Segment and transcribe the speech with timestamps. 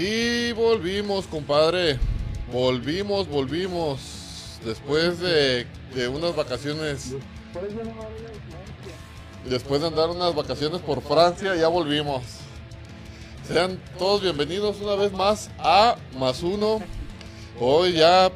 [0.00, 1.98] Y volvimos, compadre.
[2.50, 4.00] Volvimos, volvimos.
[4.64, 5.66] Después de,
[6.08, 7.16] unas vacaciones.
[9.46, 12.22] Después de andar unas vacaciones por Francia, ya volvimos.
[13.46, 16.80] Sean todos bienvenidos una vez más a Más Uno.
[17.60, 18.32] Hoy ya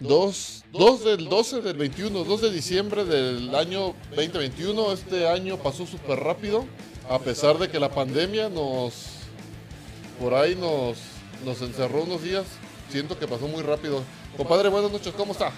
[0.00, 4.92] 2, 2 del 12 del 21, 2 de diciembre del año 2021.
[4.92, 6.66] Este año pasó súper rápido,
[7.08, 9.11] a pesar de que la pandemia nos,
[10.20, 10.98] por ahí nos,
[11.44, 12.46] nos encerró unos días.
[12.90, 14.02] Siento que pasó muy rápido.
[14.36, 15.52] Compadre, buenas noches, ¿cómo está?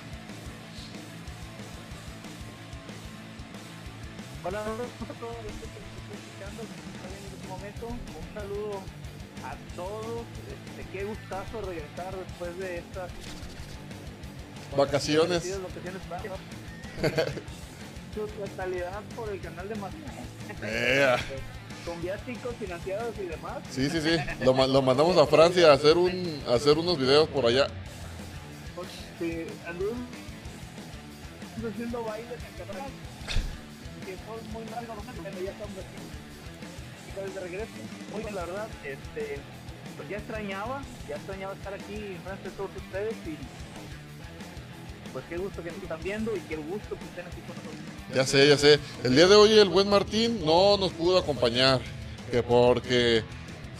[4.44, 5.82] Hola a todos los que están
[6.12, 6.68] escuchando, en
[7.34, 7.86] este momento.
[7.88, 8.82] Un saludo
[9.44, 10.26] a todos.
[10.48, 13.10] Este, qué gustazo regresar después de estas
[14.76, 15.42] Vacaciones.
[18.14, 21.16] Su totalidad por el canal de Mateo.
[21.84, 23.58] Con viáticos financiados y demás.
[23.70, 24.16] Sí, sí, sí.
[24.44, 27.66] Lo, ma- lo mandamos a Francia a hacer, un, a hacer unos videos por allá.
[28.74, 29.98] Porque anduvimos
[31.72, 32.90] haciendo bailes en canal.
[34.06, 36.02] Que son muy largos, pero ya estamos aquí.
[37.08, 37.70] Y pues de regreso,
[38.16, 39.38] bien, la verdad, este,
[39.96, 43.36] pues ya extrañaba, ya extrañaba estar aquí enfrente de todos ustedes y
[45.12, 47.73] pues qué gusto que nos están viendo y qué gusto que estén aquí con nosotros.
[48.12, 48.78] Ya sé, ya sé.
[49.02, 51.80] El día de hoy el buen Martín no nos pudo acompañar.
[52.30, 53.22] Que porque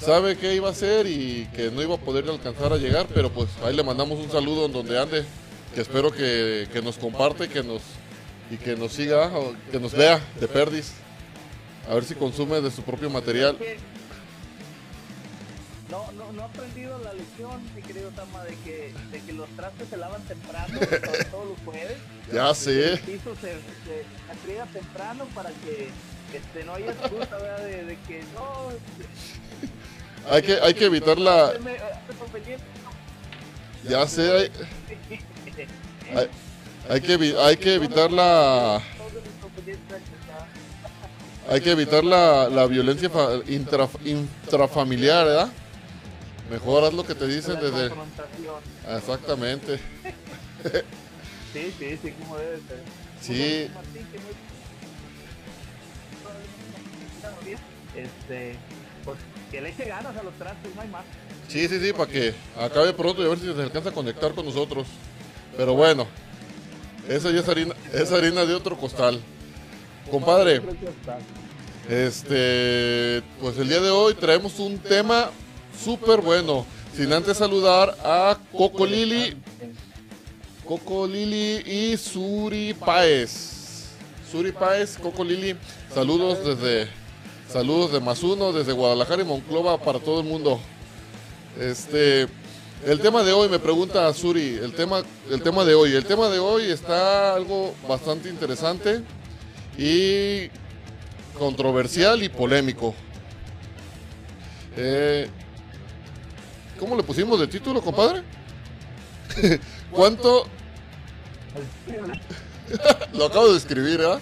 [0.01, 3.07] sabe qué iba a hacer y que no iba a poder alcanzar a llegar.
[3.13, 5.25] Pero pues ahí le mandamos un saludo en donde ande.
[5.75, 7.83] Que espero que, que nos comparte que nos,
[8.51, 9.31] y que nos siga,
[9.71, 10.93] que nos vea de perdis.
[11.89, 13.59] A ver si consume de su propio material.
[15.91, 19.49] No, no, no he aprendido la lección, mi querido Tama, de que, de que los
[19.51, 21.97] trastes se lavan temprano, sobre todo los jueves.
[22.33, 22.95] Ya sé.
[22.95, 25.91] El piso se, se aprieta temprano para que
[26.35, 27.65] este, no haya excusa, ¿verdad?
[27.65, 28.71] De, de que no.
[28.71, 31.53] este, Hay que, hay que evitar la...
[33.89, 34.51] Ya sé, hay,
[36.89, 38.81] hay- que, hay que evitar la...
[41.51, 45.53] Hay que evitar la, la violencia fa- intra- intrafamiliar, ¿verdad?
[46.51, 47.91] Mejor haz lo que te dicen desde...
[48.97, 49.81] Exactamente.
[51.55, 52.83] Sí, sí, sí, como debe ser.
[53.21, 53.71] Sí.
[57.95, 58.57] Este,
[59.05, 59.19] pues
[59.53, 61.05] que le eche ganas a los trastes, no hay más.
[61.47, 64.35] Sí, sí, sí, para que acabe pronto y a ver si se alcanza a conectar
[64.35, 64.89] con nosotros.
[65.57, 66.09] Pero bueno,
[67.09, 69.21] esa ya es harina, es harina de otro costal.
[70.11, 70.61] Compadre,
[71.89, 75.31] este, pues el día de hoy traemos un tema
[75.83, 76.67] súper bueno.
[76.97, 79.37] Sin antes saludar a Coco Lili,
[80.65, 83.91] Coco Lili y Suri Paez.
[84.31, 85.57] Suri Paez, Coco Lili,
[85.93, 86.89] saludos desde
[87.49, 90.61] saludos de Masuno, desde Guadalajara y Monclova para todo el mundo.
[91.61, 92.27] Este,
[92.85, 96.29] el tema de hoy me pregunta Suri, el tema, el tema de hoy, el tema
[96.29, 99.03] de hoy está algo bastante interesante
[99.79, 100.49] y
[101.39, 102.95] controversial y polémico.
[104.77, 105.29] Eh,
[106.85, 108.23] ¿Cómo le pusimos de título, compadre?
[109.91, 110.47] ¿Cuánto?
[113.15, 114.19] Lo acabo de escribir, ¿eh?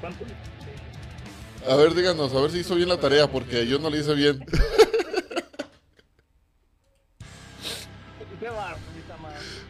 [0.00, 0.24] ¿Cuánto?
[1.68, 4.14] A ver, díganos, a ver si hizo bien la tarea, porque yo no la hice
[4.14, 4.46] bien.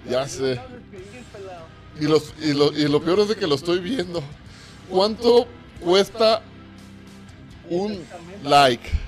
[0.06, 0.60] Ya sé.
[1.98, 4.22] Y, los, y, lo, y lo peor es de que lo estoy viendo.
[4.90, 5.48] ¿Cuánto
[5.80, 6.42] cuesta
[7.70, 8.04] un
[8.42, 9.03] like?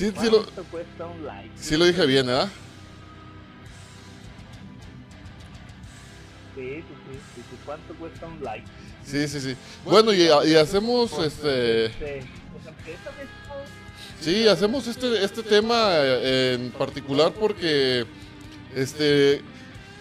[0.00, 1.50] Sí, sí lo, ¿Cuánto cuesta un like?
[1.56, 2.48] sí lo dije bien, ¿verdad?
[6.54, 6.82] Sí, sí,
[7.34, 7.42] sí.
[7.66, 8.66] ¿Cuánto cuesta un like?
[9.04, 9.56] Sí, sí, sí.
[9.84, 11.92] Bueno, y, y hacemos este...
[14.22, 18.06] Sí, hacemos este, este tema en particular porque
[18.74, 19.42] este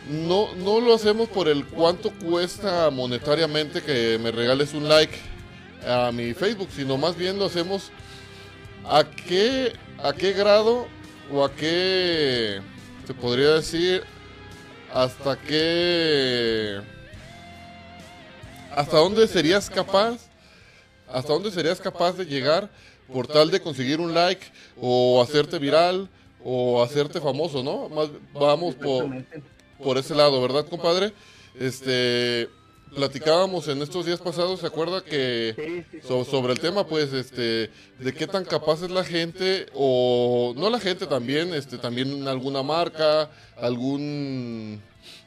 [0.10, 5.18] no, no lo hacemos por el cuánto cuesta monetariamente que me regales un like
[5.86, 7.92] a mi Facebook, sino más bien lo hacemos
[8.86, 9.74] a qué,
[10.04, 10.88] a qué grado
[11.32, 12.62] o a qué
[13.06, 14.04] se podría decir
[14.94, 16.82] hasta qué
[18.76, 20.18] hasta dónde serías capaz
[21.08, 22.70] hasta dónde serías capaz de llegar
[23.12, 24.46] por tal de conseguir un like
[24.80, 26.10] o hacerte viral
[26.44, 27.90] o hacerte famoso, ¿no?
[27.90, 29.10] Más, vamos por,
[29.84, 31.14] por ese lado, ¿verdad, compadre?
[31.60, 32.48] Este,
[32.96, 37.70] platicábamos en estos días pasados, ¿se acuerda que so- sobre el tema, pues, este,
[38.00, 42.64] de qué tan capaz es la gente o no la gente también, este, también alguna
[42.64, 44.82] marca, algún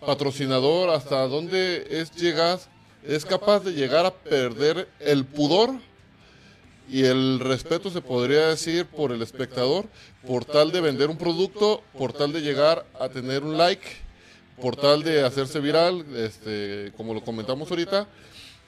[0.04, 2.58] patrocinador, hasta dónde es llegar,
[3.06, 5.70] es capaz de llegar a perder el pudor
[6.90, 9.86] y el respeto se podría decir por el espectador,
[10.26, 13.86] por tal de vender un producto, por tal de llegar a tener un like,
[14.60, 18.06] por tal de hacerse viral, este, como lo comentamos ahorita.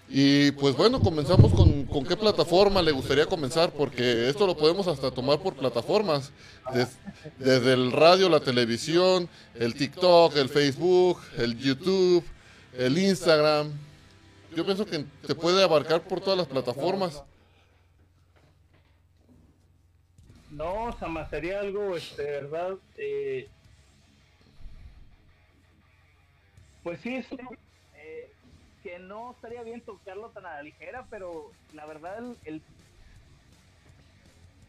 [0.09, 4.87] Y pues bueno, comenzamos con, con qué plataforma le gustaría comenzar, porque esto lo podemos
[4.87, 6.31] hasta tomar por plataformas,
[7.39, 12.23] desde el radio, la televisión, el TikTok, el Facebook, el YouTube,
[12.77, 13.73] el Instagram.
[14.55, 17.23] Yo pienso que se puede abarcar por todas las plataformas.
[20.51, 23.49] No, Sama, sería algo, este, verdad, eh,
[26.85, 27.27] pues sí, es
[27.97, 28.31] eh,
[28.83, 32.63] que no estaría bien tocarlo tan a la ligera, pero la verdad el,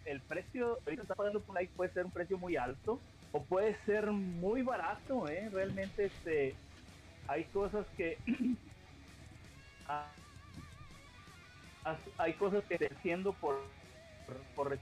[0.05, 2.99] el, precio, ahorita está pagando por like puede ser un precio muy alto
[3.33, 5.49] o puede ser muy barato, ¿eh?
[5.51, 6.55] Realmente este,
[7.27, 8.17] hay cosas que...
[9.87, 10.07] Ah,
[12.17, 13.61] hay cosas que te haciendo por
[14.55, 14.77] por,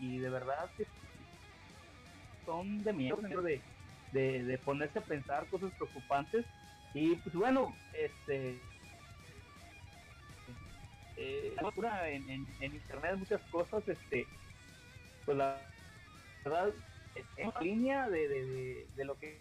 [0.00, 0.86] y, de verdad que
[2.44, 3.60] son de miedo, de,
[4.12, 6.44] de, ponerse a pensar cosas preocupantes
[6.94, 8.58] y pues bueno, este
[11.16, 11.54] eh,
[12.06, 14.26] en, en, internet muchas cosas, este
[15.24, 15.60] pues la
[16.44, 16.72] verdad
[17.36, 19.38] en línea de, de, de, lo que,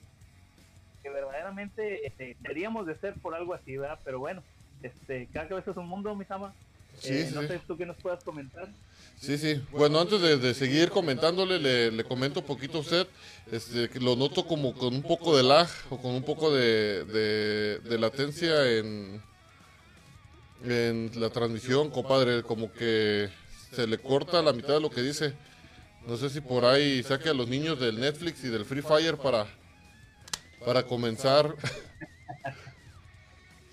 [1.02, 4.00] que verdaderamente este, deberíamos de ser por algo así, ¿verdad?
[4.04, 4.44] Pero bueno,
[4.84, 6.54] este, cada cabeza es un mundo, mis amas.
[7.04, 8.70] Eh, no sé tú qué nos puedas comentar.
[9.20, 9.62] Sí, sí.
[9.72, 13.08] Bueno, antes de, seguir comentándole, le, comento un poquito a usted.
[13.52, 17.06] Este, que lo noto como con un poco de lag o con un poco de,
[17.84, 19.22] de, latencia en,
[20.64, 22.44] en la transmisión, compadre.
[22.44, 23.30] Como que
[23.72, 25.34] se le corta la mitad de lo que dice.
[26.08, 29.18] No sé si por ahí saque a los niños del Netflix y del Free Fire
[29.18, 29.48] para,
[30.66, 31.56] para comenzar.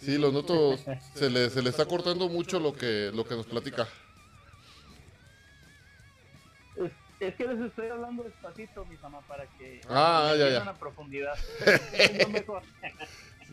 [0.01, 0.79] sí, lo noto.
[1.15, 3.89] Se le, se le está cortando mucho lo que, lo que nos platica.
[7.21, 10.63] Es que les estoy hablando despacito, mi mamá, para que ah, ya, ya.
[10.63, 11.35] una profundidad.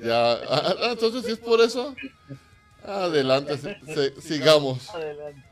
[0.03, 1.95] ya, ah, ah, entonces si es por eso,
[2.83, 3.57] adelante,
[4.21, 4.91] sigamos.
[4.91, 5.43] Adelante.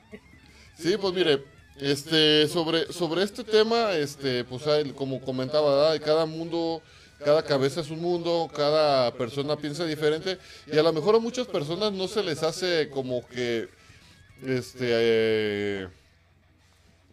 [0.77, 1.43] Sí, pues mire,
[1.77, 4.63] este, sobre, sobre este tema, este, pues
[4.95, 6.83] como comentaba, cada mundo,
[7.24, 10.38] cada cabeza es un mundo, cada persona piensa diferente,
[10.72, 13.70] y a lo mejor a muchas personas no se les hace como que,
[14.46, 15.88] este, eh,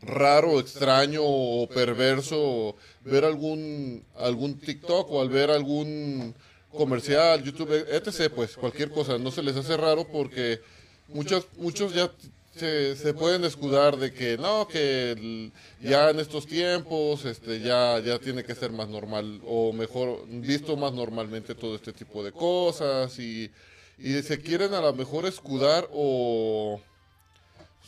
[0.02, 6.34] raro, extraño o perverso ver algún, algún TikTok o al ver algún
[6.72, 8.32] comercial, YouTube, etc.
[8.34, 10.60] Pues cualquier cosa, no se les hace raro porque
[11.08, 12.10] muchos, muchos ya
[12.54, 18.18] se, se pueden escudar de que no, que ya en estos tiempos este, ya, ya
[18.18, 23.18] tiene que ser más normal o mejor visto más normalmente todo este tipo de cosas
[23.18, 23.50] y,
[23.98, 26.80] y se quieren a lo mejor escudar o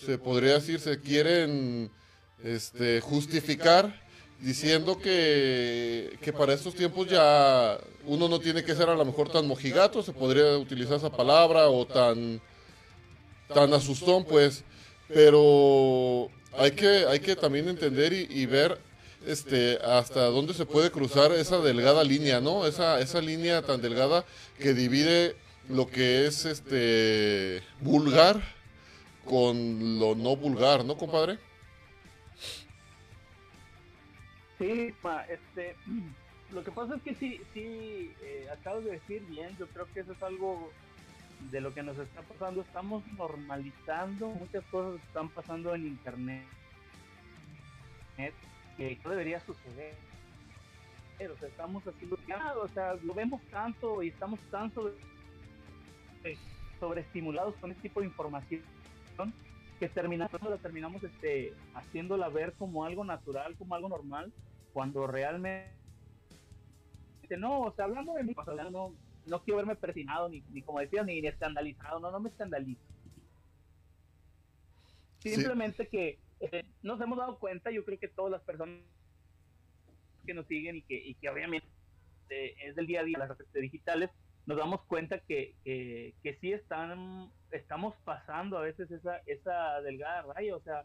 [0.04, 1.90] se podría decir, se quieren
[2.44, 4.00] este, justificar
[4.40, 9.30] diciendo que, que para estos tiempos ya uno no tiene que ser a lo mejor
[9.30, 12.40] tan mojigato, se podría utilizar esa palabra, o tan,
[13.52, 14.64] tan asustón, pues,
[15.08, 16.28] pero
[16.58, 18.78] hay que, hay que también entender y, ver
[19.26, 22.66] este, hasta dónde se puede cruzar esa delgada línea, ¿no?
[22.66, 24.24] Esa, esa línea tan delgada
[24.58, 25.36] que divide
[25.68, 28.40] lo que es este vulgar
[29.24, 31.38] con lo no vulgar, ¿no, compadre?
[34.58, 34.94] Sí,
[35.28, 35.76] este,
[36.52, 40.00] lo que pasa es que sí, sí, eh, acabas de decir bien, yo creo que
[40.00, 40.70] eso es algo
[41.50, 46.46] de lo que nos está pasando, estamos normalizando muchas cosas que están pasando en internet
[48.76, 49.94] que no debería suceder.
[51.20, 52.08] O sea, estamos así,
[52.60, 54.94] o sea, lo vemos tanto y estamos tan sobre,
[56.80, 58.62] sobreestimulados con este tipo de información
[59.78, 64.32] que terminamos, la terminamos este, haciéndola ver como algo natural, como algo normal,
[64.72, 65.70] cuando realmente
[67.38, 68.34] no, o sea, hablando de mí,
[68.70, 68.92] no,
[69.26, 72.80] no quiero verme presionado, ni, ni como decía, ni, escandalizado, no, no me escandalizo.
[75.20, 78.80] Simplemente que eh, nos hemos dado cuenta, yo creo que todas las personas
[80.26, 81.66] que nos siguen y que, y que obviamente
[82.30, 84.10] eh, es del día a día las redes digitales,
[84.46, 90.22] nos damos cuenta que, que, que sí están, estamos pasando a veces esa, esa delgada
[90.22, 90.84] raya, o sea,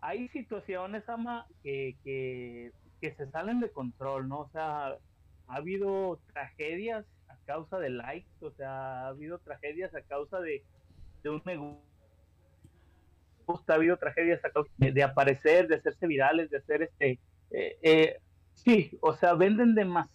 [0.00, 4.40] hay situaciones, Ama, que, que, se salen de control, ¿no?
[4.40, 4.96] O sea,
[5.46, 7.06] ha habido tragedias
[7.46, 10.62] causa de likes, o sea, ha habido tragedias a causa de,
[11.22, 11.56] de un me
[13.46, 17.18] gusta, ha habido tragedias a causa de, aparecer, de hacerse virales, de hacer este...
[17.50, 18.16] Eh, eh,
[18.54, 20.10] sí, o sea, venden demasiado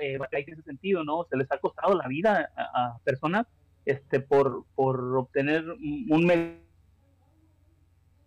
[0.00, 1.24] eh, en ese sentido, ¿no?
[1.30, 3.46] Se les ha costado la vida a, personas
[3.84, 6.60] este, por, por obtener un me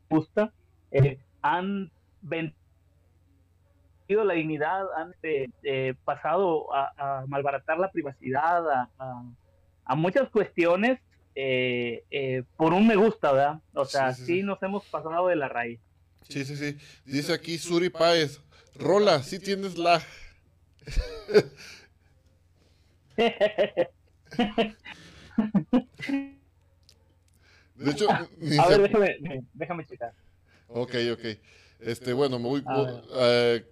[0.09, 0.53] gusta,
[0.91, 2.60] eh, han vendido
[4.23, 8.63] la dignidad, han eh, pasado a, malbaratar la privacidad,
[8.97, 10.99] a, muchas cuestiones
[12.55, 13.59] por un me gusta, ¿verdad?
[13.73, 15.79] O sea, sí, nos hemos pasado de la raíz.
[16.29, 16.77] Sí, sí, sí.
[17.05, 18.41] Dice aquí Suri Páez,
[18.75, 20.01] Rola, sí tienes la...
[27.75, 28.27] De hecho, a
[28.67, 29.17] ver, déjame,
[29.53, 30.13] déjame checar.
[30.67, 31.25] Ok, ok.
[31.81, 32.63] Este, bueno, me voy,
[33.15, 33.65] eh,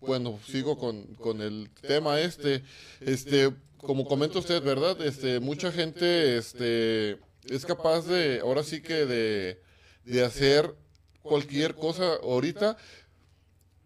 [0.00, 2.62] bueno, sigo con, con, el tema este.
[3.00, 5.00] Este, como comenta usted, ¿verdad?
[5.00, 7.18] Este, mucha gente, este,
[7.48, 9.62] es capaz de, ahora sí que de,
[10.04, 10.74] de hacer
[11.22, 12.76] cualquier cosa ahorita.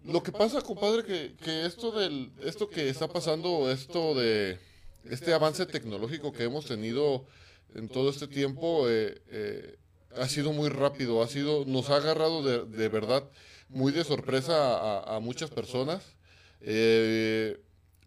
[0.04, 4.58] Lo que pasa, compadre, que, que esto del, esto que está pasando, esto de
[5.04, 7.26] este avance tecnológico que hemos tenido
[7.74, 9.78] en todo este tiempo, eh, eh,
[10.16, 13.24] ha sido muy rápido, ha sido, nos ha agarrado de, de verdad
[13.70, 16.02] muy de sorpresa a, muchas personas.
[16.60, 17.58] Eh,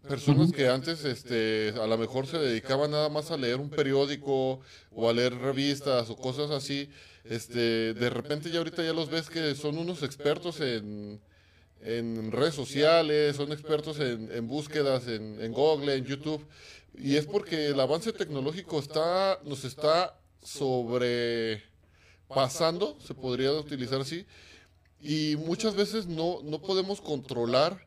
[0.06, 4.60] personas que antes este, a lo mejor se dedicaban nada más a leer un periódico
[4.92, 6.90] o a leer revistas o cosas así,
[7.24, 11.20] este, de repente ya ahorita ya los ves que son unos expertos en,
[11.80, 16.46] en redes sociales, son expertos en, en búsquedas en, en, Google, en YouTube,
[16.98, 20.20] y es porque el avance tecnológico está, nos está
[22.28, 24.26] sobrepasando, se podría utilizar así,
[25.00, 27.86] y muchas veces no, no podemos controlar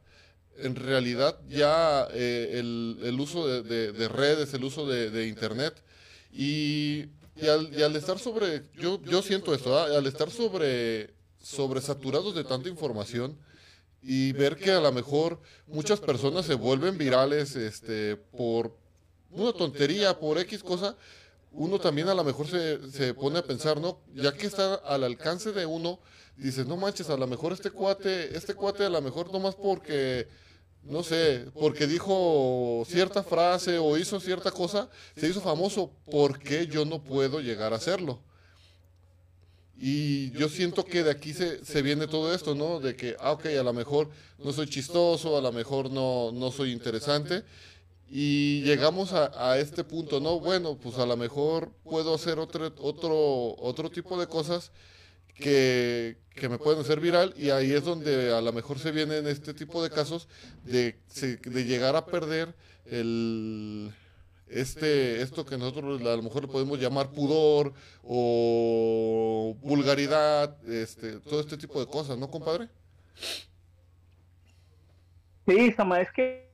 [0.59, 5.83] en realidad ya eh, el, el, uso de, de, redes, el uso de, de Internet.
[6.31, 11.81] Y, y, al, y, al, estar sobre, yo, yo siento esto, al estar sobre, sobre
[11.81, 13.37] saturados de tanta información
[14.01, 18.75] y ver que a lo mejor muchas personas se vuelven virales este, por
[19.31, 20.95] una tontería, por X cosa,
[21.51, 23.99] uno también a lo mejor se, se pone a pensar, ¿no?
[24.13, 25.99] Ya que está al alcance de uno,
[26.35, 30.27] dices, no manches, a lo mejor este cuate, este cuate a lo mejor nomás porque
[30.83, 36.67] no sé, porque dijo cierta frase o hizo cierta cosa, se hizo famoso, ¿por qué
[36.67, 38.21] yo no puedo llegar a hacerlo?
[39.79, 42.79] Y yo siento que de aquí se, se viene todo esto, ¿no?
[42.79, 46.51] De que, ah, ok, a lo mejor no soy chistoso, a lo mejor no, no
[46.51, 47.43] soy interesante.
[48.09, 50.39] Y llegamos a, a, este punto, ¿no?
[50.39, 54.71] Bueno, pues a lo mejor puedo hacer otro, otro, otro tipo de cosas
[55.35, 59.27] que, que, me pueden hacer viral y ahí es donde a lo mejor se vienen
[59.27, 60.27] este tipo de casos
[60.63, 60.99] de,
[61.43, 63.91] de llegar a perder el
[64.49, 67.73] este esto que nosotros a lo mejor le podemos llamar pudor
[68.03, 72.69] o vulgaridad, este, todo este tipo de cosas, ¿no, compadre?
[75.45, 76.46] Sí, Sama, es que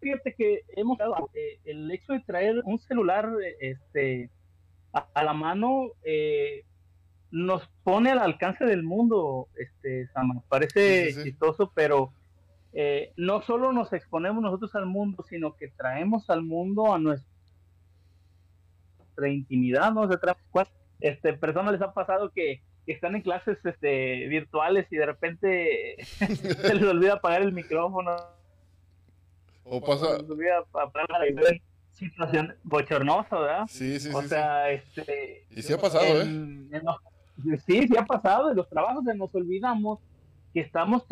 [0.00, 0.98] fíjate que hemos
[1.34, 4.30] eh, el hecho de traer un celular este
[4.92, 6.64] a, a la mano eh,
[7.30, 10.42] nos pone al alcance del mundo, este, Sama.
[10.48, 12.12] Parece chistoso, pero
[12.72, 17.26] eh, no solo nos exponemos nosotros al mundo, sino que traemos al mundo a nuestra
[19.26, 20.08] intimidad, ¿no?
[21.00, 26.74] este, personas les ha pasado que, están en clases este, virtuales y de repente se
[26.74, 28.16] les olvida apagar el micrófono.
[29.70, 30.18] O pasa...
[30.18, 33.66] Se situación bochornosa, ¿verdad?
[33.68, 35.46] Sí, sí, o sea, este...
[35.50, 36.24] Y sí ha pasado, ¿eh?
[37.66, 39.98] Sí, sí ha pasado, en los trabajos nos olvidamos
[40.52, 41.04] que estamos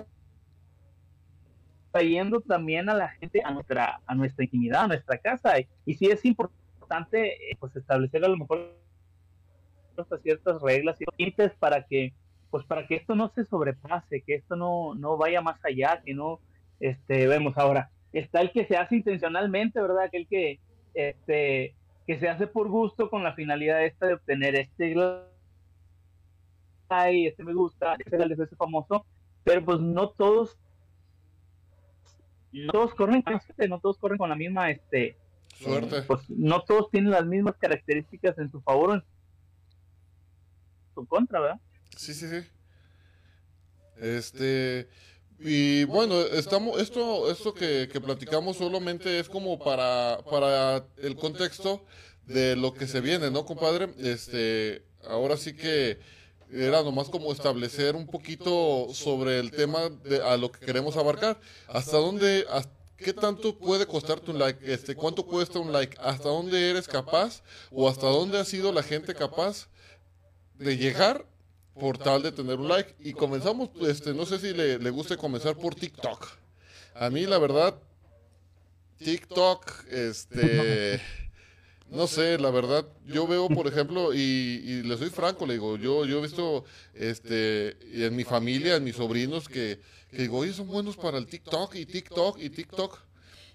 [1.93, 5.55] trayendo también a la gente a nuestra, a nuestra intimidad, a nuestra casa.
[5.85, 8.77] Y, sí es importante eh, pues establecer a lo mejor
[10.23, 12.13] ciertas reglas y límites para que
[12.51, 16.15] pues para que esto no se sobrepase, que esto no, no vaya más allá, que
[16.15, 16.41] no
[16.81, 17.91] este vemos ahora.
[18.19, 20.05] Está el que se hace intencionalmente, ¿verdad?
[20.05, 20.59] Aquel que
[20.95, 21.75] este
[22.07, 24.95] que se hace por gusto con la finalidad esta de obtener este
[26.89, 29.05] ay, este me gusta, este es el famoso,
[29.45, 30.57] pero pues no todos,
[32.53, 33.25] no todos corren
[33.69, 35.17] no todos corren con la misma, este,
[35.55, 39.05] suerte, pues no todos tienen las mismas características en su favor o en
[40.95, 41.61] su contra, ¿verdad?
[41.97, 42.49] Sí, sí, sí.
[43.97, 44.89] Este,
[45.39, 51.85] y bueno, estamos, esto, esto que, que platicamos solamente es como para, para el contexto
[52.27, 53.91] de lo que se viene, ¿no, compadre?
[53.99, 55.99] Este, ahora sí que
[56.51, 61.39] era nomás como establecer un poquito sobre el tema de, a lo que queremos abarcar.
[61.69, 62.47] ¿Hasta dónde,
[62.97, 64.73] qué tanto puede costarte un like?
[64.73, 65.97] Este, ¿Cuánto cuesta un like?
[66.01, 69.69] ¿Hasta dónde eres capaz o hasta dónde ha sido la gente capaz
[70.55, 71.27] de llegar
[71.79, 72.95] por tal de tener un like?
[73.01, 76.27] Y comenzamos, este, no sé si le, le guste comenzar por TikTok.
[76.95, 77.75] A mí, la verdad,
[78.99, 81.01] TikTok, este...
[81.89, 85.77] no sé, la verdad, yo veo, por ejemplo, y, y le soy franco, le digo,
[85.77, 90.53] yo, yo he visto este, en mi familia, en mis sobrinos, que, que digo, oye,
[90.53, 92.99] son buenos para el TikTok y TikTok y TikTok.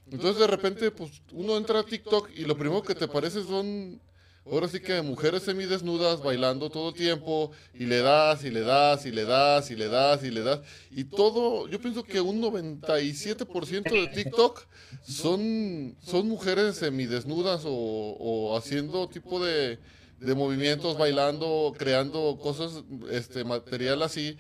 [0.09, 3.99] Entonces de repente, pues uno entra a TikTok y lo primero que te parece son
[4.43, 9.05] Ahora sí que mujeres semidesnudas bailando todo el tiempo y le das y le das
[9.05, 10.61] y le das y le das y le das.
[10.89, 14.67] Y todo, yo pienso que un 97% de TikTok
[15.03, 19.77] son, son mujeres semidesnudas o, o haciendo tipo de,
[20.19, 24.37] de movimientos, bailando, creando cosas, este material así.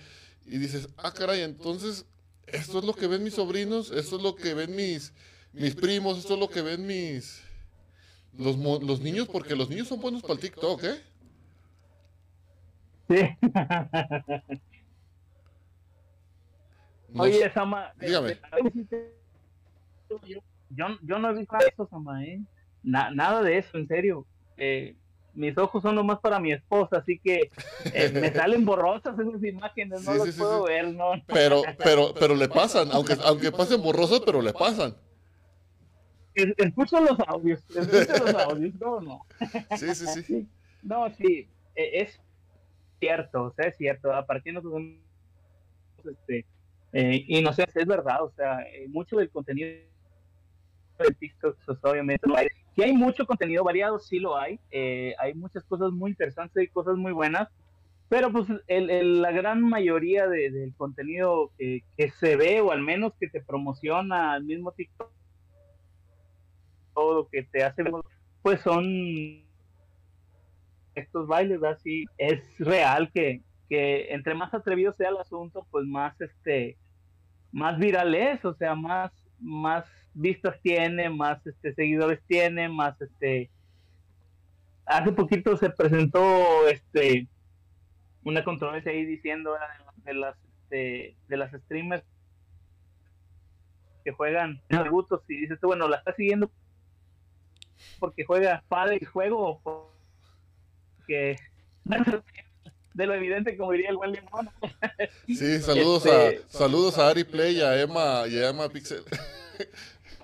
[0.47, 2.05] Y dices, ah, caray, entonces
[2.47, 5.13] esto es lo que ven mis sobrinos, esto es lo que ven mis,
[5.53, 7.39] mis primos, esto es lo que ven mis
[8.37, 11.01] los, los niños, porque los niños son buenos para el TikTok, ¿eh?
[13.09, 13.37] Sí.
[17.17, 18.37] Oye, Sama, dígame.
[18.73, 19.13] Este,
[20.69, 22.39] yo, yo no he visto eso, Sama, ¿eh?
[22.83, 24.25] nada de eso, en serio.
[24.57, 24.95] Eh,
[25.33, 27.51] mis ojos son nomás para mi esposa, así que
[27.93, 31.11] eh, me salen borrosas esas imágenes, no las puedo ver, ¿no?
[31.27, 34.95] Pero, pero, pero le pasan, aunque, aunque pasen borrosas, pero le pasan.
[36.33, 39.25] Escucho los audios, escucho los audios, no, no.
[39.77, 40.47] Sí, sí, sí.
[40.81, 42.19] No, sí, e, es
[42.99, 44.99] cierto, o sea, es cierto, a partir de
[46.03, 46.45] este,
[46.93, 49.69] eh, y no sé, es verdad, o sea, eh, mucho del contenido
[50.99, 52.47] de TikTok, pues, obviamente, no hay.
[52.75, 56.67] Si hay mucho contenido variado, sí lo hay, eh, hay muchas cosas muy interesantes y
[56.67, 57.49] cosas muy buenas,
[58.07, 63.13] pero pues el, la gran mayoría del contenido que, que se ve, o al menos
[63.19, 65.11] que te promociona al mismo TikTok,
[66.93, 67.83] todo que te hace,
[68.41, 69.45] pues son
[70.95, 76.19] estos bailes, así es real que, que entre más atrevido sea el asunto, pues más
[76.19, 76.77] este
[77.51, 83.49] más viral es, o sea, más más vistas tiene, más este seguidores tiene, más este
[84.85, 87.27] hace poquito se presentó este
[88.23, 89.55] una controversia ahí diciendo
[90.03, 92.03] de, las este, de las streamers
[94.03, 94.79] que juegan en
[95.27, 96.51] y dices bueno la está siguiendo
[97.99, 101.37] porque juega padre el juego porque
[102.93, 104.49] de lo evidente como diría el buen limón
[105.27, 109.03] sí saludos a este, saludos a Ari Play y a Emma y a Emma Pixel.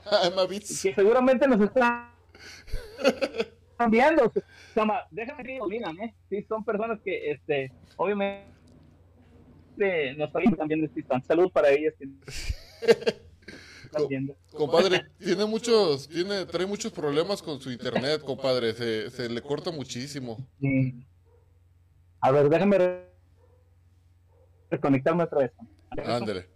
[0.10, 0.84] A Emma Beats.
[0.84, 2.12] Que seguramente nos están
[3.90, 4.32] viendo
[5.12, 8.48] déjame que digan eh sí son personas que este obviamente
[10.16, 11.94] nos están también de este salud para ellas
[14.52, 18.74] compadre, tiene muchos, tiene, trae muchos problemas con su internet, compadre.
[18.74, 20.38] Se, se le corta muchísimo.
[22.20, 23.08] A ver, déjame
[24.70, 25.52] reconectarme otra vez.
[26.06, 26.48] Ándale.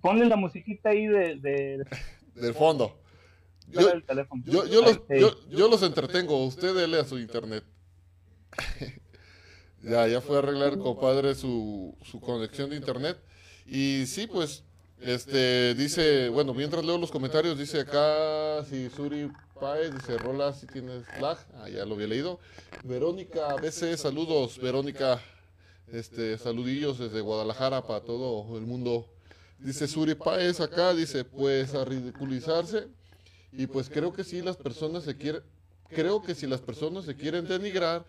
[0.00, 1.84] Ponle la musiquita ahí de,
[2.34, 2.98] del fondo.
[3.68, 3.80] Yo,
[4.46, 7.64] yo, yo, los, yo, yo, los entretengo, usted dele a su internet.
[9.82, 13.18] ya, ya fue a arreglar, compadre, su, su conexión de internet.
[13.66, 14.64] Y sí, pues
[15.00, 19.30] este, dice, bueno, mientras leo los comentarios, dice acá, si Suri
[19.60, 22.40] Paez, dice, Rola, si tienes flag, ah, ya lo había leído.
[22.82, 25.20] Verónica BC, saludos, Verónica,
[25.92, 29.06] este, saludillos desde Guadalajara para todo el mundo.
[29.60, 32.88] Dice Suri Paez acá, dice, pues a ridiculizarse,
[33.52, 35.42] y pues creo que si las personas se quieren,
[35.90, 38.04] creo que si las personas se quieren denigrar,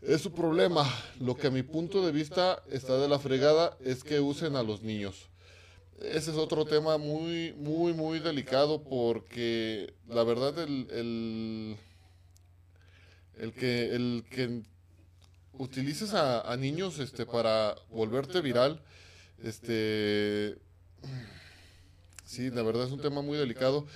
[0.00, 0.86] es su problema.
[1.20, 4.62] Lo que a mi punto de vista está de la fregada es que usen a
[4.62, 5.28] los niños
[6.02, 11.76] ese es otro tema muy, muy, muy delicado porque la verdad el, el,
[13.38, 14.62] el que, el que
[15.54, 18.80] utilices a, niños este, para volverte viral,
[19.42, 20.56] este,
[22.24, 23.86] sí, la verdad es un tema muy delicado.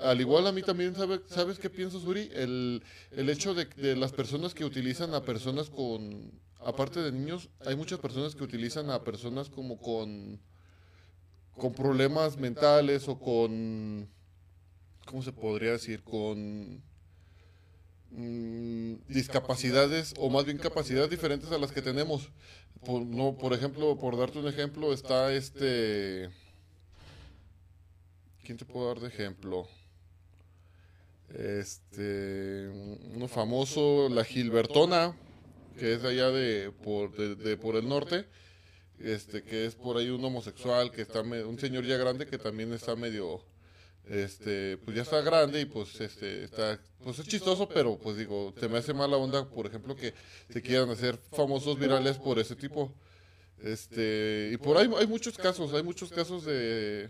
[0.00, 2.30] al igual a mí también, ¿sabes, ¿sabes qué pienso, Suri?
[2.32, 7.48] El, el hecho de, de las personas que utilizan a personas con, aparte de niños,
[7.64, 10.40] hay muchas personas que utilizan a personas como con
[11.56, 14.08] con problemas mentales o con,
[15.06, 16.02] ¿cómo se podría decir?
[16.02, 16.82] Con
[18.10, 22.30] mm, discapacidades o más bien capacidades diferentes a las que tenemos.
[22.84, 26.30] Por, no, por ejemplo, por darte un ejemplo, está este...
[28.42, 29.66] ¿Quién te puedo dar de ejemplo?
[31.30, 32.68] Este,
[33.14, 35.16] uno famoso, la Gilbertona,
[35.78, 38.26] que es allá de por, de por el norte
[38.98, 42.72] este que es por ahí un homosexual que está un señor ya grande que también
[42.72, 43.44] está medio
[44.08, 48.52] este pues ya está grande y pues este está pues es chistoso pero pues digo
[48.58, 50.14] se me hace mala onda por ejemplo que
[50.52, 52.92] se quieran hacer famosos virales por ese tipo.
[53.62, 57.08] Este y por ahí hay muchos casos hay muchos casos de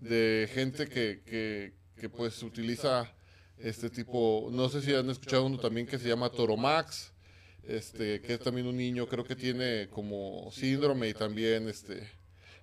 [0.00, 3.12] de gente que que, que pues utiliza
[3.58, 7.13] Este tipo, no sé si han escuchado uno también que se llama Toro Max,
[7.68, 12.10] este, que es también un niño, creo que tiene como síndrome y también, este,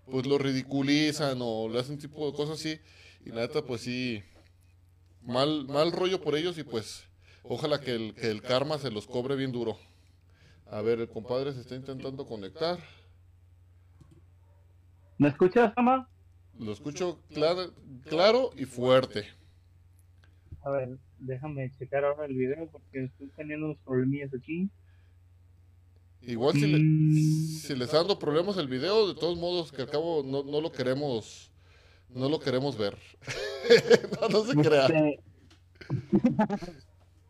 [0.05, 2.79] pues lo ridiculizan o le hacen tipo de cosas así.
[3.25, 4.23] Y la neta, pues sí,
[5.21, 7.07] mal, mal rollo por ellos y pues
[7.43, 9.77] ojalá que el, que el karma se los cobre bien duro.
[10.67, 12.79] A ver, el compadre se está intentando conectar.
[15.17, 16.09] ¿Me escuchas, Ama?
[16.57, 17.73] Lo escucho claro,
[18.05, 19.25] claro y fuerte.
[20.63, 24.69] A ver, déjame checar ahora el video porque estoy teniendo unos problemillas aquí.
[26.23, 27.15] Igual si, le- Mm.
[27.61, 30.71] si les dando problemas el video, de todos modos que al cabo no, no lo
[30.71, 31.47] queremos
[32.13, 32.97] no lo queremos ver.
[34.21, 34.87] no, no se crea.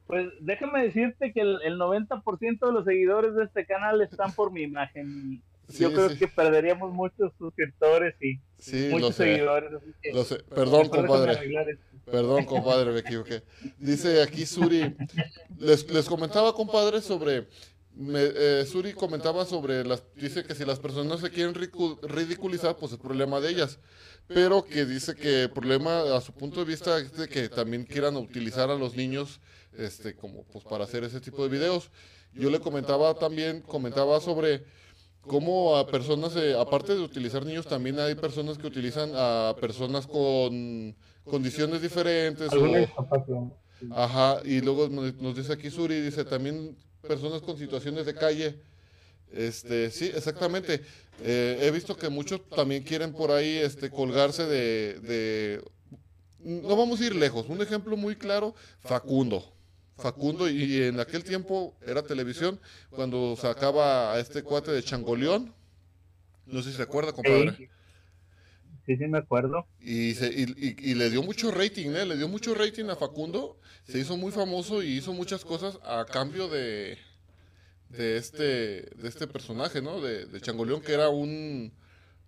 [0.08, 4.51] Pues déjame decirte que el, el 90% de los seguidores de este canal están por
[4.51, 5.41] mi imagen.
[5.69, 6.17] Yo creo sí.
[6.17, 9.23] que perderíamos muchos suscriptores y Sí, muchos lo sé.
[9.23, 9.71] seguidores.
[9.73, 10.43] así que Lo sé.
[10.54, 11.38] Perdón, compadre.
[12.04, 13.41] Perdón, compadre, me equivoqué.
[13.77, 14.93] Dice aquí Suri,
[15.58, 17.47] les, les comentaba, compadre, sobre,
[17.95, 21.54] me- eh, Suri comentaba sobre, las, dice que si las personas se quieren
[22.04, 23.80] ridiculizar, pues es problema de ellas,
[24.27, 27.84] pero que dice que el problema a su punto de vista es de que también
[27.86, 29.39] quieran utilizar a los niños
[29.77, 31.91] este, como pues para hacer ese tipo de videos.
[32.34, 34.63] Yo le comentaba también, comentaba sobre
[35.21, 40.08] cómo a personas, eh, aparte de utilizar niños, también hay personas que utilizan a personas
[40.08, 42.51] con condiciones diferentes.
[42.54, 42.58] O,
[43.91, 48.60] ajá, y luego nos dice aquí Suri, dice también personas con situaciones de calle.
[49.32, 50.82] Este, sí, exactamente.
[51.22, 55.64] Eh, he visto que muchos también quieren por ahí este, colgarse de, de...
[56.40, 57.48] No vamos a ir lejos.
[57.48, 59.54] Un ejemplo muy claro, Facundo.
[59.98, 62.60] Facundo, y en aquel tiempo era televisión,
[62.90, 65.54] cuando sacaba a este cuate de Changoleón.
[66.48, 67.70] No sé si se acuerda, compadre.
[68.86, 69.65] Sí, sí, me acuerdo.
[69.80, 72.06] Y, se, y- y le dio mucho rating, ¿eh?
[72.06, 73.60] Le dio mucho rating a Facundo.
[73.88, 76.98] Se hizo muy famoso y hizo muchas cosas a cambio de,
[77.89, 80.02] de, este, de este personaje, ¿no?
[80.02, 81.74] De, de Changoleón, que era un,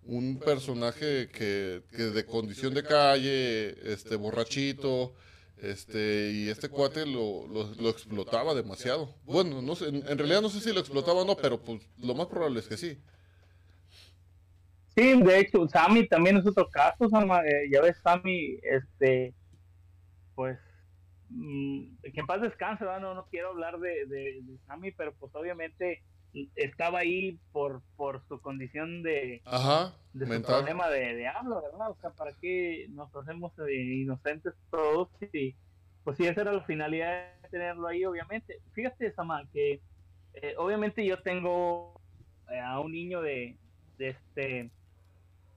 [0.03, 5.13] un personaje que, que de condición de calle, este, borrachito,
[5.57, 9.15] este, y este cuate lo, lo, lo explotaba demasiado.
[9.25, 11.81] Bueno, no sé, en, en realidad no sé si lo explotaba o no, pero pues
[11.99, 12.99] lo más probable es que sí.
[14.95, 19.33] Sí, de hecho, Sammy también es otro caso, Sama, eh, ya ves, Sammy, este,
[20.35, 20.59] pues,
[21.29, 22.85] mm, que en paz descanse.
[22.85, 26.03] No, no quiero hablar de, de, de Sammy, pero pues obviamente
[26.55, 31.91] estaba ahí por, por su condición de, Ajá, de su problema de, de habla, ¿verdad?
[31.91, 35.09] O sea, ¿para qué nos hacemos inocentes todos?
[35.33, 35.55] Y,
[36.03, 38.59] pues sí, esa era la finalidad de tenerlo ahí, obviamente.
[38.73, 39.81] Fíjate, Sama, que
[40.33, 41.99] eh, obviamente yo tengo
[42.49, 43.57] eh, a un niño de,
[43.97, 44.71] de este...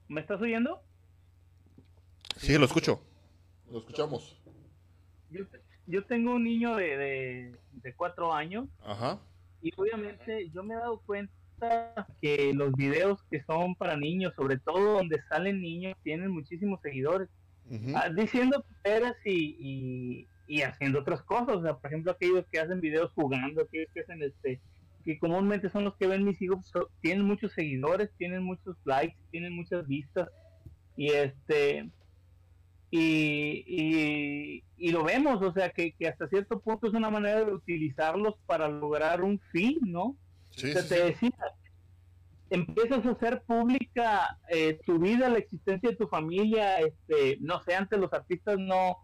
[0.09, 0.81] ¿Me estás oyendo?
[2.37, 3.01] Sí, lo escucho.
[3.71, 4.41] Lo escuchamos.
[5.31, 5.45] Yo,
[5.87, 9.19] yo tengo un niño de, de, de cuatro años Ajá.
[9.61, 14.59] y obviamente yo me he dado cuenta que los videos que son para niños, sobre
[14.59, 17.29] todo donde salen niños, tienen muchísimos seguidores.
[17.97, 21.57] Ah, diciendo peras y, y, y haciendo otras cosas.
[21.57, 24.61] O sea, por ejemplo, aquellos que hacen videos jugando, aquellos que hacen este,
[25.07, 29.55] que comúnmente son los que ven mis hijos, tienen muchos seguidores, tienen muchos likes, tienen
[29.55, 30.29] muchas vistas.
[30.97, 31.89] Y este.
[32.91, 37.45] Y, y, y lo vemos, o sea, que, que hasta cierto punto es una manera
[37.45, 40.17] de utilizarlos para lograr un fin, ¿no?
[40.51, 41.37] Sí, O sea, sí, te decía,
[42.51, 47.75] empiezas a hacer pública eh, tu vida, la existencia de tu familia, este, no sé,
[47.75, 48.97] antes los artistas no,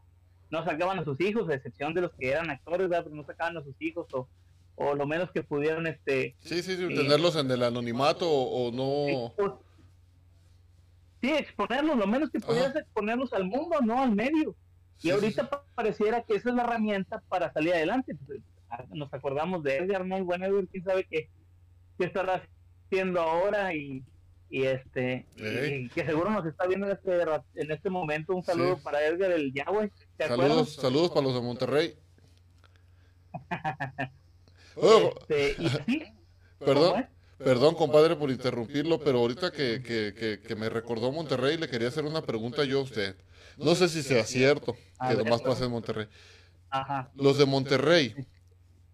[0.50, 3.04] no sacaban a sus hijos, a excepción de los que eran actores, ¿verdad?
[3.04, 4.28] pero no sacaban a sus hijos o,
[4.76, 6.94] o lo menos que pudieran, este, Sí, sí, sí, Sí.
[6.94, 9.34] tenerlos en el anonimato o, o no.
[11.20, 12.80] sí, exponerlos, lo menos que pudieras Ajá.
[12.80, 14.56] exponerlos al mundo, no al medio.
[14.98, 15.56] Y sí, ahorita sí.
[15.74, 18.16] pareciera que esa es la herramienta para salir adelante.
[18.90, 20.16] Nos acordamos de Edgar, ¿no?
[20.16, 21.28] El buen Edgar, quién sabe qué,
[21.98, 22.42] qué estará
[22.86, 24.02] haciendo ahora y,
[24.48, 27.22] y este y que seguro nos está viendo en este,
[27.54, 28.34] en este momento.
[28.34, 29.90] Un saludo para Edgar, el Yahweh.
[30.16, 30.72] ¿Te Saludos, acuerdas?
[30.74, 31.94] saludos para los de Monterrey.
[34.76, 36.04] Este, y sí,
[36.58, 37.08] ¿cómo perdón,
[37.38, 41.88] perdón, compadre, por interrumpirlo, pero ahorita que, que, que, que me recordó Monterrey, le quería
[41.88, 43.16] hacer una pregunta yo a usted.
[43.56, 46.08] No sé si sea cierto, que ver, nomás pasa en Monterrey.
[46.70, 47.10] Ajá.
[47.14, 48.14] Los de Monterrey,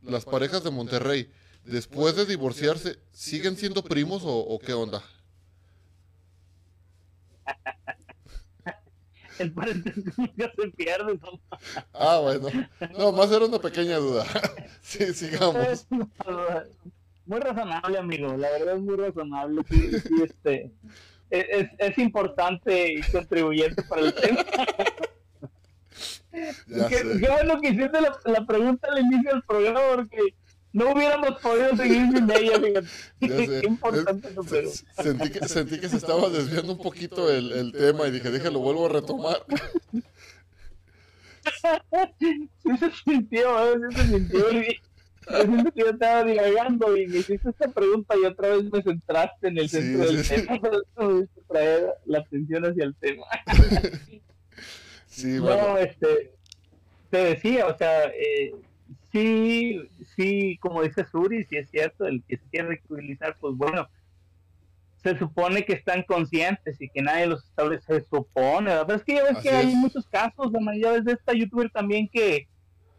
[0.02, 1.30] las parejas de Monterrey,
[1.64, 5.02] después de divorciarse, ¿siguen siendo primos o, o qué onda?
[9.38, 11.18] El paréntesis nunca se pierde.
[11.22, 11.40] ¿no?
[11.92, 12.48] Ah, bueno.
[12.98, 14.24] No, más era una pequeña duda.
[14.82, 15.86] Sí, sigamos.
[17.26, 18.34] Muy razonable, amigo.
[18.38, 19.60] La verdad es muy razonable.
[19.68, 20.72] Sí, sí, este,
[21.28, 24.44] es, es- es importante y contribuyente para el tema.
[26.68, 30.18] Ya Qué, qué bueno que hiciste la, la pregunta al inicio del programa porque
[30.78, 33.60] no hubiéramos podido seguir sin ella, fíjate.
[33.60, 35.02] Qué importante Es- pregunta.
[35.02, 38.60] Sentí que, sentí que se estaba desviando un poquito el, el tema y dije, déjalo,
[38.60, 39.44] vuelvo a retomar.
[42.62, 43.78] Sí se sintió, ¿eh?
[43.90, 44.52] sí se sintió.
[44.52, 44.80] y-
[45.30, 49.48] Yo que yo estaba divagando y me hiciste esta pregunta y otra vez me centraste
[49.48, 50.58] en el Sí, centro del sí, tema.
[50.62, 53.26] Pero eso me hizo traer la atención hacia el tema.
[55.10, 55.70] Sí, bueno.
[55.70, 56.32] No, este,
[57.10, 58.52] te decía, o sea, eh,
[59.12, 59.80] sí,
[60.16, 63.88] sí, como dice Suri, sí es cierto, el que se quiere ridiculizar, pues bueno,
[65.02, 68.86] se supone que están conscientes y que nadie los establece, se supone, ¿verdad?
[68.86, 71.70] Pero es que ya ves Así que hay muchos casos, la ves de esta youtuber
[71.70, 72.48] también que,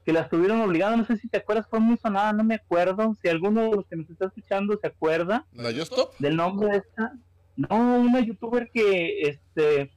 [0.06, 3.16] que la estuvieron obligando, no sé si te acuerdas, fue muy sonada, no me acuerdo,
[3.22, 5.72] si alguno de los que nos está escuchando se acuerda ¿La
[6.20, 7.14] del nombre de esta.
[7.58, 9.92] No, una youtuber que este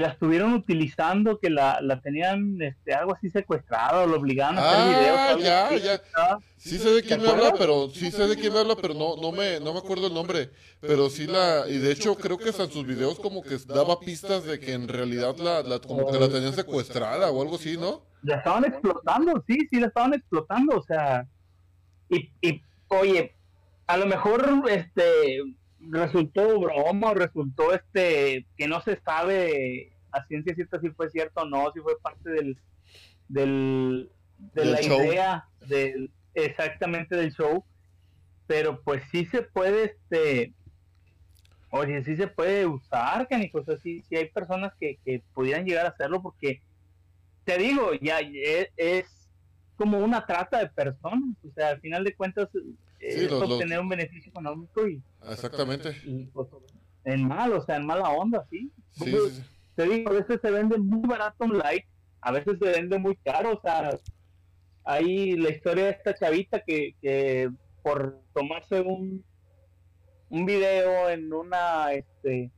[0.00, 4.60] la estuvieron utilizando, que la, la tenían este, algo así secuestrada o lo obligaban a
[4.60, 4.88] hacer Ah,
[5.34, 5.44] videos.
[5.44, 5.80] ya, así.
[5.84, 6.38] ya.
[6.56, 8.94] Sí sé de quién ¿Te me habla, pero sí sé de quién me habla, pero
[8.94, 10.50] no, no me, no me acuerdo el nombre.
[10.80, 14.00] Pero sí la, y de hecho creo que hasta en sus videos como que daba
[14.00, 17.76] pistas de que en realidad la, la como que la tenían secuestrada o algo así,
[17.76, 18.02] ¿no?
[18.22, 21.26] La estaban explotando, sí, sí, la estaban explotando, o sea.
[22.10, 23.34] Y, y oye,
[23.86, 25.42] a lo mejor este
[25.88, 31.46] resultó broma, resultó este que no se sabe a ciencia cierta si fue cierto o
[31.46, 32.58] no, si fue parte del,
[33.28, 34.10] del
[34.54, 35.00] de la show.
[35.02, 37.64] idea del exactamente del show,
[38.46, 40.54] pero pues sí se puede este
[41.70, 45.64] oye, sí se puede usar, canicos, o sea, sí, sí hay personas que, que pudieran
[45.64, 46.60] llegar a hacerlo porque
[47.44, 49.06] te digo, ya es, es
[49.76, 52.48] como una trata de personas, o sea, al final de cuentas
[53.00, 55.96] Sí, los- obtener un beneficio económico y, Exactamente.
[56.04, 56.48] y, pues,
[57.04, 58.70] en mal, o sea, en mala onda, sí.
[58.92, 59.42] Sí, sí, sí.
[59.74, 61.86] Te digo, a veces se vende muy barato un like,
[62.20, 63.90] a veces se vende muy caro, o sea,
[64.84, 67.50] hay la historia de esta chavita que, que
[67.82, 69.24] por tomarse un
[70.28, 72.52] un video en una este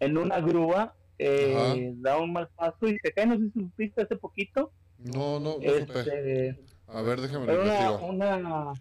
[0.00, 4.02] en una grúa eh, da un mal paso y se cae, no sé si supiste
[4.02, 8.72] hace poquito, No, no, no este, A ver, déjame una,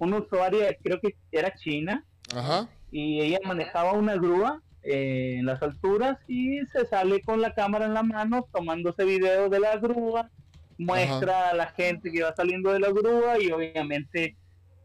[0.00, 2.68] una usuaria, creo que era china, Ajá.
[2.90, 7.84] y ella manejaba una grúa eh, en las alturas y se sale con la cámara
[7.86, 10.30] en la mano tomándose video de la grúa,
[10.78, 14.36] muestra a la gente que va saliendo de la grúa y obviamente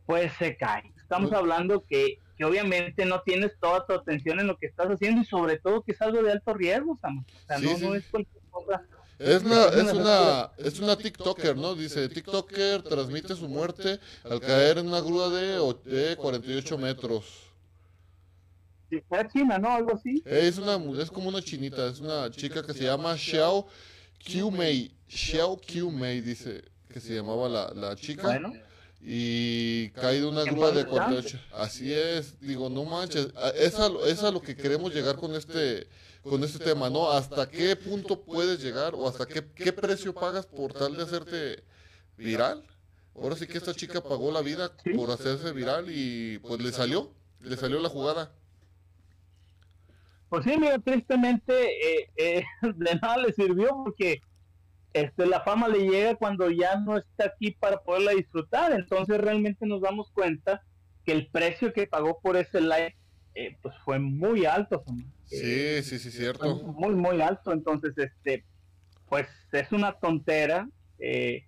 [0.06, 0.92] pues se cae.
[0.98, 1.38] Estamos Uy.
[1.38, 5.26] hablando que, que obviamente no tienes toda tu atención en lo que estás haciendo y
[5.26, 7.24] sobre todo que es algo de alto riesgo, Sam.
[7.28, 7.86] O sea, Sí, no, sí.
[7.88, 8.84] no es cualquier cosa.
[9.18, 11.74] Es una, Es una es una TikToker, ¿no?
[11.76, 17.24] Dice, TikToker transmite su muerte al caer en una grúa de, de 48 metros.
[19.10, 19.72] Fuera China, ¿no?
[19.72, 20.22] Algo así.
[20.26, 23.68] Es una, mu- es como una chinita, es una chica que se llama Xiao
[24.20, 24.92] Qiumei.
[25.08, 28.24] Xiao Qiumei dice que se llamaba la, la chica.
[28.24, 28.54] Bueno,
[29.02, 31.40] Y cae de una grúa de paz descanse.
[31.40, 31.40] 48.
[31.54, 33.28] Así es, digo, no manches.
[33.56, 35.88] Es a, es a lo que queremos llegar con este
[36.30, 37.12] con este tema, ¿no?
[37.12, 41.64] ¿Hasta qué punto puedes llegar o hasta qué, qué precio pagas por tal de hacerte
[42.18, 42.64] viral?
[43.16, 47.12] Ahora sí que esta chica pagó la vida por hacerse viral y pues le salió,
[47.42, 48.32] le salió la jugada.
[50.30, 52.44] Pues sí, mira, tristemente eh, eh,
[52.76, 54.22] de nada le sirvió porque
[54.94, 58.74] este, la fama le llega cuando ya no está aquí para poderla disfrutar.
[58.74, 60.64] Entonces realmente nos damos cuenta
[61.06, 62.98] que el precio que pagó por ese like
[63.36, 64.84] eh, pues fue muy alto.
[65.32, 66.56] Eh, Sí, sí, sí, cierto.
[66.56, 67.52] muy, muy alto.
[67.52, 68.46] Entonces, este,
[69.10, 70.68] pues es una tontera
[71.00, 71.46] eh,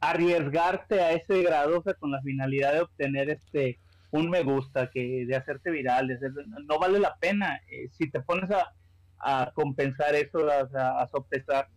[0.00, 3.78] arriesgarte a ese grado, o sea, con la finalidad de obtener este
[4.10, 6.32] un me gusta, que de hacerte viral, de hacer-
[6.66, 7.60] no vale la pena.
[7.68, 8.72] Eh, si te pones a,
[9.18, 11.68] a compensar eso, a, a- a sopesar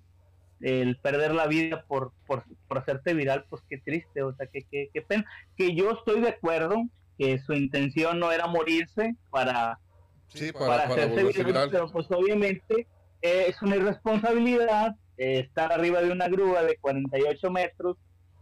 [0.60, 4.62] el perder la vida por, por, por hacerte viral, pues qué triste, o sea, qué,
[4.70, 5.26] qué, qué pena.
[5.56, 6.84] Que yo estoy de acuerdo
[7.18, 9.80] que su intención no era morirse para
[10.28, 11.70] Sí, para, para, para hacerse viral.
[11.72, 12.88] pero pues obviamente
[13.22, 17.98] eh, es una irresponsabilidad eh, estar arriba de una grúa de 48 metros,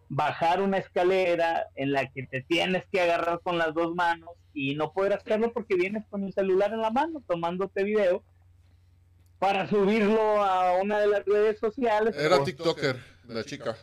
[0.09, 4.75] bajar una escalera en la que te tienes que agarrar con las dos manos y
[4.75, 8.23] no poder hacerlo porque vienes con el celular en la mano tomándote video
[9.39, 12.15] para subirlo a una de las redes sociales.
[12.17, 13.77] Era pues, TikToker, la chica.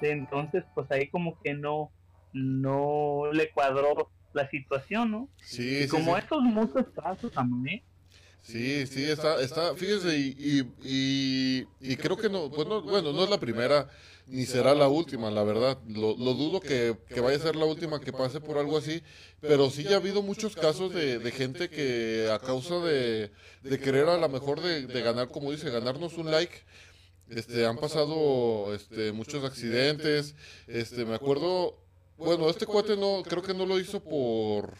[0.00, 1.92] entonces pues ahí como que no
[2.32, 5.30] no le cuadró la situación, ¿no?
[5.40, 6.18] Sí, Y sí, como sí.
[6.18, 7.82] estos muchos casos también.
[8.40, 13.12] Sí, sí, está, está, fíjese, y, y, y, y creo que no, pues no, bueno,
[13.12, 13.90] no es la primera,
[14.26, 15.78] ni será la última, la verdad.
[15.86, 19.02] Lo, lo dudo que, que vaya a ser la última que pase por algo así,
[19.44, 23.32] pero sí ya ha habido muchos casos de, de gente que a causa de,
[23.64, 26.54] de querer a lo mejor de, de ganar, como dice, ganarnos un like,
[27.28, 30.34] Este, han pasado este, muchos accidentes.
[30.66, 31.76] Este, me acuerdo,
[32.18, 34.76] bueno, este cuate no, creo que no lo hizo por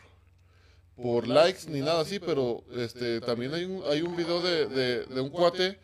[0.97, 5.05] por likes ni nada así, pero este también hay un, hay un video de, de,
[5.07, 5.79] de un cuate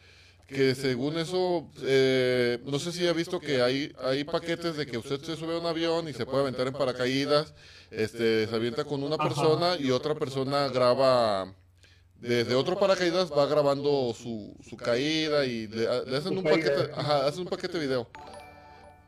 [0.49, 4.99] que según eso, eh, no sé si ha visto que hay, hay paquetes de que
[4.99, 7.55] usted se sube a un avión y se puede aventar en paracaídas,
[7.91, 11.55] este, se avienta con una persona y otra persona graba
[12.17, 17.27] desde otro paracaídas va grabando su, su caída y le, le hacen un paquete, ajá,
[17.27, 18.09] hacen un paquete video.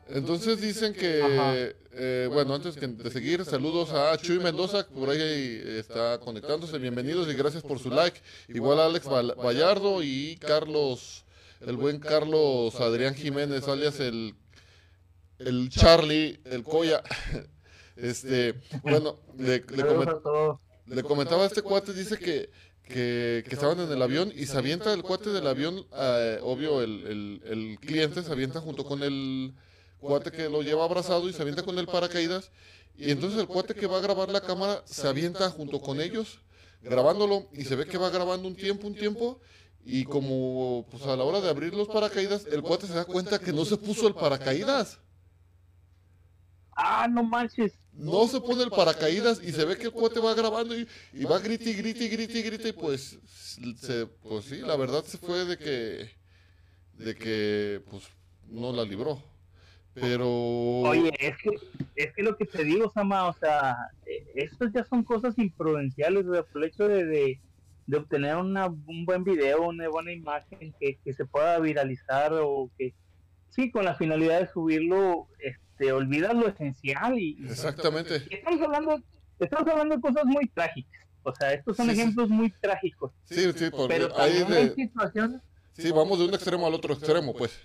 [0.09, 5.61] Entonces dicen que, eh, bueno, antes que de seguir, saludos a Chuy Mendoza, por ahí
[5.79, 8.21] está conectándose, bienvenidos y gracias por su like.
[8.47, 11.25] Igual a Alex Vallardo y Carlos,
[11.59, 14.35] el buen Carlos Adrián Jiménez, alias el,
[15.39, 17.01] el Charlie, el Coya.
[17.99, 20.11] Este, bueno, le, le, coment,
[20.85, 22.51] le comentaba a este cuate, dice que,
[22.83, 26.83] que, que, estaban en el avión y se avienta el cuate del avión, eh, obvio,
[26.83, 29.55] el, el, el cliente se avienta junto con el
[29.99, 32.51] cuate que lo lleva abrazado y se avienta con el paracaídas.
[32.97, 36.39] Y entonces el cuate que va a grabar la cámara se avienta junto con ellos,
[36.81, 39.39] grabándolo, y se ve que va grabando un tiempo, un tiempo,
[39.85, 43.39] y como pues a la hora de abrir los paracaídas, el cuate se da cuenta
[43.39, 44.99] que no se puso el paracaídas.
[46.75, 47.73] Ah, no manches.
[47.91, 51.23] No se pone el paracaídas y se ve que el cuate va grabando y, y
[51.23, 53.17] va grite y grite y grite y grite y pues,
[53.81, 56.11] se, pues sí, la verdad se fue de que,
[56.93, 58.03] de que pues
[58.45, 59.23] no la libró.
[59.99, 60.27] Pero.
[60.27, 61.49] Oye, es que,
[61.95, 63.75] es que lo que te digo, Sama, o sea,
[64.35, 67.39] estas ya son cosas imprudenciales, o sea, por el hecho de, de,
[67.87, 72.69] de obtener una, un buen video, una buena imagen que, que, se pueda viralizar o
[72.77, 72.93] que,
[73.49, 77.17] sí, con la finalidad de subirlo, este, olvidas lo esencial.
[77.17, 78.21] y Exactamente.
[78.29, 79.01] Y estamos, hablando,
[79.39, 82.33] estamos hablando de cosas muy trágicas, o sea, estos son sí, ejemplos sí.
[82.33, 83.11] muy trágicos.
[83.23, 84.57] Sí, sí, porque pero hay, de...
[84.57, 85.41] hay situaciones.
[85.73, 87.59] Sí, vamos de un extremo al otro extremo, pues.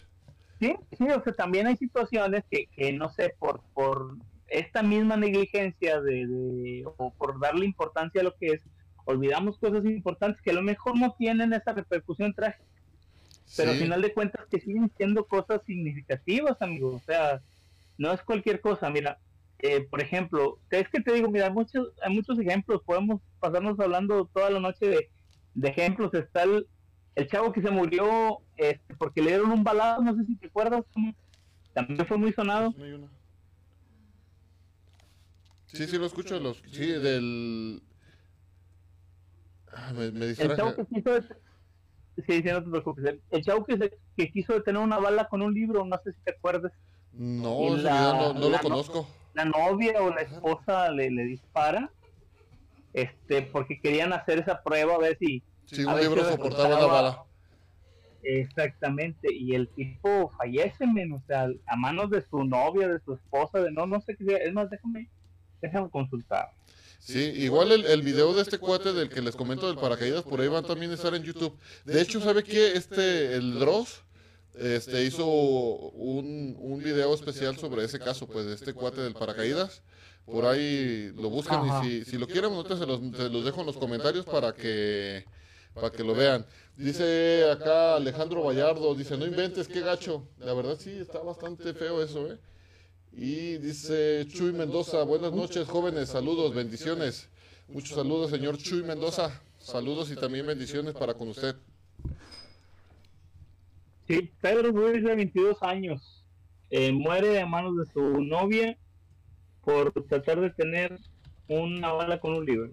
[0.63, 5.17] Sí, sí, o sea, también hay situaciones que, que no sé, por, por esta misma
[5.17, 8.63] negligencia de, de, o por darle importancia a lo que es,
[9.05, 12.63] olvidamos cosas importantes que a lo mejor no tienen esa repercusión trágica.
[13.57, 13.77] Pero sí.
[13.77, 16.95] al final de cuentas que siguen siendo cosas significativas, amigo.
[16.95, 17.43] O sea,
[17.99, 18.89] no es cualquier cosa.
[18.89, 19.19] Mira,
[19.59, 22.83] eh, por ejemplo, es que te digo, mira, muchos, hay muchos ejemplos.
[22.85, 25.11] Podemos pasarnos hablando toda la noche de,
[25.55, 26.15] de ejemplos.
[26.15, 26.69] Está el,
[27.15, 30.47] el chavo que se murió este, porque le dieron un balazo, no sé si te
[30.47, 30.85] acuerdas,
[31.75, 32.75] también fue muy sonado.
[35.67, 37.83] Sí, sí, lo escucho, los, sí, del...
[39.75, 43.65] Ah, me, me el chavo que quiso, sí, sí, no te preocupes, el, el chavo
[43.65, 46.73] que, se, que quiso detener una bala con un libro, no sé si te acuerdas.
[47.13, 49.07] No, la, no, no la, lo conozco.
[49.35, 51.91] La novia o la esposa le, le dispara,
[52.93, 57.25] este, porque querían hacer esa prueba a ver si Sí, un libro soportaba una bala.
[58.25, 63.15] Exactamente, y el tipo fallece, men, o sea, a manos de su novia, de su
[63.15, 65.11] esposa, de no, no sé qué, es más, déjame,
[65.61, 66.51] déjame consultar.
[67.01, 70.41] Sí, igual el, el video de este cuate del que les comento del paracaídas, por
[70.41, 71.59] ahí van también a estar en YouTube.
[71.85, 72.77] De hecho, ¿sabe qué?
[72.77, 74.05] Este, el Dross,
[74.57, 79.83] este, hizo un, un video especial sobre ese caso, pues, de este cuate del paracaídas.
[80.25, 81.85] Por ahí lo buscan Ajá.
[81.85, 84.55] y si, si lo quieren, nosotros se los, se los dejo en los comentarios para
[84.55, 85.25] que
[85.75, 86.45] para que lo vean.
[86.77, 90.27] Dice acá Alejandro Vallardo, dice, no inventes, qué gacho.
[90.39, 92.39] La verdad sí, está bastante feo eso, ¿eh?
[93.13, 97.29] Y dice Chuy Mendoza, buenas noches jóvenes, saludos, bendiciones.
[97.69, 99.43] Muchos saludos, señor Chuy Mendoza.
[99.59, 101.55] Saludos y también bendiciones para con usted.
[104.09, 106.25] Sí, Pedro Ruiz de 22 años.
[106.71, 108.77] Eh, muere a manos de su novia
[109.63, 110.99] por tratar de tener
[111.49, 112.71] una bala con un libro.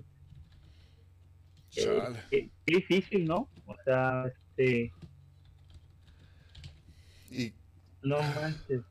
[1.75, 3.49] Eh, qué, qué, difícil, ¿no?
[3.65, 4.91] O sea, este.
[7.31, 7.53] Y...
[8.01, 8.81] No manches.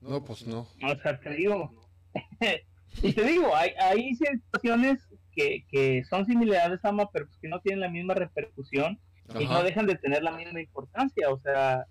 [0.00, 0.60] No, pues no.
[0.82, 1.72] O sea, te digo.
[3.02, 5.00] y te digo, hay, hay situaciones
[5.32, 9.42] que, que son similares, Ama, pero pues que no tienen la misma repercusión Ajá.
[9.42, 11.30] y no dejan de tener la misma importancia.
[11.30, 11.86] O sea,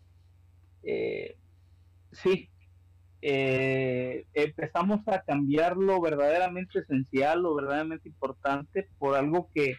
[0.84, 1.38] eh,
[2.12, 2.50] sí.
[3.22, 9.76] Eh, empezamos a cambiar lo verdaderamente esencial, lo verdaderamente importante por algo que,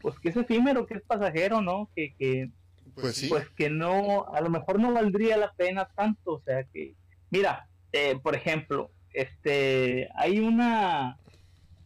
[0.00, 1.90] pues que es efímero, que es pasajero, ¿no?
[1.94, 2.50] Que, que
[2.94, 3.28] pues, sí.
[3.28, 6.94] pues que no, a lo mejor no valdría la pena tanto, o sea que,
[7.30, 11.18] mira, eh, por ejemplo, este, hay una,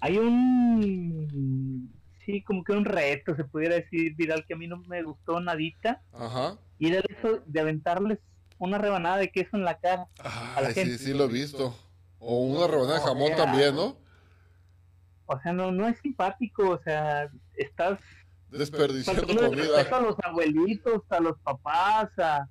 [0.00, 1.92] hay un,
[2.24, 5.40] sí, como que un reto, se pudiera decir, viral, que a mí no me gustó
[5.40, 6.58] nadita, Ajá.
[6.78, 8.18] y era eso de aventarles
[8.58, 10.96] una rebanada de queso en la cara ah, a la gente.
[10.96, 11.74] Sí, sí, lo he visto.
[12.20, 13.96] O una rebanada de jamón también, ¿no?
[15.32, 17.98] O sea, no, no es simpático, o sea, estás
[18.50, 19.80] desperdiciando comida.
[19.80, 22.48] A los abuelitos, a los papás, a,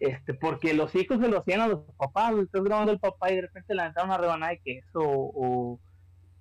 [0.00, 3.36] este, porque los hijos se lo hacían a los papás, estás grabando el papá y
[3.36, 5.80] de repente le aventaron una rebanada de queso o,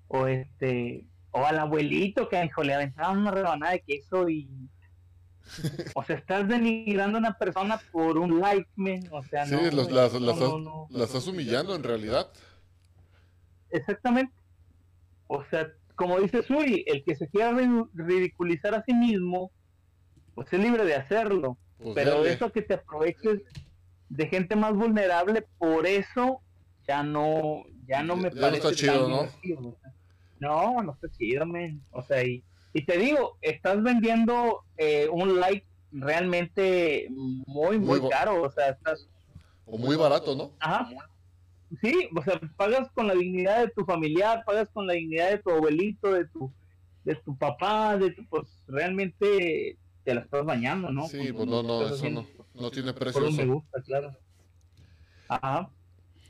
[0.07, 4.69] o este o al abuelito que hijo, le aventaron una rebanada de queso y
[5.93, 9.01] o sea, estás denigrando a una persona por un like, man.
[9.11, 10.87] O sea, sí, no, los, las, no, las, no.
[10.89, 12.29] las estás humillando en realidad.
[13.69, 14.33] Exactamente.
[15.27, 19.51] O sea, como dice Suri, el que se quiera ri- ridiculizar a sí mismo,
[20.35, 21.57] pues es libre de hacerlo.
[21.77, 22.31] Pues Pero dale.
[22.33, 23.41] eso que te aproveches
[24.09, 26.41] de gente más vulnerable, por eso
[26.87, 29.17] ya no, ya no me Ya no parece está chido, tan ¿no?
[29.23, 29.77] divertido.
[30.39, 31.85] No, no está chido, men.
[31.91, 38.09] O sea, y, y te digo, estás vendiendo eh, un like realmente muy, Muy muy
[38.09, 38.43] caro.
[38.43, 39.07] O sea, estás,
[39.65, 40.51] O muy barato, ¿no?
[40.59, 40.87] Ajá.
[41.81, 45.39] Sí, o sea, pagas con la dignidad de tu familiar, pagas con la dignidad de
[45.39, 46.53] tu abuelito, de tu,
[47.03, 51.07] de tu papá, de tu, pues realmente te la estás bañando, ¿no?
[51.07, 53.53] Sí, pues no, no, eso no, haciendo no tiene Por precio me eso.
[53.53, 54.17] gusta, claro.
[55.27, 55.69] Ajá.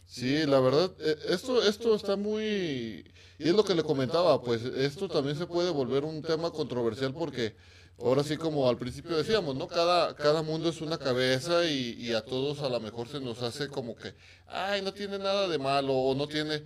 [0.06, 3.12] Sí, la verdad, eh, esto, esto está muy...
[3.40, 7.14] Y es lo que le comentaba, pues esto también se puede volver un tema controversial
[7.14, 7.56] porque
[8.00, 9.68] ahora sí como al principio decíamos, ¿no?
[9.68, 13.68] Cada, cada mundo es una cabeza y, a todos a lo mejor se nos hace
[13.68, 14.14] como que,
[14.48, 16.64] ay, no tiene nada de malo o no tiene...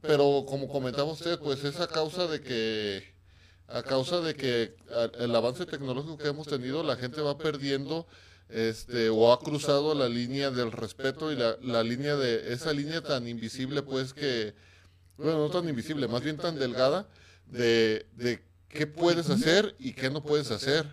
[0.00, 3.16] Pero como comentaba usted, pues es a causa de que...
[3.66, 4.74] A causa de que
[5.18, 8.06] el avance tecnológico que hemos tenido, la gente va perdiendo
[8.48, 13.02] este o ha cruzado la línea del respeto y la, la línea de esa línea
[13.02, 14.54] tan invisible pues que
[15.18, 17.06] bueno no tan invisible más bien tan delgada
[17.44, 20.86] de, de qué puedes hacer y qué no puedes hacer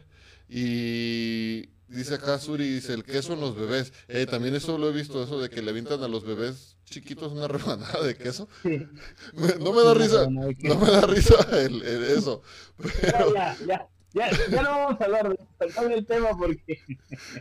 [0.47, 4.93] y dice acá Suri dice el queso en los bebés Eh, también eso lo he
[4.93, 8.85] visto eso de que le avientan a los bebés chiquitos una rebanada de queso Sí.
[9.59, 10.41] No me da risa No,
[10.79, 12.41] me da risa el- el eso
[13.01, 16.79] pero, Ya, ya, ya, ya no vamos a hablar de del tema porque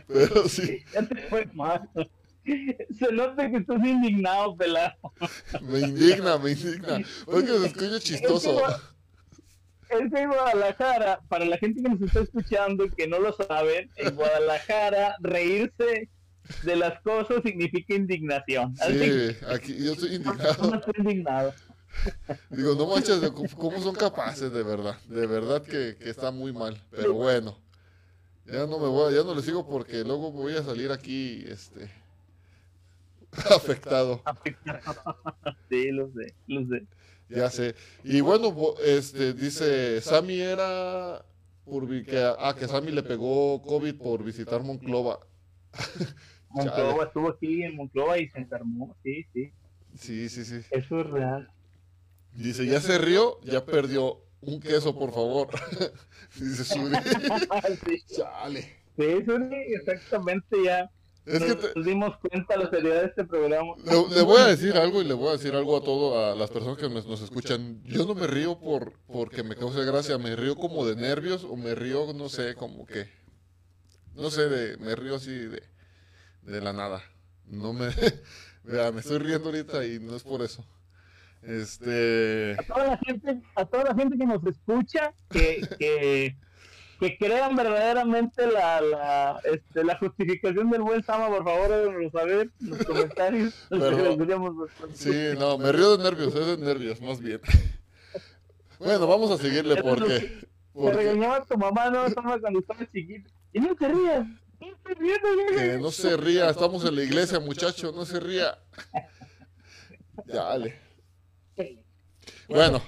[0.07, 1.89] pero sí ya te fue mal.
[2.99, 4.93] Se nota que estás indignado, pelado.
[5.63, 6.99] Me indigna, me indigna.
[7.25, 8.59] Porque se escucha chistoso.
[8.59, 8.81] Es que
[9.89, 14.15] en Guadalajara, para la gente que nos está escuchando y que no lo saben, en
[14.15, 16.09] Guadalajara reírse
[16.63, 18.75] de las cosas significa indignación.
[18.79, 20.75] Así Sí, aquí yo estoy no indignado.
[20.75, 21.53] estoy indignado.
[22.49, 24.97] Digo, no manches, de cómo- son capaces, de verdad.
[25.07, 26.79] De verdad que, que está muy mal.
[26.91, 27.57] Pero bueno,
[28.45, 31.89] ya no me voy, ya no le sigo porque luego voy a salir aquí, este,
[33.55, 34.21] afectado.
[35.69, 36.85] Sí, lo sé, lo sé.
[37.29, 37.75] Ya sé.
[38.03, 38.53] Y bueno,
[38.83, 41.25] este, dice, Sammy era
[41.63, 45.19] por que, ah, que Sammy le pegó COVID por visitar Monclova.
[46.49, 48.95] Monclova estuvo aquí en Monclova y se enfermó.
[49.03, 49.51] Sí, sí,
[49.97, 50.61] Sí, sí, sí.
[50.71, 51.49] eso es real.
[52.33, 54.21] Dice, ya se rió, ya perdió.
[54.41, 55.47] Un queso, por favor.
[56.39, 56.95] Dice Suri.
[57.87, 58.61] sí, Chale.
[58.61, 60.91] sí, sí, exactamente ya.
[61.25, 63.73] Es que nos dimos cuenta la seriedad de este programa.
[63.83, 66.35] le, le voy a decir algo y le voy a decir algo a todo a
[66.35, 67.81] las personas que nos, nos escuchan.
[67.83, 71.55] Yo no me río por porque me cause gracia, me río como de nervios o
[71.55, 73.09] me río, no sé, como que
[74.15, 75.61] no sé, de, me río así de,
[76.43, 77.01] de la nada.
[77.45, 77.89] No me
[78.63, 80.65] vea, me estoy riendo ahorita y no es por eso.
[81.41, 86.37] Este, a toda la gente, a toda la gente que nos escucha, que, que,
[86.99, 92.49] que crean verdaderamente la, la, este, la justificación del buen Sama, por favor, háganoslo saber
[92.61, 93.53] en los comentarios.
[93.69, 94.57] Pero-
[94.93, 97.41] sí, no, me río de nervios, es de nervios, más bien.
[98.77, 102.09] Bueno, vamos a seguirle porque Te porque regañaba tu mamá, ¿no?
[102.09, 103.31] Sama, cuando estabas chiquito.
[103.53, 104.27] Y no te que rías.
[105.79, 108.57] no se ría, estamos en la iglesia, muchacho, no se ría.
[110.25, 110.77] Dale.
[112.49, 112.81] Bueno,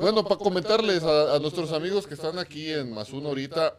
[0.00, 3.78] bueno, para comentarles a, a nuestros amigos que están aquí en Más Uno ahorita,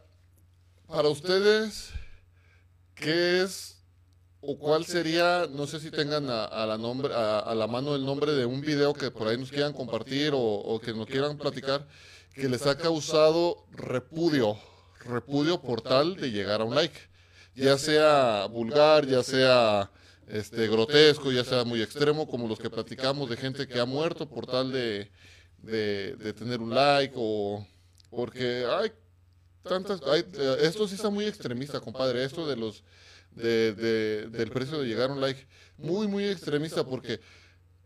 [0.88, 1.90] para ustedes,
[2.94, 3.84] ¿qué es
[4.40, 8.34] o cuál sería, no sé si tengan a, la, nombre, a, la mano el nombre
[8.34, 11.88] de un video que por ahí nos quieran compartir o, o que nos quieran platicar,
[12.36, 14.58] que les ha causado repudio,
[15.04, 17.00] repudio por tal de llegar a un like,
[17.56, 19.92] ya sea vulgar, ya sea
[20.28, 24.30] este grotesco, ya sea muy extremo, como los que platicamos de gente que ha muerto
[24.30, 25.12] por tal de,
[25.62, 27.66] de, de tener un like o
[28.10, 28.92] porque hay
[29.64, 30.26] tantas, hay,
[30.62, 32.84] esto sí está muy extremista, compadre, esto de los
[33.32, 35.48] de, de- del precio de llegar a un like,
[35.78, 37.22] muy muy extremista porque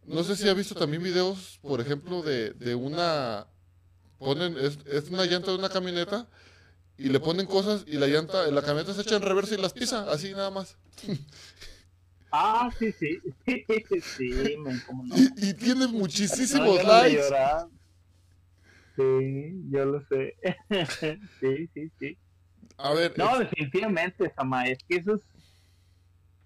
[0.05, 3.47] no sé si ha visto también videos, por ejemplo, de, de una
[4.19, 6.28] ponen es, es una llanta de una camioneta
[6.97, 9.73] y le ponen cosas y la llanta, la camioneta se echa en reversa y las
[9.73, 10.78] pisa, así nada más.
[12.32, 13.19] Ah, sí, sí.
[14.17, 15.15] Sí, men, cómo no.
[15.15, 17.21] Y, y tiene muchísimos likes.
[18.95, 20.36] Sí, yo lo sé.
[21.39, 22.17] sí, sí, sí.
[22.78, 25.21] A ver, No, definitivamente, Sama, es que eso es,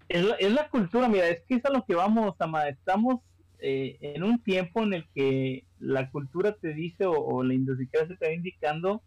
[0.08, 2.68] es, la, es la cultura, mira, es que es a lo que vamos, Ama.
[2.68, 3.20] Estamos
[3.58, 8.06] eh, en un tiempo en el que la cultura te dice o, o la industria
[8.06, 9.02] se te va indicando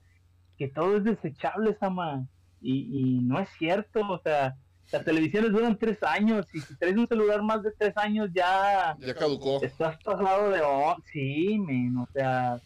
[0.58, 2.28] que todo es desechable, Sama.
[2.62, 4.56] Y, y no es cierto, o sea,
[4.92, 8.96] las televisiones duran tres años y si traes un celular más de tres años ya...
[9.00, 9.62] Ya caducó.
[9.64, 10.62] Estás pasado de...
[10.64, 12.60] Oh, sí, men, o sea...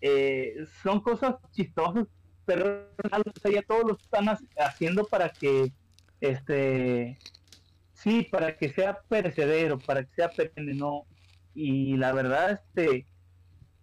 [0.00, 2.06] Eh, son cosas chistosas,
[2.44, 5.72] pero o sea, ya todos lo están ha- haciendo para que,
[6.20, 7.18] este...
[7.94, 11.06] Sí, para que sea perecedero, para que sea perenne, no.
[11.54, 13.06] Y la verdad, este...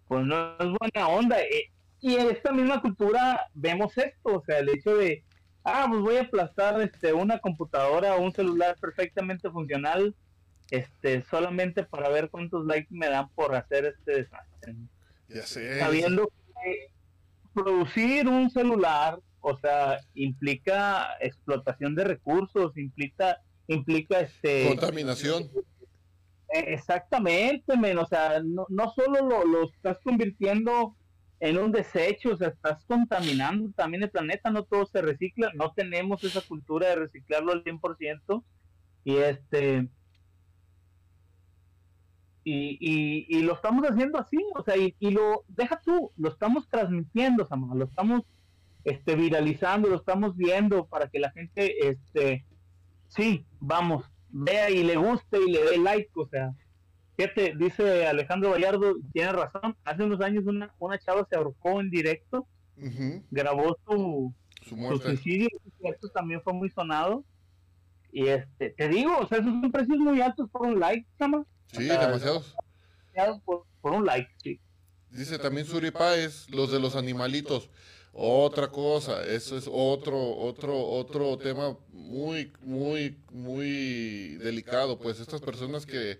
[0.06, 1.40] Pues no es buena onda.
[1.40, 1.70] eh,
[2.00, 5.22] y en esta misma cultura vemos esto, o sea, el hecho de,
[5.64, 10.14] ah, pues voy a aplastar este, una computadora o un celular perfectamente funcional,
[10.70, 14.76] este, solamente para ver cuántos likes me dan por hacer este desastre.
[15.28, 15.78] Ya sé.
[15.78, 16.92] Sabiendo que
[17.52, 25.44] producir un celular, o sea, implica explotación de recursos, implica, implica este Contaminación.
[26.54, 30.96] eh, Exactamente, men, o sea, no, no solo lo, lo estás convirtiendo
[31.40, 35.72] en un desecho, o sea, estás contaminando también el planeta, no todo se recicla, no
[35.72, 38.44] tenemos esa cultura de reciclarlo al 100%,
[39.04, 39.88] y este,
[42.44, 47.46] y, y, lo estamos haciendo así, o sea, y, lo, deja tú, lo estamos transmitiendo,
[47.46, 48.22] Sama, lo estamos
[48.84, 52.44] este, viralizando, lo estamos viendo para que la gente, este,
[53.08, 56.54] sí, vamos, vea y le guste y le dé like, o sea,
[57.20, 61.90] fíjate, dice Alejandro Vallardo, tiene razón, hace unos años una, una chava se ahorcó en
[61.90, 62.46] directo,
[63.30, 64.34] grabó su,
[64.66, 65.48] Su suicidio,
[65.82, 67.24] esto también fue muy sonado,
[68.10, 71.44] y este, te digo, o sea, esos son precios muy altos por un like, chama,
[71.72, 72.56] Sí, demasiados.
[73.44, 74.60] por, por un like, sí.
[75.10, 77.68] Dice también Suri Páez, los de los animalitos.
[78.12, 84.98] Otra cosa, eso es otro, otro, otro tema muy, muy, muy delicado.
[84.98, 86.18] Pues estas personas que,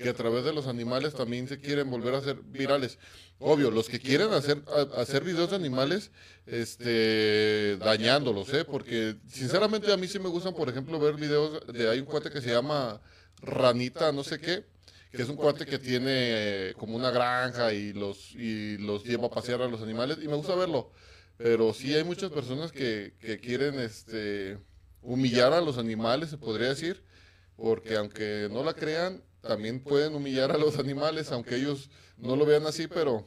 [0.00, 2.98] que a través de los animales también se quieren volver a hacer virales.
[3.38, 4.62] Obvio, los que quieren hacer,
[4.96, 6.10] hacer videos de animales,
[6.46, 8.64] este, dañándolos, ¿eh?
[8.64, 12.30] Porque sinceramente a mí sí me gustan, por ejemplo, ver videos de, hay un cuate
[12.30, 13.00] que se llama
[13.42, 14.64] Ranita, no sé qué,
[15.12, 19.26] que es un cuate que tiene eh, como una granja y los, y los lleva
[19.26, 20.92] a pasear a los animales y me gusta verlo.
[21.36, 24.58] Pero sí hay muchas personas que, que quieren este,
[25.02, 27.02] humillar a los animales, se podría decir,
[27.56, 32.44] porque aunque no la crean, también pueden humillar a los animales, aunque ellos no lo
[32.46, 33.26] vean así, pero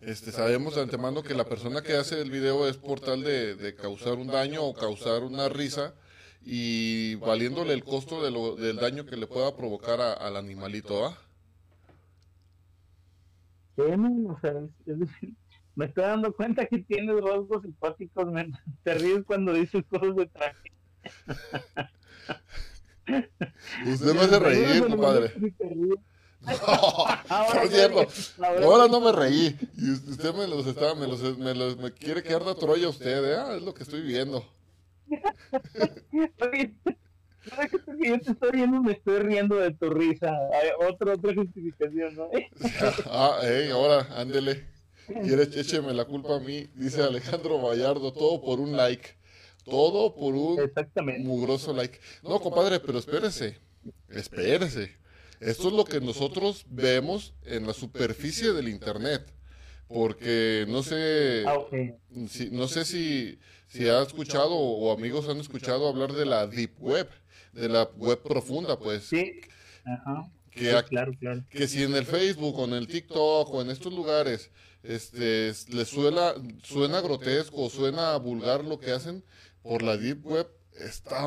[0.00, 3.54] este, sabemos de antemano que la persona que hace el video es por tal de,
[3.56, 5.94] de causar un daño o causar una risa
[6.42, 11.04] y valiéndole el costo de lo- del daño que le pueda provocar a- al animalito,
[11.06, 11.18] ¿ah?
[13.76, 15.34] Sí, men, o sea, es- es decir,
[15.74, 18.24] me estoy dando cuenta que tienes rasgos simpáticos,
[18.84, 20.72] te ríes cuando dices cosas de traje.
[23.86, 25.32] Usted me hace reír, compadre.
[26.40, 28.06] No, no es cierto.
[28.42, 29.56] Ahora Ahora no me reí.
[29.76, 33.32] Y usted me los está, me los, me los, me quiere quedar de Troya usted,
[33.32, 33.36] ¿eh?
[33.36, 34.44] Ah, es lo que estoy viendo.
[35.10, 35.18] Yo
[38.20, 40.32] te estoy viendo me estoy riendo de tu risa.
[40.88, 42.28] Otra, otra justificación, ¿no?
[43.06, 44.66] Ah, ey, ahora, ándele.
[45.06, 49.17] Quiere écheme la culpa a mí, dice Alejandro Vallardo, todo por un like.
[49.68, 51.22] Todo por un Exactamente.
[51.26, 51.98] mugroso like.
[52.22, 53.58] No, compadre, pero espérese.
[54.08, 54.96] Espérese.
[55.40, 59.32] Esto es lo que nosotros vemos en la superficie del internet.
[59.88, 61.56] Porque no sé, Ah,
[62.28, 63.38] si, no sé si,
[63.68, 67.08] si ha escuchado o amigos han escuchado hablar de la deep web,
[67.52, 69.04] de la web profunda, pues.
[69.04, 69.40] Sí.
[69.84, 70.30] Ajá.
[70.50, 71.44] Que Sí, claro, claro.
[71.50, 74.50] que si en el Facebook o en el TikTok o en estos lugares
[74.82, 76.32] este les suena
[76.64, 79.22] suena grotesco o suena vulgar lo que hacen
[79.62, 81.26] por la deep web está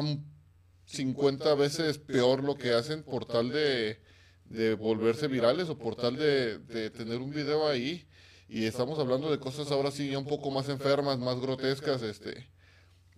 [0.85, 3.99] 50 veces peor lo que hacen por tal de,
[4.45, 8.07] de volverse virales o por tal de, de tener un video ahí
[8.49, 12.49] y estamos hablando de cosas ahora sí ya un poco más enfermas, más grotescas, este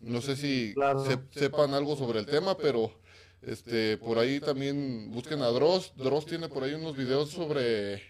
[0.01, 1.05] no sé si Claro.
[1.05, 2.99] se- sepan algo sobre el tema, pero
[3.41, 5.93] este por ahí también busquen a Dross.
[5.95, 8.01] Dross tiene por ahí unos videos sobre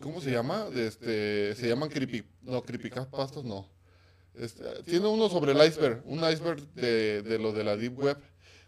[0.00, 0.64] ¿cómo se llama?
[0.70, 3.68] De Este, se llaman creepy, no, creepypastas no.
[4.38, 8.18] Este, tiene uno sobre el iceberg, un iceberg de, de lo de la deep web,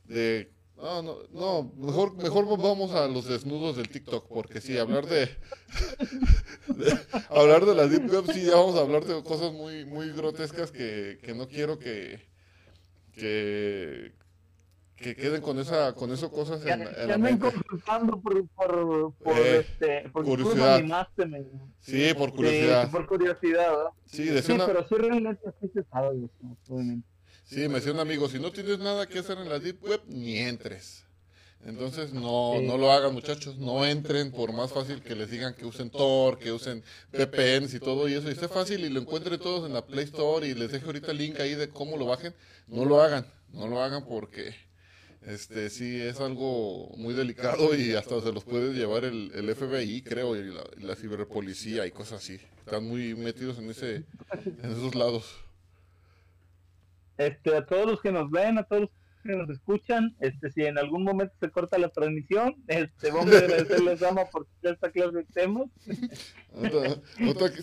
[0.05, 5.07] de no, no, no, mejor, mejor vamos a los desnudos del TikTok, porque sí, hablar
[5.07, 5.27] de,
[6.69, 6.99] de-
[7.31, 10.71] hablar de la deep web, sí, ya vamos a hablar de cosas muy, muy grotescas
[10.71, 12.21] que, que no quiero que,
[13.12, 14.12] que,
[15.01, 17.51] que queden con esa, con eso cosas Ya, en, en ya la me mente.
[17.53, 20.82] consultando por, por, por Eh, este, por curiosidad.
[20.82, 21.44] me-
[21.80, 22.90] Sí, por Sí, curiosidad.
[22.90, 23.90] por curiosidad, ¿verdad?
[24.07, 27.07] Sí, decía Sí, una- pero sí realmente sí se sabe eso, obviamente.
[27.44, 30.03] Sí, me decía un amigo, si no tienes nada que hacer en la Deep Web,
[30.09, 31.05] ni entres.
[31.64, 35.66] Entonces no, no lo hagan muchachos, no entren por más fácil que les digan que
[35.66, 39.40] usen Tor, que usen VPNs y todo y eso, y esté fácil y lo encuentren
[39.40, 42.07] todos en la Play Store y les deje ahorita el link ahí de cómo lo
[42.07, 42.32] bajen,
[42.68, 44.55] no lo hagan, no lo hagan porque
[45.29, 50.03] este sí es algo muy delicado y hasta se los puede llevar el, el FBI,
[50.03, 52.41] creo, y la, la, ciberpolicía y cosas así.
[52.61, 54.05] Están muy metidos en ese
[54.45, 55.45] en esos lados.
[57.18, 58.91] Este, a todos los que nos ven, a todos los
[59.22, 63.39] que nos escuchan, este, si en algún momento se corta la transmisión, este, vamos a
[63.39, 65.66] agradecerles Ama por esta clase de temas.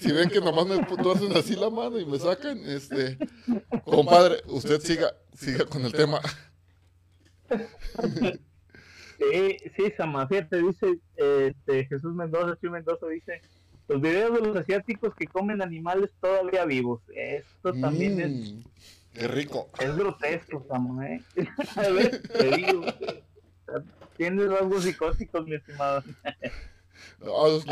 [0.01, 3.17] si ven que nomás me tuercen así la mano y me sacan, este,
[3.85, 6.21] compadre, usted siga, siga con el tema.
[9.17, 13.41] Sí, sí, Sama, fíjate, dice este, Jesús Mendoza, Chuy Mendoza dice,
[13.87, 17.01] los videos de los asiáticos que comen animales todavía vivos.
[17.15, 18.63] Esto también es Mm,
[19.13, 19.69] Qué rico.
[19.79, 21.25] Es grotesco, Sama, ¿eh?
[21.77, 22.83] A ver, te digo.
[24.17, 26.03] Tienes rasgos psicóticos, mi estimado.
[27.19, 27.63] No, esos,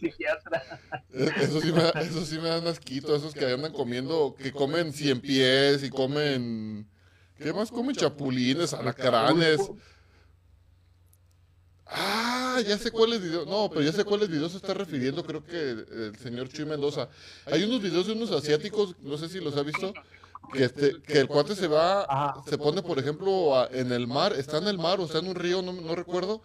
[0.00, 0.80] psiquiatra.
[1.12, 4.92] eso, sí me, da- eso sí me dan asquito, esos que andan comiendo, que comen
[4.92, 6.86] cien pies y comen...
[7.38, 7.94] ¿Qué más comen?
[7.96, 9.60] Chapulines, alacranes.
[11.86, 13.46] Ah, ya sé cuáles videos.
[13.46, 15.24] No, pero ya sé cuáles videos se está refiriendo.
[15.24, 17.08] Creo que el señor Chuy Mendoza.
[17.46, 19.92] Hay unos videos de unos asiáticos, no sé si los ha visto,
[20.52, 22.42] que, este, que el cuate se va, Ajá.
[22.48, 25.28] se pone, por ejemplo, a- en el mar, está en el mar o está en
[25.28, 26.42] un río, no, no recuerdo,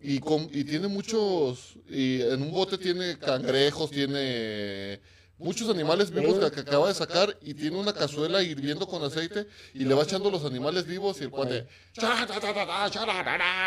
[0.00, 5.00] y, con, y tiene muchos, y en un bote tiene cangrejos, tiene
[5.38, 9.46] muchos animales vivos que, que acaba de sacar y tiene una cazuela hirviendo con aceite
[9.72, 11.66] y le va echando los animales vivos y el cuate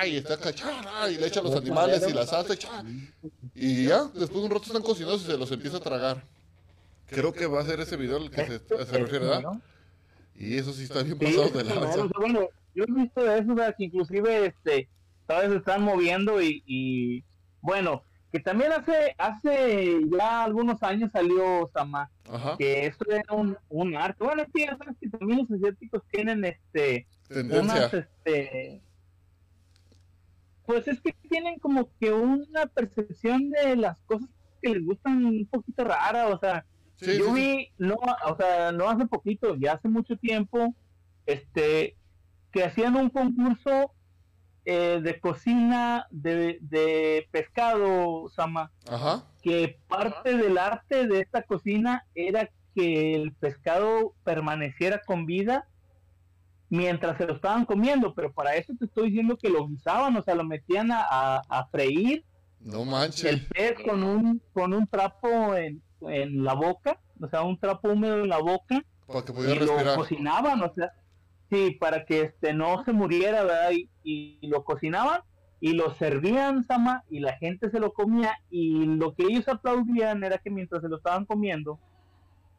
[0.07, 2.53] y está acá, y le echa los animales y la salsa
[3.53, 6.24] y, ya después de un rato están cocinados y se los empieza a tragar.
[7.07, 9.53] Creo que va a ser ese video al que se, se refiere ¿verdad?
[10.36, 13.84] y eso sí está bien pasado de sea, bueno, yo he visto de eso, que
[13.84, 14.88] inclusive este,
[15.26, 17.24] todavía se están moviendo y, y
[17.61, 23.58] bueno, que también hace, hace ya algunos años salió Sama, ajá que esto era un,
[23.70, 24.24] un arte.
[24.24, 28.82] Bueno, sí, ya sabes que también los asiáticos tienen este tendencia unas este
[30.68, 34.28] pues es que tienen como que una percepción de las cosas
[34.62, 36.66] que les gustan un poquito rara, o sea,
[36.98, 37.34] sí, yo sí, sí.
[37.34, 40.76] vi, no, o sea, no hace poquito, ya hace mucho tiempo,
[41.26, 41.96] este,
[42.52, 43.94] que hacían un concurso
[44.70, 49.24] eh, de cocina de, de pescado, Sama, ajá.
[49.41, 55.68] Que parte del arte de esta cocina era que el pescado permaneciera con vida
[56.70, 60.22] mientras se lo estaban comiendo, pero para eso te estoy diciendo que lo guisaban, o
[60.22, 62.26] sea, lo metían a, a- a freír
[62.59, 63.41] no el manches.
[63.53, 68.20] pez con un, con un trapo en, en la boca, o sea, un trapo húmedo
[68.22, 69.95] en la boca, para que y pudiera lo respirar.
[69.95, 70.91] cocinaban, o sea,
[71.50, 73.72] sí, para que este no se muriera, ¿verdad?
[73.72, 75.22] Y, y lo cocinaban
[75.60, 80.24] y lo servían, Sama, y la gente se lo comía, y lo que ellos aplaudían
[80.24, 81.80] era que mientras se lo estaban comiendo,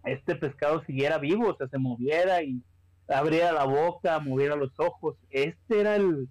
[0.04, 2.60] este pescado siguiera vivo, o sea, se moviera y
[3.08, 5.16] abriera la boca, moviera los ojos.
[5.30, 6.28] Este era el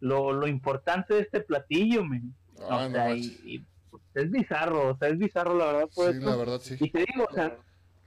[0.00, 2.34] lo, lo importante de este platillo, men.
[2.68, 3.40] Ah, o no sea, y, manches.
[3.44, 5.88] y, pues, es bizarro, o sea, es bizarro la verdad.
[5.94, 7.56] Por sí la verdad sí Y te digo, o sea,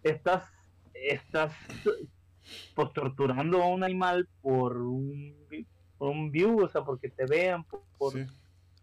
[0.03, 0.45] estás,
[0.93, 1.53] estás
[2.73, 5.35] pues, torturando a un animal por un,
[5.97, 8.25] por un view, o sea, porque te vean, por, por- sí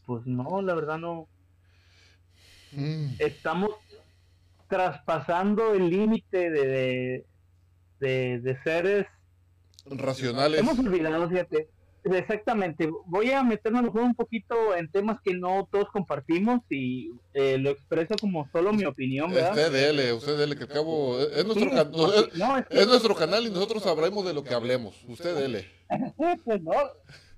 [0.06, 1.28] pues no, la verdad no.
[2.72, 3.14] Mm.
[3.20, 3.70] Estamos
[4.68, 7.26] traspasando el límite de, de,
[8.00, 9.06] de, de seres.
[9.86, 11.68] racionales Hemos olvidado, fíjate.
[12.04, 12.90] Exactamente.
[13.06, 17.10] Voy a meterme a lo mejor un poquito en temas que no todos compartimos y
[17.34, 19.50] eh, lo expreso como solo mi opinión, ¿verdad?
[19.50, 22.58] Usted dele, usted dele, que al cabo es, es nuestro, Sí, can- no, es, no,
[22.58, 24.94] es que- es nuestro canal y nosotros sabremos de lo que hablemos.
[25.08, 25.68] Usted dele.
[26.44, 26.72] Pues no,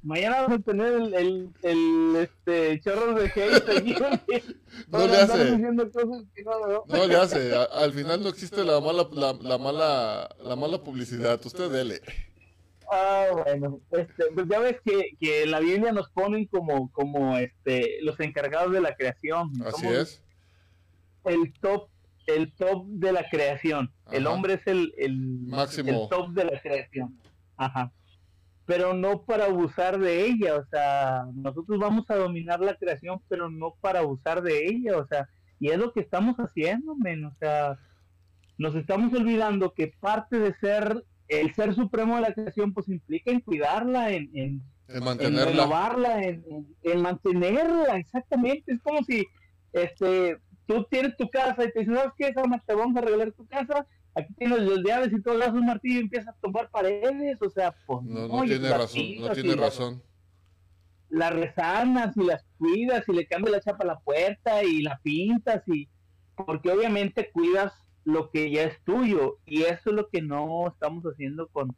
[0.03, 4.55] mañana vamos a tener el, el, el, este, chorro de hate
[4.89, 5.51] No le hace.
[5.59, 6.85] no, no.
[6.87, 11.41] No le hace, al final no existe la mala, la, la mala, la mala publicidad.
[11.45, 12.01] Usted dele.
[12.95, 17.39] Ah, bueno, este, pues ya ves que, que en la Biblia nos ponen como, como
[17.39, 19.51] este, los encargados de la creación.
[19.65, 20.25] Así Somos es.
[21.25, 21.89] El top,
[22.27, 23.91] el top de la creación.
[24.11, 26.03] El hombre es el, el, Máximo.
[26.03, 27.19] el top de la creación.
[27.57, 27.91] Ajá.
[28.67, 33.49] Pero no para abusar de ella, o sea, nosotros vamos a dominar la creación, pero
[33.49, 37.35] no para abusar de ella, o sea, y es lo que estamos haciendo, men, o
[37.41, 37.79] sea,
[38.59, 43.31] nos estamos olvidando que parte de ser el ser supremo de la creación, pues implica
[43.31, 45.45] en cuidarla, en, en, en mantenerla.
[45.51, 48.73] renovarla, en, en- en mantenerla, exactamente.
[48.73, 49.25] Es como si
[49.73, 52.63] este, tú tienes tu casa y te dicen, ¿sabes qué, Sama?
[52.67, 56.01] Te vamos a regalar tu casa, aquí tienes los llaves y todo, das un martillo
[56.01, 60.03] y empiezas a tomar paredes, o sea, pues no, no tiene razón, no tiene razón.
[61.09, 64.99] Las, resanas y las cuidas y le cambias la chapa a la puerta y la
[65.03, 65.89] pintas y
[66.35, 67.73] porque obviamente cuidas
[68.05, 71.77] lo que ya es tuyo y eso es lo que no estamos haciendo con,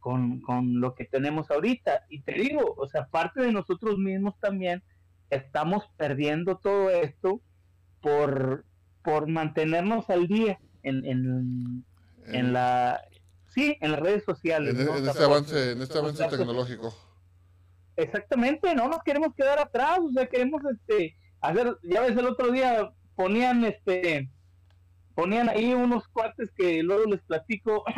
[0.00, 2.06] con, con lo que tenemos ahorita.
[2.08, 4.82] Y te digo, o sea, parte de nosotros mismos también
[5.30, 7.40] estamos perdiendo todo esto
[8.00, 8.64] por,
[9.02, 11.84] por mantenernos al día en, en,
[12.26, 13.02] en la
[13.46, 16.94] sí en las redes sociales en, este avance en este avance tecnológico.
[17.96, 22.52] Exactamente no nos queremos quedar atrás o sea queremos este hacer ya ves el otro
[22.52, 24.30] día ponían este
[25.16, 27.84] ponían ahí unos cuates que luego les platico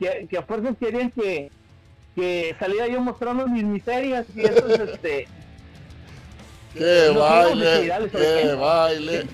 [0.00, 1.52] que, que a fuerzas querían que
[2.16, 5.28] que salía yo mostrando mis miserias y eso es este
[6.74, 8.08] ¡Qué baile!
[8.10, 9.26] ¡Qué baile!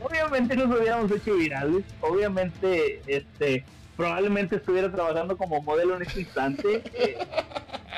[0.00, 3.64] obviamente nos hubiéramos hecho virales, obviamente este
[3.96, 7.18] probablemente estuviera trabajando como modelo en este instante, eh,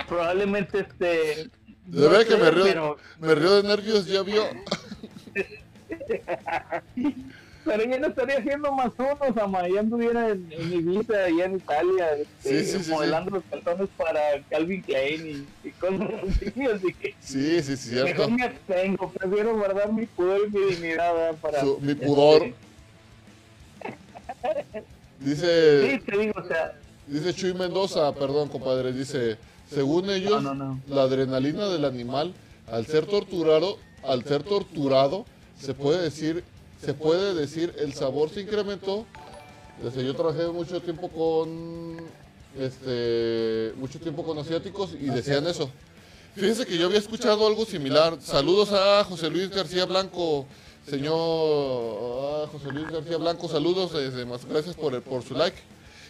[0.09, 1.49] probablemente este...
[1.87, 4.43] De que me río, me río de nervios, ya vio.
[7.67, 9.69] Pero ya no estaría haciendo más unos, ama.
[9.69, 12.07] Ya anduviera en, en Ibiza, allá en Italia,
[12.45, 16.01] este, modelando los calzones para Calvin Klein y, y cosas
[16.75, 16.95] así.
[16.95, 18.07] que sí, sí, sí, cierto.
[18.07, 21.63] Mejor me abstengo, prefiero guardar mi pudor y mi dignidad para.
[21.81, 22.53] mi pudor.
[25.21, 25.91] dice.
[25.91, 26.73] Sí, te digo, o sea.
[27.09, 29.39] Dice Chuy Mendoza, perdón, compadre, dice.
[29.69, 30.45] Según ellos,
[30.87, 32.33] la adrenalina del animal,
[32.71, 35.27] al ser torturado, al ser torturado,
[35.61, 36.45] se puede decir
[36.85, 39.07] se puede decir el sabor se incrementó.
[39.83, 41.97] Desde yo trabajé mucho tiempo con
[42.59, 45.71] este mucho tiempo con asiáticos y decían eso.
[46.35, 48.19] Fíjense que yo había escuchado algo similar.
[48.21, 50.47] Saludos a José Luis García Blanco,
[50.89, 55.57] señor José Luis García Blanco, saludos, este, más gracias por, por su like.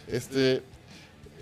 [0.07, 0.61] Este,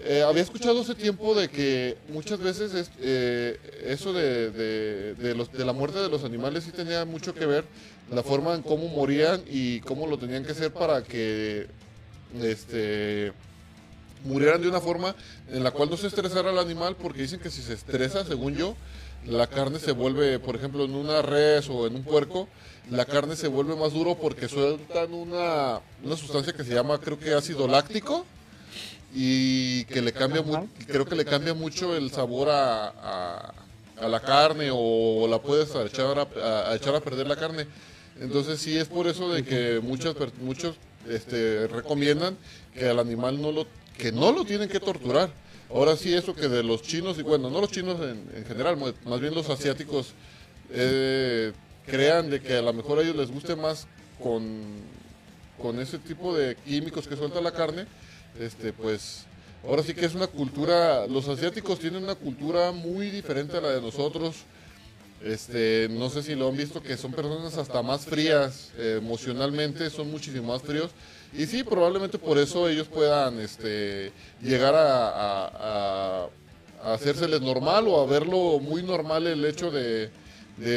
[0.03, 5.65] eh, había escuchado hace tiempo de que muchas veces eh, eso de, de, los, de
[5.65, 7.65] la muerte de los animales sí tenía mucho que ver
[8.11, 11.67] la forma en cómo morían y cómo lo tenían que hacer para que
[12.41, 13.33] este
[14.25, 15.15] murieran de una forma
[15.51, 18.55] en la cual no se estresara el animal porque dicen que si se estresa, según
[18.55, 18.75] yo,
[19.25, 22.47] la carne se vuelve, por ejemplo, en una res o en un puerco,
[22.91, 27.19] la carne se vuelve más duro porque sueltan una, una sustancia que se llama, creo
[27.19, 28.25] que ácido láctico
[29.17, 30.43] y que le cambia
[30.87, 33.53] creo que le cambia mucho el sabor a,
[33.97, 37.65] a, la carne o la puedes echar a, echar a perder la carne.
[38.19, 40.75] Entonces sí es por eso de que muchas muchos
[41.07, 42.37] este, recomiendan
[42.73, 45.31] que al animal no lo que no lo tienen que torturar.
[45.73, 49.21] Ahora sí eso que de los chinos y bueno no los chinos en, general, más
[49.21, 50.11] bien los asiáticos
[50.71, 51.53] eh,
[51.85, 53.87] crean de que a lo mejor a ellos les guste más
[54.21, 54.61] con,
[55.57, 57.85] con ese tipo de químicos que suelta la carne
[58.39, 59.25] este, pues
[59.67, 63.69] ahora sí que es una cultura, los asiáticos tienen una cultura muy diferente a la
[63.69, 64.35] de nosotros.
[65.23, 69.89] Este, no sé si lo han visto que son personas hasta más frías eh, emocionalmente,
[69.89, 70.91] son muchísimo más fríos.
[71.33, 74.11] Y sí, probablemente por eso ellos puedan este,
[74.41, 76.27] llegar a,
[76.83, 80.11] a, hacérseles normal o a verlo muy normal el hecho de,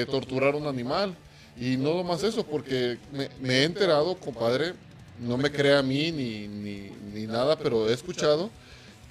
[0.06, 1.14] torturar a un animal.
[1.60, 2.98] Y no más eso, porque
[3.40, 4.74] me he enterado, compadre,
[5.20, 8.50] no me crea a mí ni, ni, nada, pero he escuchado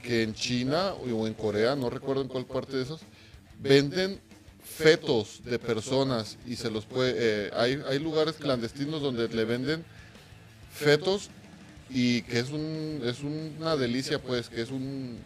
[0.02, 3.02] que en China o en Corea, no recuerdo en cuál parte de esos,
[3.60, 4.20] venden
[4.64, 7.14] fetos de personas y se los puede...
[7.18, 9.84] Eh, hay, hay lugares clandestinos donde le venden
[10.72, 11.30] fetos
[11.90, 15.18] y que es un es una delicia pues que es un,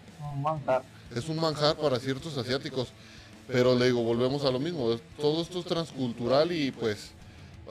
[1.16, 2.90] es un manjar para ciertos asiáticos.
[3.48, 7.12] Pero le digo volvemos a lo mismo todo esto es transcultural y pues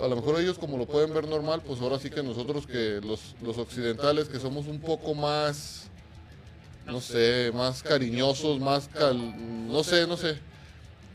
[0.00, 3.00] a lo mejor ellos como lo pueden ver normal, pues ahora sí que nosotros que
[3.02, 5.88] los, occidentales que somos un poco más,
[6.86, 10.38] no sé, más cariñosos, más no sé, no sé,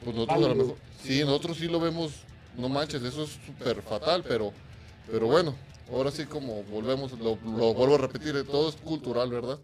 [0.04, 2.12] pues nosotros a lo mejor, sí, nosotros sí lo vemos,
[2.58, 4.54] no manches, eso es súper fatal, pero,
[5.12, 5.56] pero bueno,
[5.92, 9.60] ahora sí como volvemos, lo, lo vuelvo a repetir, todo es cultural, ¿verdad?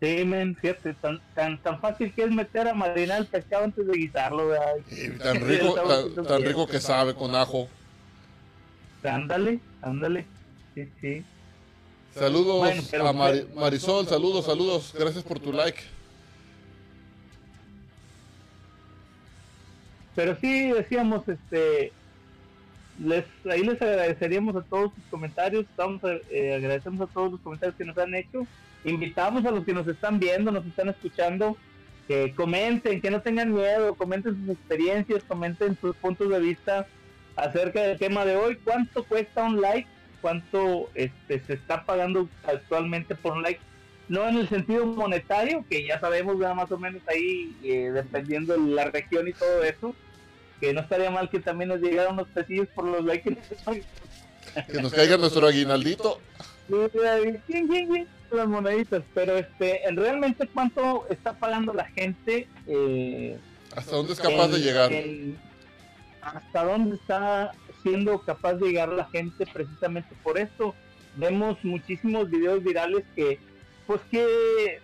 [0.00, 3.86] Sí, men, fíjate, tan, tan, tan fácil que es meter a marinar el pescado antes
[3.86, 4.76] de guisarlo, ¿verdad?
[5.22, 5.74] tan rico,
[6.26, 7.68] tan, rico que sabe con ajo.
[9.04, 10.24] Ándale, ándale,
[10.74, 11.24] sí, sí.
[12.14, 13.12] Saludos a
[13.54, 15.82] Marisol, saludos, saludos, gracias por tu like.
[20.14, 21.92] Pero sí, decíamos, este,
[22.98, 27.76] les, ahí les agradeceríamos a todos sus comentarios, estamos, eh, agradecemos a todos los comentarios
[27.76, 28.46] que nos han hecho
[28.84, 31.56] invitamos a los que nos están viendo, nos están escuchando,
[32.08, 36.86] que comenten, que no tengan miedo, comenten sus experiencias, comenten sus puntos de vista
[37.36, 38.56] acerca del tema de hoy.
[38.64, 39.88] ¿Cuánto cuesta un like?
[40.20, 43.60] ¿Cuánto este, se está pagando actualmente por un like?
[44.08, 48.54] No en el sentido monetario, que ya sabemos ya más o menos ahí, eh, dependiendo
[48.54, 49.94] de la región y todo eso,
[50.58, 53.36] que no estaría mal que también nos llegaran unos pesillos por los likes.
[54.66, 56.20] Que nos caiga nuestro aguinaldito.
[58.36, 62.48] las moneditas, pero este, realmente cuánto está pagando la gente.
[62.66, 63.38] Eh,
[63.76, 64.92] ¿Hasta dónde es capaz de llegar?
[66.22, 67.52] hasta dónde está
[67.82, 70.74] siendo capaz de llegar la gente precisamente por esto.
[71.16, 73.38] Vemos muchísimos videos virales que,
[73.86, 74.80] pues que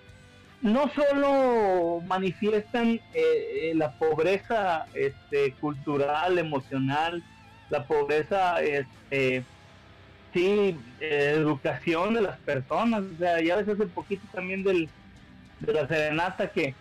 [0.62, 7.22] no solo manifiestan eh, eh, la pobreza este, cultural, emocional,
[7.70, 9.44] la pobreza este,
[10.36, 13.02] sí, educación de las personas.
[13.02, 14.88] O sea, ya ves hace poquito también del,
[15.60, 16.74] de la serenata que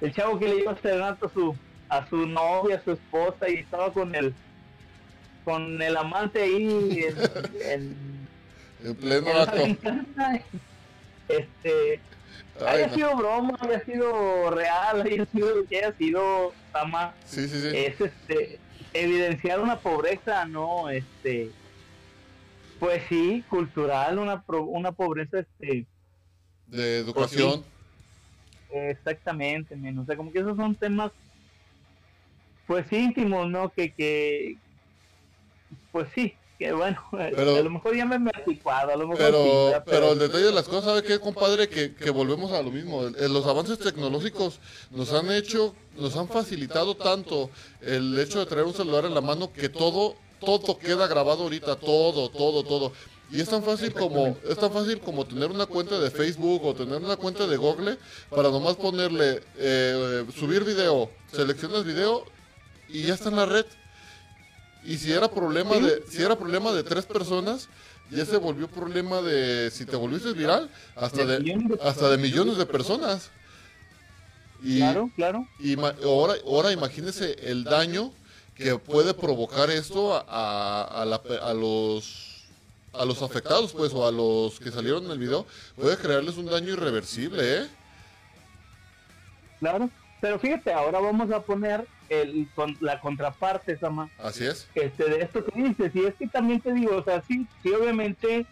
[0.00, 1.54] el chavo que le dio serenata a su,
[1.88, 4.34] a su novia, a su esposa y estaba con el
[5.44, 7.04] con el amante ahí
[7.64, 7.96] en,
[8.84, 9.62] en, pleno acto.
[11.28, 12.00] Este,
[12.66, 17.68] haya sido broma, haya sido real, haya sido que haya sido ama, sí, sí, sí.
[17.72, 18.58] es este
[18.92, 21.50] evidenciar una pobreza, no, este,
[22.80, 25.86] pues sí, cultural, una, una pobreza este
[26.66, 27.62] de educación.
[28.70, 29.98] Pues exactamente, men.
[29.98, 31.12] o sea, como que esos son temas
[32.66, 33.68] pues íntimos, ¿no?
[33.70, 34.56] Que, que
[35.92, 39.18] pues sí, que bueno, pero, a lo mejor ya me he anticuado, a lo mejor
[39.18, 41.68] pero, pero, el detalle de las cosas, ¿sabe qué, compadre?
[41.68, 43.02] Que, que volvemos a lo mismo.
[43.02, 44.60] Los avances tecnológicos
[44.90, 47.50] nos han hecho, nos han facilitado tanto
[47.82, 51.76] el hecho de traer un celular en la mano que todo todo queda grabado ahorita,
[51.76, 52.92] todo, todo, todo.
[53.32, 56.74] Y es tan fácil como es tan fácil como tener una cuenta de Facebook o
[56.74, 57.96] tener una cuenta de Google
[58.28, 62.24] para nomás ponerle eh, subir video, seleccionas video
[62.88, 63.66] y ya está en la red.
[64.84, 67.68] Y si era problema de si era problema de tres personas,
[68.10, 72.66] ya se volvió problema de si te volviste viral hasta de hasta de millones de
[72.66, 73.30] personas.
[74.62, 75.46] Y, claro, claro.
[75.60, 78.12] Y ahora ahora imagínese el daño
[78.60, 82.46] que puede provocar esto a, a, los
[82.92, 85.46] a los afectados, pues, o a los que salieron en el video,
[85.76, 87.66] puede crearles un daño irreversible, ¿eh?
[89.60, 89.88] Claro,
[90.20, 94.10] pero fíjate, ahora vamos a poner el, con, la contraparte, Sama.
[94.18, 94.68] Así es.
[94.74, 97.72] Este, de esto que dices, y es que también te digo, o sea, sí, sí
[97.72, 98.46] obviamente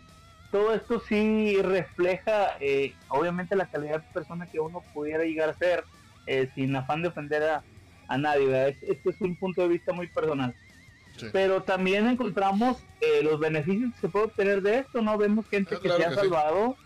[0.50, 5.58] todo esto sí refleja, eh, obviamente, la calidad de persona que uno pudiera llegar a
[5.58, 5.84] ser,
[6.26, 7.62] eh, sin afán de ofender a,
[8.08, 10.54] a nadie, Este es un punto de vista muy personal.
[11.32, 15.18] Pero también encontramos eh, los beneficios que se puede obtener de esto, ¿no?
[15.18, 16.76] Vemos gente ah, que se ha salvado,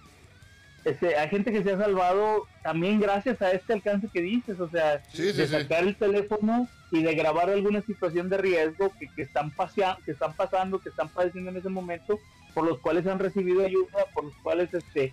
[0.84, 4.68] este, hay gente que se ha salvado también gracias a este alcance que dices, o
[4.68, 9.50] sea, de sacar el teléfono y de grabar alguna situación de riesgo que, que están
[9.50, 12.18] paseando, que están pasando, que están padeciendo en ese momento,
[12.54, 15.12] por los cuales han recibido ayuda, por los cuales este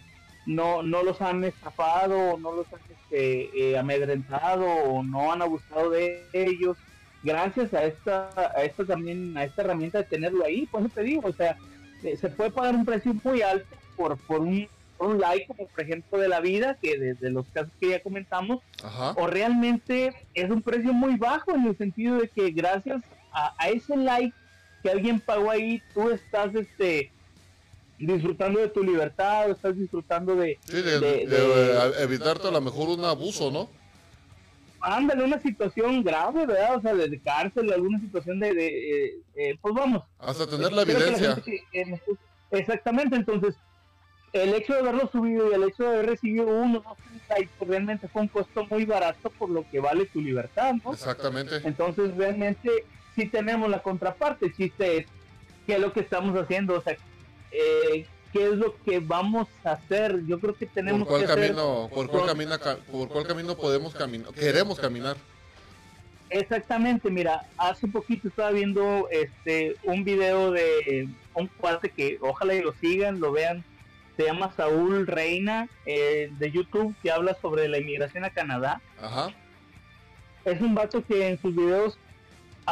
[0.50, 5.92] no, no los han estafado, no los han este, eh, amedrentado o no han abusado
[5.92, 6.76] de ellos.
[7.22, 11.30] Gracias a esta, a esta también, a esta herramienta de tenerlo ahí, pues te digo,
[11.30, 11.56] o sea,
[12.02, 15.82] eh, se puede pagar un precio muy alto por, por un, un like, como por
[15.82, 18.60] ejemplo de la vida, que desde los casos que ya comentamos,
[19.18, 23.70] o realmente es un precio muy bajo en el sentido de que gracias a, a
[23.70, 24.36] ese like
[24.82, 27.12] que alguien pagó ahí, tú estás este
[28.00, 30.58] disfrutando de tu libertad, estás disfrutando de...
[30.64, 31.24] Sí, de,
[32.00, 33.70] evitarte a lo mejor un abuso, ¿no?
[34.82, 36.78] Ándale, una situación grave, ¿verdad?
[36.78, 38.50] O sea, de cárcel, alguna situación de...
[38.50, 40.04] Eh, eh, pues vamos.
[40.20, 41.42] Hasta tener la evidencia.
[42.52, 43.56] exactamente, entonces,
[44.32, 46.82] el hecho de haberlo subido y el hecho de haber recibido uno,
[47.58, 50.94] pues realmente fue un costo muy barato por lo que vale tu libertad, ¿no?
[50.94, 51.60] Exactamente.
[51.66, 52.86] Entonces, realmente,
[53.16, 55.06] sí tenemos la contraparte, el chiste es
[55.68, 56.96] qué es lo que estamos haciendo, o sea,
[57.52, 60.26] eh, qué es lo que vamos a hacer.
[60.26, 62.60] Yo creo que tenemos ¿Por cuál camino, por cuál, camina,
[62.92, 64.34] por cuál camino podemos caminar?
[64.34, 65.18] Queremos caminar.
[66.30, 72.62] Exactamente, mira, hace poquito estaba viendo este un video de un cuate que ojalá y
[72.62, 73.64] lo sigan, lo vean,
[74.16, 78.80] se llama Saúl Reina eh, de YouTube que habla sobre la inmigración a Canadá.
[79.02, 79.34] Ajá.
[80.46, 81.98] Es un vato que en sus videos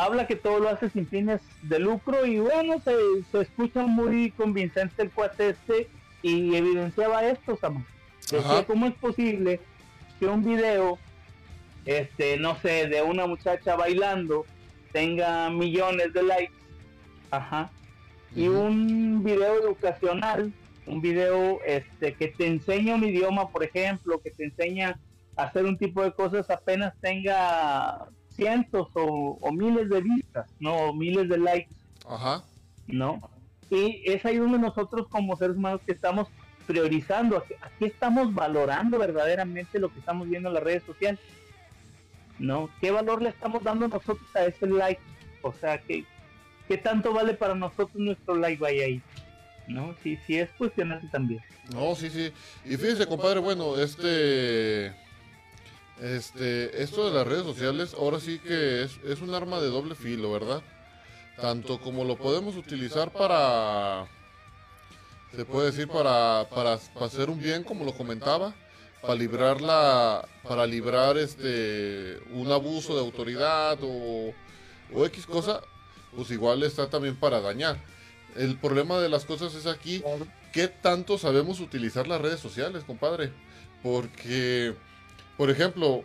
[0.04, 2.93] habla que todo lo hace sin fines de lucro y bueno, se,
[3.32, 5.88] se escucha muy convincente el cuate este
[6.22, 7.58] y evidenciaba esto.
[8.20, 9.60] Decía, ¿cómo es posible
[10.20, 11.00] que un video,
[11.86, 14.45] este, no sé, de una muchacha bailando
[14.91, 16.54] tenga millones de likes?
[17.32, 17.72] Ajá.
[18.36, 20.52] Y un video educacional,
[20.86, 25.00] un video este, que te enseña un idioma, por ejemplo, que te enseña
[25.36, 30.75] a hacer un tipo de cosas, apenas tenga cientos o, o miles de vistas, no,
[30.75, 31.75] o miles de likes,
[32.07, 32.43] Ajá.
[32.88, 33.29] ¿no?
[33.69, 36.29] Y es ahí donde nosotros como seres humanos que estamos
[36.65, 41.19] priorizando, aquí, aquí estamos valorando verdaderamente lo que estamos viendo en las redes sociales,
[42.39, 42.69] ¿no?
[42.79, 45.01] ¿Qué valor le estamos dando nosotros a ese like?
[45.41, 46.05] O sea, ¿qué,
[46.67, 49.01] qué tanto vale para nosotros nuestro like vaya ahí?
[49.67, 49.95] ¿No?
[50.01, 51.41] Sí, sí es cuestionante también.
[51.73, 52.31] No, sí, sí.
[52.63, 54.93] Y fíjese, compadre, bueno, este.
[56.02, 56.82] Este.
[56.84, 60.62] Esto de las redes sociales, ahora sí que es, un arma de doble filo, ¿verdad?
[61.39, 64.08] Tanto como lo podemos utilizar para.
[65.36, 68.54] Se puede decir para, para, para hacer un bien, como lo comentaba.
[69.02, 70.28] Para librar la.
[70.43, 72.20] Para librar este.
[72.32, 74.34] Un abuso de autoridad o.
[74.93, 75.62] O X cosa.
[76.16, 77.78] Pues igual está también para dañar.
[78.36, 80.04] El problema de las cosas es aquí
[80.58, 83.32] ¿qué tanto sabemos utilizar las redes sociales, compadre?
[83.84, 84.74] Porque,
[85.38, 86.03] por ejemplo,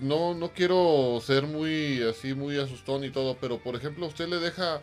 [0.00, 4.38] no, no quiero ser muy así, muy asustón y todo, pero por ejemplo, usted le
[4.38, 4.80] deja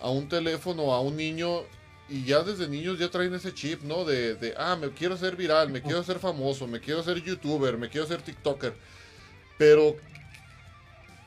[0.00, 1.62] a un teléfono a un niño
[2.08, 4.04] y ya desde niños ya traen ese chip, ¿no?
[4.04, 7.78] De, de ah, me quiero hacer viral, me quiero hacer famoso, me quiero hacer youtuber,
[7.78, 8.74] me quiero hacer tiktoker.
[9.56, 9.96] Pero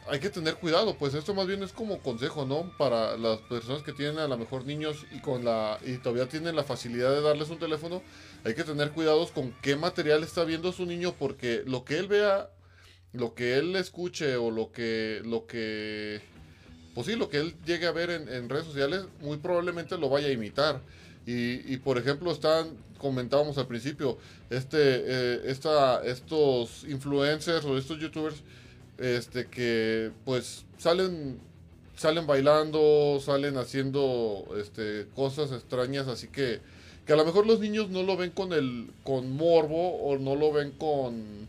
[0.10, 2.72] hay que tener cuidado, pues esto más bien es como consejo, ¿no?
[2.78, 6.56] Para las personas que tienen a lo mejor niños y con la y todavía tienen
[6.56, 8.02] la facilidad de darles un teléfono,
[8.44, 12.08] hay que tener cuidados con qué material está viendo su niño porque lo que él
[12.08, 12.50] vea,
[13.14, 16.22] lo que él escuche o lo que lo que
[16.94, 20.30] pues sí, lo que él llegue a ver en, redes sociales muy probablemente lo vaya
[20.30, 20.82] a imitar.
[21.28, 24.18] Y, y por ejemplo, están, comentábamos al principio,
[24.50, 28.42] este, eh, esta, estos influencers o estos youtubers
[28.98, 31.40] este que pues salen
[31.96, 36.60] salen bailando, salen haciendo este cosas extrañas, así que
[37.06, 40.36] que a lo mejor los niños no lo ven con el con morbo o no
[40.36, 41.48] lo ven con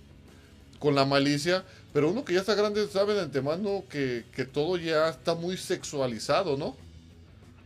[0.79, 4.77] con la malicia, pero uno que ya está grande sabe de antemano que, que todo
[4.77, 6.77] ya está muy sexualizado, ¿no?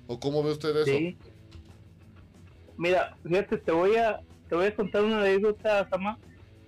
[0.07, 0.87] ¿O cómo ve usted eso?
[0.87, 1.17] Sí.
[2.79, 6.19] Mira, fíjate, te voy a te voy a contar una anécdota, Sama.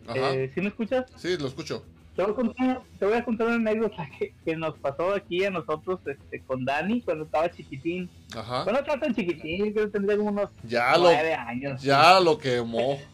[0.06, 0.34] Ajá.
[0.34, 1.06] Eh, ¿Sí me escuchas?
[1.16, 1.84] Sí, lo escucho.
[2.16, 5.44] Te voy a contar, te voy a contar una anécdota que, que nos pasó aquí
[5.44, 8.08] a nosotros este, con Dani cuando estaba chiquitín.
[8.36, 8.64] Ajá.
[8.64, 11.82] Bueno, no estaba tan chiquitín, creo que tendría unos Ya lo nueve años.
[11.82, 12.98] ya lo quemó.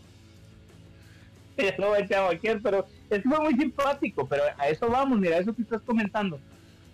[1.56, 5.36] Ya lo voy a chamaquear, pero es fue muy simpático, pero a eso vamos, mira,
[5.36, 6.40] eso que estás comentando.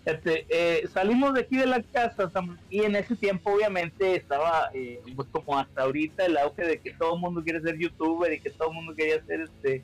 [0.04, 2.30] Este, eh, salimos de aquí de la casa
[2.70, 6.92] y en ese tiempo obviamente estaba eh, pues como hasta ahorita el auge de que
[6.94, 9.82] todo el mundo quiere ser youtuber y que todo el mundo quería hacer este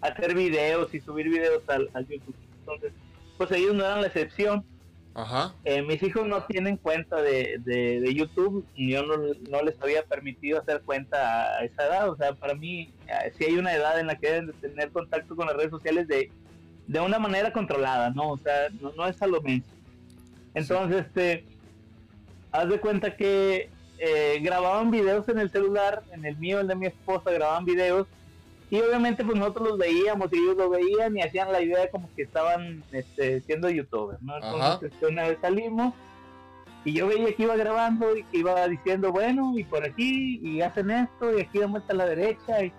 [0.00, 2.34] hacer videos y subir videos al, al YouTube.
[2.60, 2.92] Entonces,
[3.36, 4.64] pues ellos no eran la excepción.
[5.14, 5.54] Ajá.
[5.64, 10.04] Eh, mis hijos no tienen cuenta de, de, de YouTube, yo no, no, les había
[10.04, 13.98] permitido hacer cuenta a esa edad, o sea, para mí eh, sí hay una edad
[13.98, 16.30] en la que deben de tener contacto con las redes sociales de,
[16.86, 18.30] de una manera controlada, ¿no?
[18.30, 19.66] O sea, no, no es a lo menos.
[20.54, 21.44] Entonces, este,
[22.52, 26.76] haz de cuenta que eh, grababan videos en el celular, en el mío, el de
[26.76, 28.06] mi esposa, grababan videos
[28.70, 32.08] y obviamente pues nosotros los veíamos y ellos lo veían y hacían la idea como
[32.14, 34.36] que estaban este, siendo youtubers, ¿no?
[34.36, 35.94] Entonces este, una vez salimos
[36.84, 40.60] y yo veía que iba grabando y que iba diciendo, bueno, y por aquí, y
[40.60, 42.72] hacen esto, y aquí da vuelta a la derecha, y,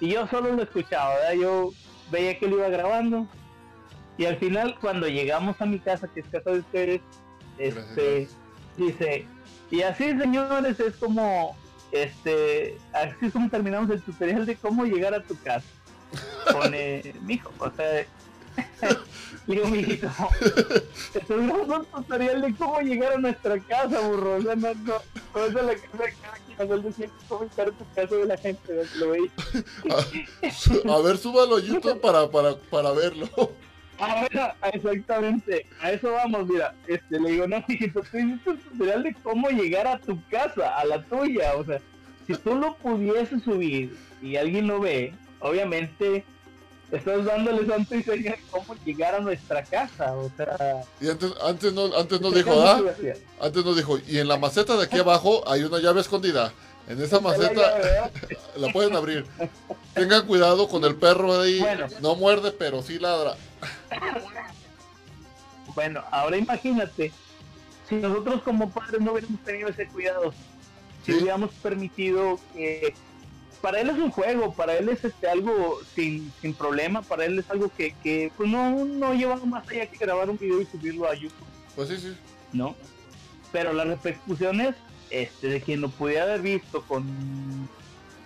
[0.00, 1.32] y yo solo lo escuchaba, ¿verdad?
[1.34, 1.70] Yo
[2.10, 3.26] veía que lo iba grabando,
[4.18, 7.00] y al final cuando llegamos a mi casa, que es casa de ustedes,
[7.58, 8.28] este,
[8.76, 9.26] dice,
[9.70, 11.56] y así señores, es como
[11.94, 15.66] este, así es como terminamos el tutorial de cómo llegar a tu casa.
[16.52, 18.04] Pone, mijo, o sea,
[19.46, 20.08] digo, mijito,
[21.14, 24.36] es un tutorial de cómo llegar a nuestra casa, burro.
[24.36, 24.92] O sea, no, no,
[25.34, 28.86] la casa de cada quien, no decía cómo llegar a tu casa de la gente,
[28.96, 29.30] lo veis.
[30.88, 33.28] A, a ver, súbalo a YouTube para, para, para verlo.
[33.98, 38.58] Ah, bueno, exactamente, a eso vamos, mira, este, le digo, no, hijito, tú hiciste un
[38.58, 41.80] tutorial de cómo llegar a tu casa, a la tuya, o sea,
[42.26, 46.24] si tú lo pudieses subir y alguien lo ve, obviamente
[46.90, 50.82] estás dándole santo y señal cómo llegar a nuestra casa, o sea...
[51.00, 52.82] Y antes, antes no, antes no dijo, ¿ah?
[53.40, 56.52] Antes no dijo, y en la maceta de aquí abajo hay una llave escondida.
[56.88, 58.10] En esa maceta
[58.56, 59.24] la pueden abrir.
[59.94, 61.60] Tengan cuidado con el perro ahí.
[61.60, 61.86] Bueno.
[62.00, 63.36] No muerde, pero sí ladra.
[65.74, 67.12] Bueno, ahora imagínate,
[67.88, 70.32] si nosotros como padres no hubiéramos tenido ese cuidado,
[71.04, 71.18] si Sí.
[71.18, 72.94] hubiéramos permitido que
[73.60, 77.38] para él es un juego, para él es este algo sin, sin problema, para él
[77.38, 80.66] es algo que, que pues no, no lleva más allá que grabar un video y
[80.66, 82.14] subirlo a YouTube, Pues sí, sí.
[82.52, 82.74] ¿no?
[83.52, 84.74] Pero las repercusiones
[85.10, 87.06] este, de quien lo pudiera haber visto con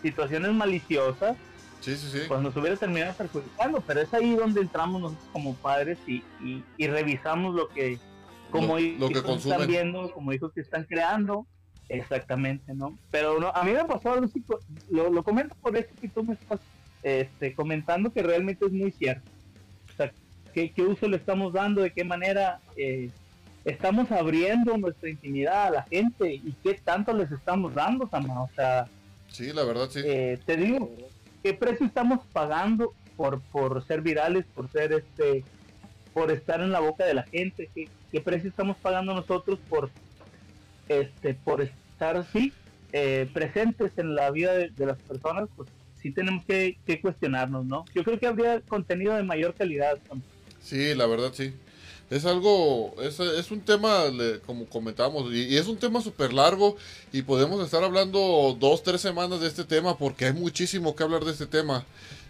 [0.02, 1.36] situaciones maliciosas,
[1.80, 2.18] Sí, sí, sí.
[2.26, 6.86] Pues nos hubiera terminado perjudicando, pero es ahí donde entramos nosotros como padres y, y,
[6.86, 7.98] revisamos lo que,
[8.50, 11.46] como lo, que están viendo, como hijos que están creando,
[11.88, 12.98] exactamente, ¿no?
[13.10, 14.44] Pero no, a mí me pasó algo así,
[14.90, 16.60] lo, lo comento por eso que tú me estás
[17.02, 19.30] este, comentando que realmente es muy cierto.
[19.92, 20.12] O sea,
[20.52, 21.82] ¿qué, qué uso le estamos dando?
[21.82, 23.10] ¿De qué manera eh,
[23.64, 26.34] estamos abriendo nuestra intimidad a la gente?
[26.34, 28.42] ¿Y qué tanto les estamos dando, Sama?
[28.42, 28.86] O sea...
[29.28, 30.00] Sí, la verdad, sí.
[30.04, 30.90] Eh, te digo,
[31.42, 35.44] ¿qué precio estamos pagando por, por ser virales, por ser este
[36.14, 39.90] por estar en la boca de la gente, qué, precio estamos pagando nosotros por
[40.88, 42.52] este por estar así
[42.92, 45.68] eh, presentes en la vida de, las personas, pues
[46.00, 47.84] sí tenemos que, cuestionarnos, ¿no?
[47.94, 49.98] Yo creo que habría contenido de mayor calidad.
[50.60, 51.54] Sí, la verdad sí.
[52.10, 54.04] Es algo, es, es un tema,
[54.46, 56.76] como comentábamos, y, es un tema súper largo
[57.12, 61.24] y podemos estar hablando dos, tres semanas de este tema porque hay muchísimo que hablar
[61.24, 61.84] de este tema.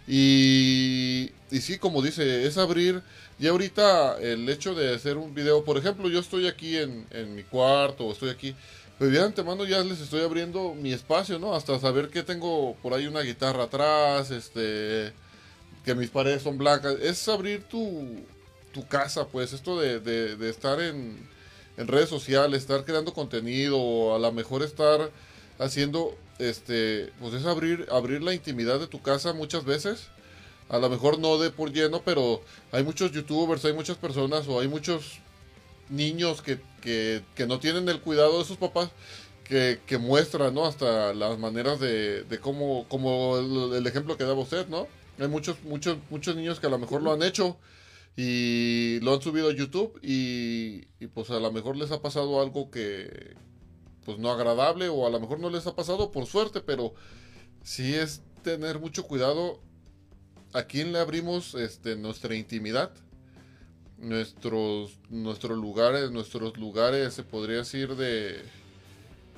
[0.05, 3.01] Y, y sí, como dice, es abrir,
[3.39, 7.35] y ahorita el hecho de hacer un video, por ejemplo, yo estoy aquí en, en
[7.35, 8.55] mi cuarto, o estoy aquí,
[8.97, 11.55] pues ya antemano ya les estoy abriendo mi espacio, ¿no?
[11.55, 15.13] Hasta saber que tengo por ahí una guitarra atrás, este,
[15.85, 16.95] que mis paredes son blancas.
[17.01, 18.25] Es abrir tu,
[18.71, 21.17] tu casa, pues, esto de, de, estar en,
[21.77, 25.11] en, redes sociales, estar creando contenido, o a lo mejor estar
[25.59, 30.07] haciendo, este, pues es abrir, abrir la intimidad de tu casa muchas veces.
[30.69, 34.59] A lo mejor no de por lleno, pero hay muchos youtubers, hay muchas personas o
[34.59, 35.19] hay muchos
[35.89, 38.91] niños que, que, que, no tienen el cuidado de sus papás
[39.43, 40.65] que, que muestran, ¿no?
[40.65, 44.87] Hasta las maneras de, de cómo, como el, ejemplo que daba usted, ¿no?
[45.17, 47.57] Hay muchos, muchos, muchos niños que a lo mejor lo han hecho
[48.21, 52.41] y lo han subido a YouTube y, y pues a lo mejor les ha pasado
[52.41, 53.37] algo que,
[54.03, 56.93] pues no agradable o a lo mejor no les ha pasado por suerte, pero
[57.63, 59.61] sí es tener mucho cuidado
[60.51, 62.91] a quién le abrimos este, nuestra intimidad
[63.99, 68.41] nuestros nuestros lugares nuestros lugares se podría decir de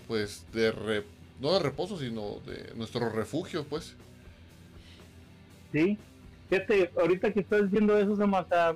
[0.07, 1.03] pues de
[1.39, 3.95] no de reposo sino de nuestro refugio pues.
[5.71, 5.97] Sí
[6.51, 8.75] fíjate ahorita que estás diciendo eso Samata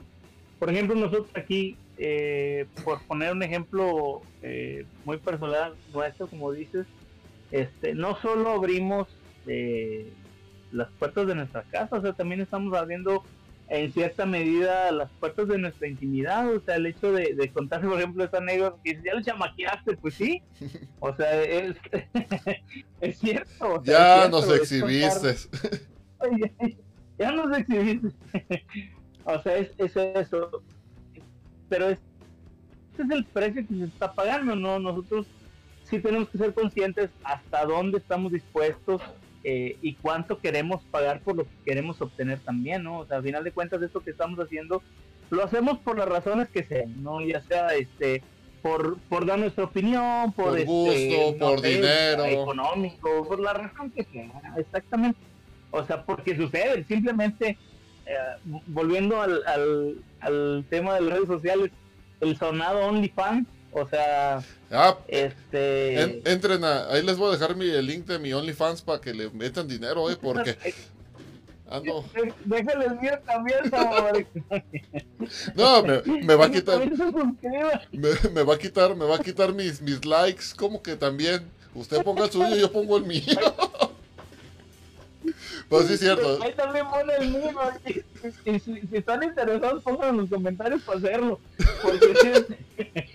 [0.60, 6.88] por ejemplo nosotros aquí eh, por poner un ejemplo eh, muy personal nuestro como dices
[7.52, 9.10] este no solo abrimos
[9.45, 10.10] eh,
[10.72, 13.23] las puertas de nuestra casa o sea también estamos abriendo
[13.68, 17.97] en cierta medida las puertas de nuestra intimidad, o sea, el hecho de, contar, por
[17.97, 20.43] ejemplo, esa anécdota que ya lo chamaqueaste, pues sí,
[20.99, 21.76] o sea, es,
[23.02, 23.81] es cierto.
[23.84, 25.35] ya nos exhibiste.
[27.18, 28.10] ya, nos exhibiste.
[29.26, 30.64] o sea, es, es eso.
[31.70, 32.00] Pero es,
[32.94, 34.80] ese es el precio que se está pagando, ¿no?
[34.80, 35.28] Nosotros
[35.84, 39.02] sí tenemos que ser conscientes hasta dónde estamos dispuestos
[39.44, 43.00] eh, y cuánto queremos pagar por lo que queremos obtener también, ¿no?
[43.00, 44.82] O sea, al final de cuentas esto que estamos haciendo
[45.30, 47.22] lo hacemos por las razones que sean, ¿no?
[47.22, 48.24] Ya sea este
[48.62, 53.92] por, por dar nuestra opinión, por, por este, gusto, por dinero, económico, por la razón
[53.92, 55.20] que sea, exactamente.
[55.76, 57.57] O sea, porque sucede, simplemente
[58.06, 58.15] eh,
[58.68, 61.72] volviendo al, al, al tema de las redes sociales,
[62.22, 63.47] el sonado OnlyFans
[63.77, 64.41] o sea,
[64.72, 66.02] ah, este...
[66.31, 69.14] entren a, ahí les voy a dejar mi, el link de mi OnlyFans para que
[69.14, 70.56] le metan dinero, eh, porque...
[71.69, 72.06] Ando.
[72.45, 73.60] Déjale el mío también,
[75.56, 76.80] No, me, me, va a quitar.
[77.91, 81.41] Me, me, va a quitar, me va a quitar mis, mis likes, como que también.
[81.73, 83.23] Usted ponga el suyo yo pongo el mío.
[85.69, 86.39] Pues sí, es cierto.
[86.41, 87.52] Ahí también pone el mío.
[88.45, 91.39] Y, si, si, están interesados, pongan en los comentarios para hacerlo.
[91.81, 92.45] Porque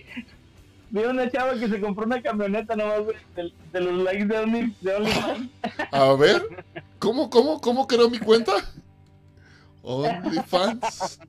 [0.91, 4.75] Vi una chava que se compró una camioneta nomás de, de los likes de, Only,
[4.81, 5.49] de OnlyFans.
[5.91, 6.65] A ver,
[6.99, 8.51] ¿cómo, cómo, cómo creó mi cuenta?
[9.83, 11.19] OnlyFans.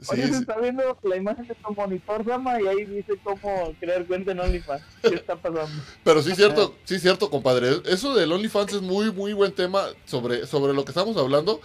[0.00, 3.72] Sí, Oye, se está viendo la imagen de tu monitor, Sama, y ahí dice cómo
[3.80, 4.82] crear cuenta en OnlyFans.
[5.02, 5.82] ¿Qué está pasando?
[6.04, 7.80] Pero sí, cierto, sí, cierto, compadre.
[7.86, 11.60] Eso del OnlyFans es muy, muy buen tema sobre, sobre lo que estamos hablando.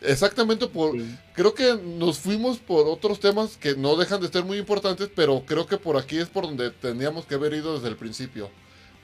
[0.00, 0.94] Exactamente por...
[1.34, 5.42] Creo que nos fuimos por otros temas que no dejan de ser muy importantes, pero
[5.46, 8.50] creo que por aquí es por donde teníamos que haber ido desde el principio.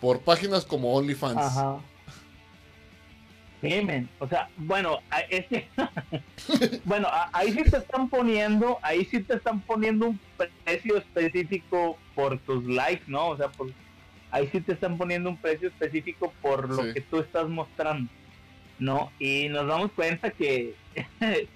[0.01, 1.39] Por páginas como OnlyFans.
[1.39, 1.81] Ajá.
[3.61, 5.69] Sí, O sea, bueno, este,
[6.85, 10.21] bueno, ahí sí te están poniendo, ahí sí te están poniendo un
[10.65, 13.29] precio específico por tus likes, ¿no?
[13.29, 13.71] O sea, por,
[14.31, 18.11] ahí sí te están poniendo un precio específico por lo que tú estás mostrando.
[18.81, 19.13] ¿no?
[19.19, 20.75] Y nos damos cuenta que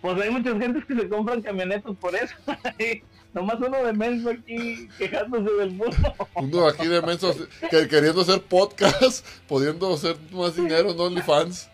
[0.00, 2.36] pues hay muchas gentes que se compran camionetas por eso.
[3.34, 6.14] Nomás uno de menso aquí quejándose del mundo.
[6.34, 7.34] Uno aquí de menso
[7.70, 11.70] que, queriendo hacer podcast, pudiendo hacer más dinero en OnlyFans.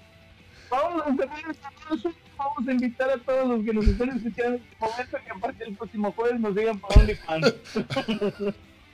[0.71, 1.09] Vamos a,
[2.37, 5.35] vamos a invitar a todos los que nos estén escuchando en este momento que a
[5.41, 7.55] partir del próximo jueves nos sigan por OnlyFans.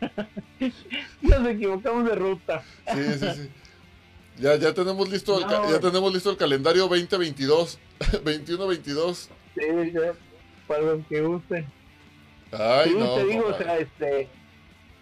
[1.21, 2.65] nos equivocamos de ruta.
[2.95, 3.51] Sí, sí, sí.
[4.39, 7.79] Ya, ya tenemos listo el, ya tenemos listo el calendario 2022,
[8.25, 9.29] 21-22.
[9.55, 10.13] Sí, ya,
[10.67, 11.65] para los que gusten.
[12.59, 13.15] Ay, sí, no.
[13.15, 14.29] te digo, o sea, este,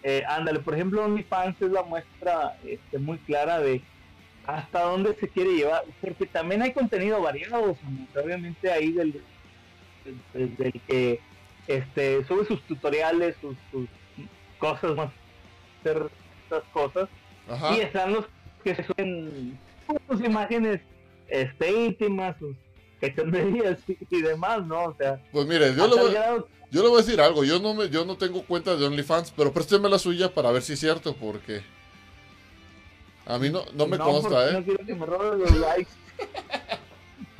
[0.03, 3.81] eh, ándale, por ejemplo, OnlyFans es la muestra este, muy clara de
[4.45, 7.77] hasta dónde se quiere llevar, porque también hay contenido variado,
[8.21, 9.21] obviamente ahí del,
[10.33, 11.21] del, que
[11.67, 13.87] este, sube sus tutoriales, sus, sus
[14.59, 15.09] cosas más,
[15.79, 16.09] hacer
[16.43, 17.09] estas cosas,
[17.75, 18.25] y están los
[18.63, 19.57] que suben
[20.09, 20.81] sus imágenes
[21.27, 22.55] este, íntimas, sus
[23.03, 24.85] cachonderías y, demás, ¿no?
[24.85, 26.13] O sea, pues mire, yo le, voy,
[26.71, 29.33] yo le voy a decir algo, yo no me, yo no tengo cuenta de OnlyFans,
[29.35, 31.61] pero présteme la suya para ver si es cierto, porque
[33.25, 34.53] a mí no, no me no, consta, ¿eh?
[34.53, 35.91] No quiero que me roben los likes.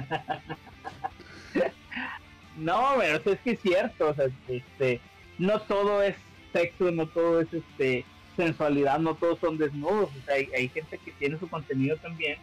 [2.58, 5.00] no, pero es que es cierto, o sea, este,
[5.38, 6.16] no todo es
[6.52, 10.98] sexo, no todo es este sensualidad, no todos son desnudos, o sea, hay, hay gente
[10.98, 12.38] que tiene su contenido también,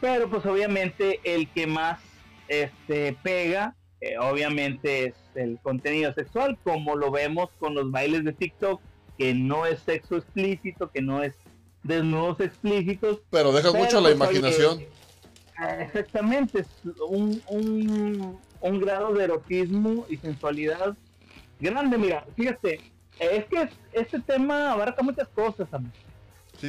[0.00, 2.00] pero pues obviamente el que más
[2.48, 8.32] este pega, eh, obviamente es el contenido sexual, como lo vemos con los bailes de
[8.32, 8.80] TikTok,
[9.16, 11.34] que no es sexo explícito, que no es
[11.82, 13.20] desnudos explícitos.
[13.30, 14.80] Pero deja mucho la imaginación.
[15.80, 16.68] exactamente, es
[17.08, 20.96] un, un, un grado de erotismo y sensualidad
[21.60, 21.98] grande.
[21.98, 22.80] Mira, fíjate,
[23.18, 25.68] es que este tema abarca muchas cosas,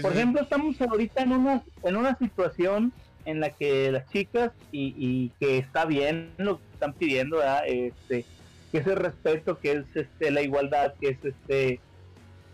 [0.01, 2.91] Por ejemplo, estamos ahorita en una, en una situación
[3.25, 8.25] en la que las chicas, y, y que está bien lo que están pidiendo, este
[8.71, 11.79] que es el respeto, que es este la igualdad, que es este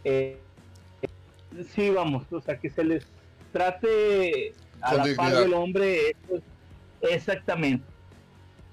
[0.04, 0.38] eh,
[1.74, 3.06] sí vamos, o sea que se les
[3.52, 6.16] trate a la par del hombre
[7.02, 7.86] exactamente.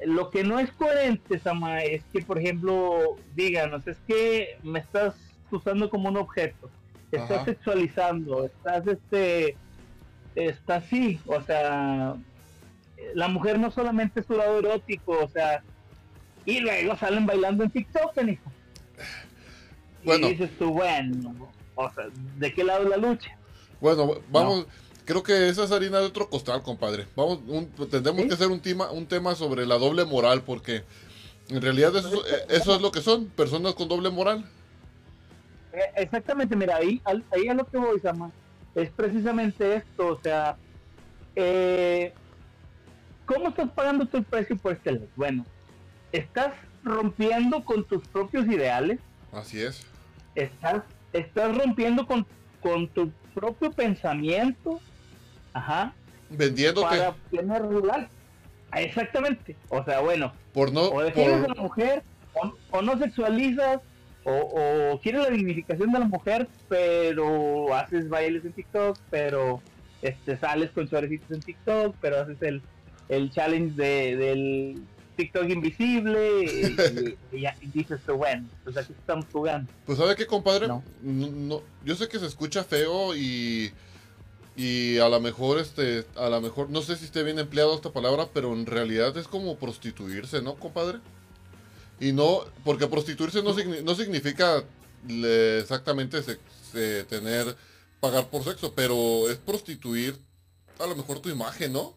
[0.05, 5.15] Lo que no es coherente, Sama, es que, por ejemplo, díganos, es que me estás
[5.51, 6.69] usando como un objeto,
[7.13, 9.57] estás sexualizando, estás, este,
[10.35, 12.17] está así, o sea,
[13.15, 15.63] la mujer no solamente es su lado erótico, o sea,
[16.45, 18.51] y luego salen bailando en TikTok, hijo.
[20.05, 20.27] Bueno.
[20.27, 21.35] Y dices tú, bueno,
[21.75, 22.07] o sea,
[22.39, 23.37] ¿de qué lado la lucha?
[23.81, 24.67] Bueno, vamos,
[25.05, 27.07] creo que esa es harina de otro costal, compadre.
[27.15, 27.41] Vamos,
[27.91, 30.85] tendremos que hacer un tema, un tema sobre la doble moral, porque
[31.49, 34.45] en realidad eso, eso es lo que son, personas con doble moral.
[35.73, 38.31] Eh, exactamente, mira, ahí, ahí a lo que voy, Sama,
[38.75, 40.57] es precisamente esto, o sea,
[41.37, 42.13] eh,
[43.27, 45.09] ¿cómo estás pagando tu precio por este lado?
[45.17, 45.45] Bueno,
[46.13, 46.53] estás
[46.85, 48.99] rompiendo con tus propios ideales.
[49.33, 49.87] Así es.
[50.35, 50.83] Estás,
[51.13, 52.27] estás rompiendo con,
[52.61, 54.81] con tu propio pensamiento.
[55.53, 55.95] Ajá.
[56.31, 56.87] Vendiéndote.
[56.87, 58.09] Para tener rural.
[58.75, 59.57] Exactamente.
[59.69, 60.33] O sea, bueno.
[60.53, 60.83] Por no.
[60.83, 62.03] O defiendes a la mujer,
[62.71, 63.81] o, no sexualizas,
[64.25, 69.61] o, quieres la dignificación de la mujer, pero haces bailes en TikTok, pero
[70.01, 72.63] este sales con suavecitos en TikTok, pero haces el,
[73.09, 74.83] el challenge de, del
[75.17, 79.71] TikTok invisible y, dices bueno, pues aquí estamos jugando.
[79.87, 81.63] Pues sabe qué, compadre, no.
[81.85, 83.73] yo sé que se escucha feo y
[84.55, 87.91] y a lo mejor este a lo mejor no sé si esté bien empleado esta
[87.91, 90.99] palabra, pero en realidad es como prostituirse, ¿no, compadre?
[92.03, 93.55] Y no, porque prostituirse no,
[93.85, 94.65] no significa
[95.09, 96.21] exactamente
[97.09, 97.57] tener
[98.01, 100.19] pagar por sexo, pero es prostituir
[100.81, 101.95] a lo mejor tu imagen, ¿no?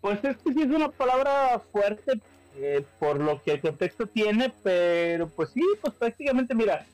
[0.00, 2.18] Pues es que sí es una palabra fuerte
[2.56, 6.86] eh, por lo que el contexto tiene, pero pues sí, pues prácticamente, mira,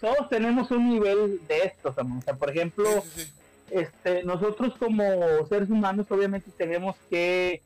[0.00, 3.04] todos tenemos un nivel de esto, o sea, por ejemplo,
[3.70, 7.62] este, nosotros como seres humanos obviamente tenemos que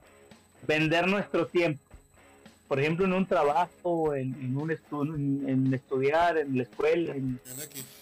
[0.67, 1.90] vender nuestro tiempo.
[2.71, 7.41] Por ejemplo, en un trabajo, en, un estudio, en, estudiar, en la escuela, en,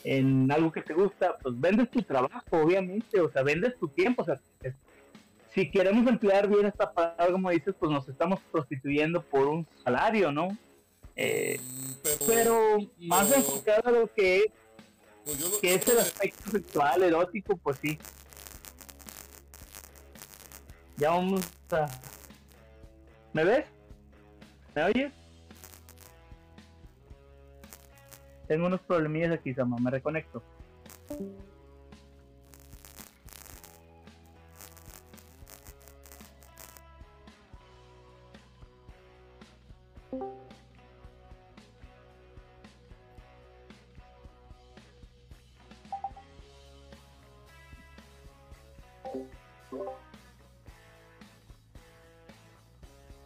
[0.05, 4.21] en, algo que te gusta, pues vendes tu trabajo, obviamente, o sea, vendes tu tiempo,
[4.21, 4.39] o sea,
[5.55, 10.31] si queremos emplear bien esta palabra, como dices, pues nos estamos prostituyendo por un salario,
[10.33, 10.55] ¿no?
[11.17, 11.59] Eh,
[12.27, 14.53] pero, más enfocado a lo que,
[15.25, 17.99] pues que es el aspecto sexual, erótico, pues sí.
[20.99, 21.41] Ya vamos
[21.71, 21.89] a...
[23.33, 23.78] ¿Me ves?
[24.79, 25.11] ¿Me?
[28.47, 30.43] Tengo unos problemillas aquí, Sama, me reconecto.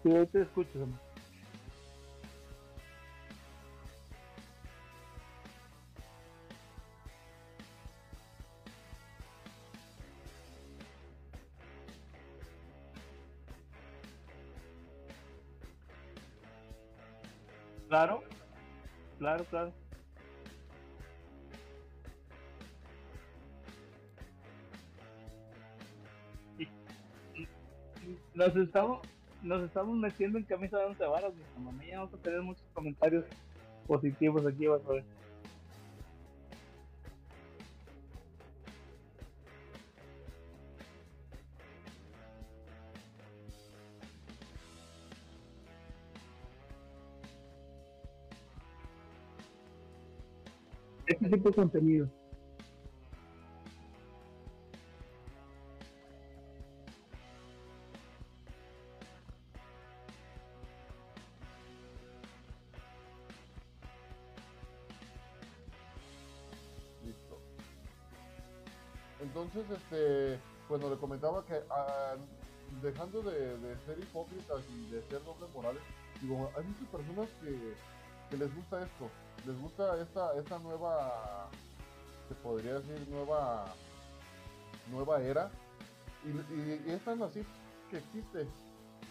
[0.03, 1.12] Sí, te escucho, Sama.
[28.35, 29.01] Nos estamos
[29.43, 31.83] nos estamos metiendo en camisa de once varas, mi mamá.
[31.95, 33.25] Vamos a tener muchos comentarios
[33.87, 35.05] positivos aquí, vas a ver.
[51.33, 52.07] Tipo contenido.
[67.03, 67.41] Listo.
[69.21, 70.39] Entonces, este,
[70.69, 72.17] bueno, le comentaba que ah,
[72.83, 75.83] dejando de, de ser hipócritas y de ser dobles morales,
[76.21, 77.75] digo, hay muchas personas que,
[78.33, 79.11] que les gusta esto,
[79.47, 81.51] les gusta esta, esta nueva,
[82.29, 83.67] se podría decir, nueva,
[84.91, 85.51] nueva era,
[86.25, 87.45] y, y, y así
[87.91, 88.47] que existe,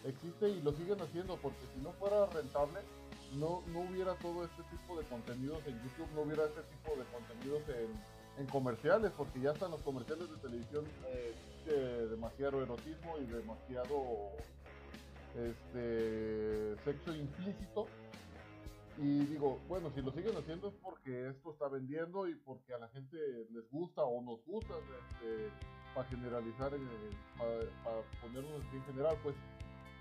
[0.06, 2.80] existe y lo siguen haciendo, porque si no fuera rentable,
[3.34, 7.06] no, no hubiera todo este tipo de contenidos en YouTube, no hubiera este tipo de
[7.06, 11.35] contenidos en, en comerciales, porque ya están los comerciales de televisión eh,
[11.68, 14.31] de demasiado erotismo y demasiado
[15.35, 17.85] este sexo implícito.
[18.97, 22.77] Y digo, bueno, si lo siguen haciendo es porque esto está vendiendo y porque a
[22.77, 23.18] la gente
[23.51, 25.49] les gusta o nos gusta, este,
[25.95, 26.72] para generalizar,
[27.38, 29.35] para ponernos en general, pues,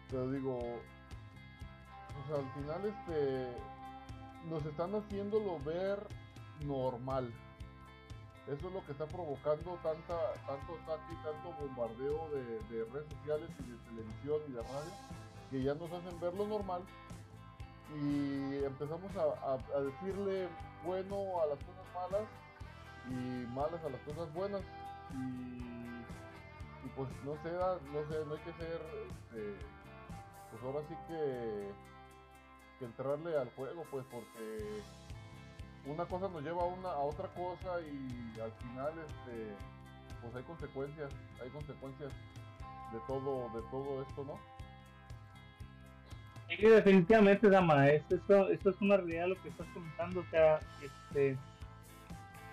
[0.09, 3.49] pero digo, o sea, al final este
[4.49, 5.99] nos están haciéndolo ver
[6.67, 7.33] normal.
[8.49, 12.45] Eso es lo que está provocando tanta, tanto ataque y tanto bombardeo de,
[12.75, 14.93] de, redes sociales y de televisión y de radio,
[15.51, 16.83] que ya nos hacen verlo normal
[17.97, 20.49] y empezamos a, a, decirle
[20.85, 22.29] bueno a las cosas malas
[23.09, 24.63] y malas a las cosas buenas
[25.13, 27.51] y, pues no sé,
[27.93, 29.57] no sé, no hay que ser, este,
[30.51, 31.91] pues ahora sí que
[32.81, 34.83] que entrarle al juego, pues porque
[35.87, 39.55] una cosa nos lleva a, una, a otra cosa y al final este
[40.23, 41.13] pues hay consecuencias,
[41.43, 42.13] hay consecuencias
[42.93, 44.50] de todo, de todo esto, ¿no?
[46.61, 48.17] Sí, definitivamente, Dama, esto,
[48.51, 51.39] esto es una realidad lo que estás comentando, o sea, este,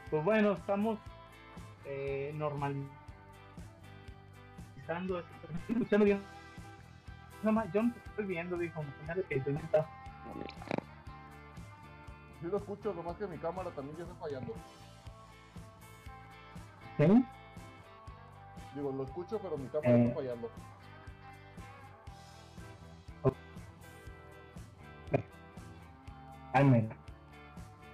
[0.09, 0.97] pues bueno, estamos
[1.83, 2.87] eh, normalizando
[5.19, 5.25] esto,
[5.67, 6.21] escuchando bien.
[7.43, 7.51] yo
[7.83, 8.81] no te estoy viendo, dijo,
[9.27, 9.85] que te está
[12.39, 14.53] Sí lo escucho, lo más que mi cámara también ya está fallando.
[16.97, 17.25] ¿Sí?
[18.75, 20.03] Digo, lo escucho, pero mi cámara Eh.
[20.05, 20.49] está fallando.
[26.53, 26.95] Mira.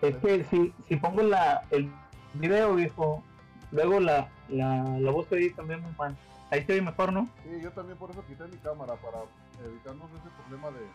[0.01, 1.89] Es que si, si pongo la, el
[2.33, 3.23] video, viejo,
[3.71, 6.15] luego la, la, la voz oye también muy mal.
[6.51, 7.27] Ahí se oye mejor, ¿no?
[7.43, 9.19] Sí, yo también por eso quité mi cámara, para
[9.65, 10.85] evitarnos ese problema de,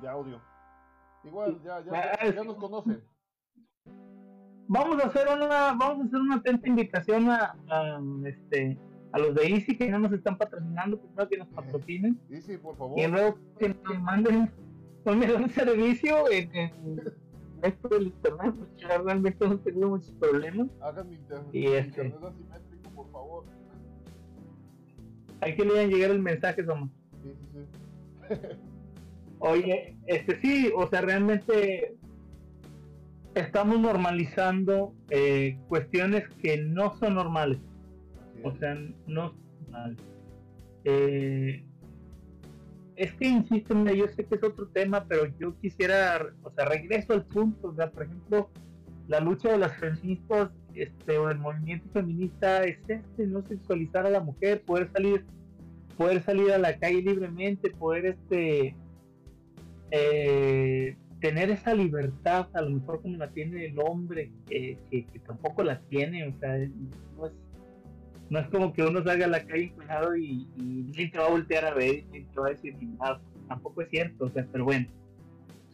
[0.00, 0.40] de audio.
[1.24, 3.02] Igual, ya, ya, Ah, ya nos conocen.
[4.68, 8.78] Vamos a hacer una, vamos a hacer una atenta invitación a, a, este,
[9.12, 12.56] a los de Easy que no nos están patrocinando, primero que nos patrocinen Y sí,
[12.56, 12.98] por favor.
[12.98, 14.50] y luego que nos manden
[15.04, 16.70] un, un servicio en, en
[17.62, 20.68] esto del internet, porque realmente hemos tenido muchos problemas.
[20.80, 23.44] Hagan mi inter- Y este- internet asimétrico, por favor.
[25.42, 26.90] Hay que le llegar el mensaje, somos.
[27.22, 27.58] Sí, sí,
[28.30, 28.36] sí.
[29.38, 31.96] Oye, este sí, o sea, realmente
[33.34, 37.58] estamos normalizando eh, cuestiones que no son normales,
[38.44, 38.74] o sea,
[39.06, 39.98] no son normales.
[40.84, 41.64] Eh,
[43.00, 46.66] es que insisto, mira, yo sé que es otro tema, pero yo quisiera, o sea,
[46.66, 48.50] regreso al punto, o sea, por ejemplo,
[49.08, 54.10] la lucha de las feministas, este, o el movimiento feminista es este, no sexualizar a
[54.10, 55.24] la mujer, poder salir,
[55.96, 58.76] poder salir a la calle libremente, poder este
[59.90, 65.18] eh, tener esa libertad, a lo mejor como la tiene el hombre, que, que, que
[65.20, 66.58] tampoco la tiene, o sea,
[67.16, 67.32] no es,
[68.30, 71.30] no es como que uno salga a la calle inclinado y, y te va a
[71.30, 74.64] voltear a ver, ni te va a decir nada, tampoco es cierto, o sea, pero
[74.64, 74.86] bueno,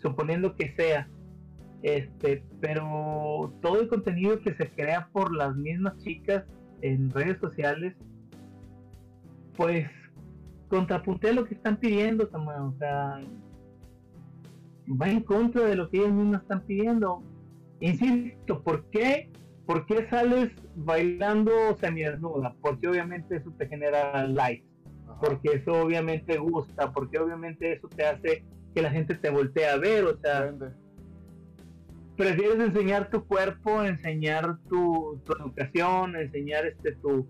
[0.00, 1.06] suponiendo que sea,
[1.82, 6.44] este, pero todo el contenido que se crea por las mismas chicas
[6.80, 7.94] en redes sociales,
[9.56, 9.88] pues
[10.68, 13.20] contrapuntea lo que están pidiendo, o sea,
[14.88, 17.22] va en contra de lo que ellos mismos están pidiendo.
[17.80, 19.30] Insisto, ¿por qué?
[19.66, 22.54] ¿Por qué sales bailando semidesnuda?
[22.60, 24.66] Porque obviamente eso te genera likes,
[25.20, 28.44] porque eso obviamente gusta, porque obviamente eso te hace
[28.74, 30.54] que la gente te voltee a ver, o sea,
[32.16, 37.26] prefieres enseñar tu cuerpo, enseñar tu, educación, enseñar este tu,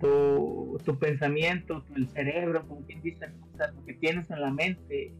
[0.00, 5.12] tu, pensamiento, tu, el cerebro, como quien dice, lo que tienes en la mente.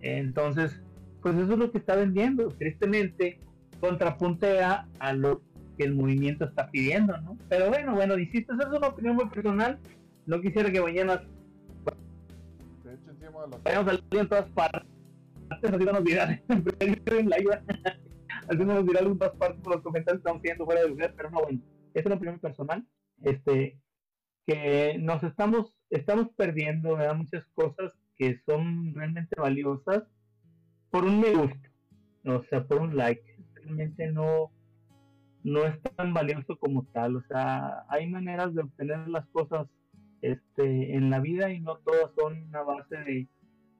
[0.00, 0.80] Entonces,
[1.22, 2.48] pues eso es lo que está vendiendo.
[2.48, 3.40] Tristemente,
[3.80, 5.42] contrapuntea a lo
[5.78, 7.38] que el movimiento está pidiendo, ¿no?
[7.48, 9.78] Pero bueno, bueno, insisto, esa es una opinión muy personal.
[10.26, 11.22] No quisiera que mañana
[13.64, 14.90] vayamos a salir en todas partes.
[15.50, 16.42] Así nos virales.
[18.50, 21.30] Haciéndonos viral en todas partes por los comentarios que estamos haciendo fuera de lugar, pero
[21.30, 21.60] no, bueno,
[21.94, 22.84] es una opinión personal.
[23.22, 23.78] Este,
[24.46, 27.14] que nos estamos, estamos perdiendo ¿verdad?
[27.14, 30.04] muchas cosas que son realmente valiosas
[30.90, 31.70] por un me gusta,
[32.24, 33.22] o sea, por un like.
[33.54, 34.50] Realmente no,
[35.48, 37.16] no es tan valioso como tal.
[37.16, 39.66] O sea, hay maneras de obtener las cosas
[40.22, 43.28] este, en la vida y no todas son a base de,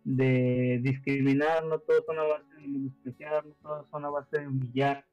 [0.05, 4.47] de discriminar, no todas son a base de menospreciar, no todas son a base de
[4.47, 5.05] humillar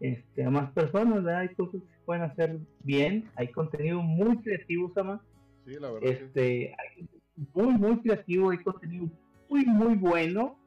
[0.00, 4.90] este, a más personas, Hay cosas que se pueden hacer bien, hay contenido muy creativo,
[4.94, 5.22] Sama.
[5.66, 6.10] Sí, la verdad.
[6.10, 7.08] Este, hay
[7.54, 9.08] muy, muy creativo, hay contenido
[9.48, 10.58] muy, muy bueno,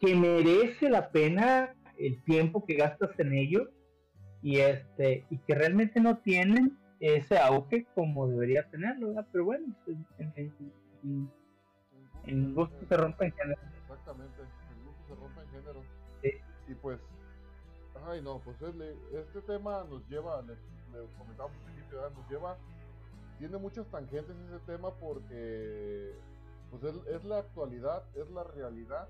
[0.00, 3.68] que merece la pena el tiempo que gastas en ello
[4.42, 9.26] y este y que realmente no tienen ese auge como debería tenerlo, ¿verdad?
[9.32, 10.06] pero bueno, en,
[10.36, 11.30] en,
[12.24, 13.60] en, gusto se rompe en género.
[13.82, 15.82] Exactamente, en gusto se rompe en género.
[16.68, 17.00] Y pues
[18.06, 18.56] Ay, no, pues
[19.12, 20.56] este tema nos lleva, le,
[21.18, 22.56] comentaba al principio, nos lleva,
[23.38, 26.14] tiene muchas tangentes ese tema porque
[26.70, 29.08] pues es, la actualidad, es la realidad,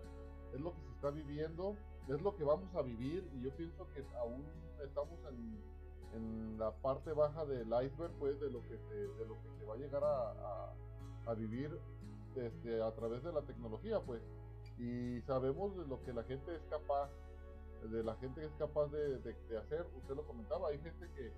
[0.52, 1.76] es lo que se está viviendo,
[2.08, 4.44] es lo que vamos a vivir y yo pienso que aún
[4.84, 9.48] estamos en, la parte baja del iceberg, pues de lo que se, de lo que
[9.58, 10.74] se va a llegar a,
[11.24, 11.70] a, vivir
[12.36, 14.20] este, a través de la tecnología, pues.
[14.76, 17.08] Y sabemos de lo que la gente es capaz
[17.88, 19.16] de la gente que es capaz de,
[19.58, 19.86] hacer.
[19.96, 21.32] Usted lo comentaba, hay gente que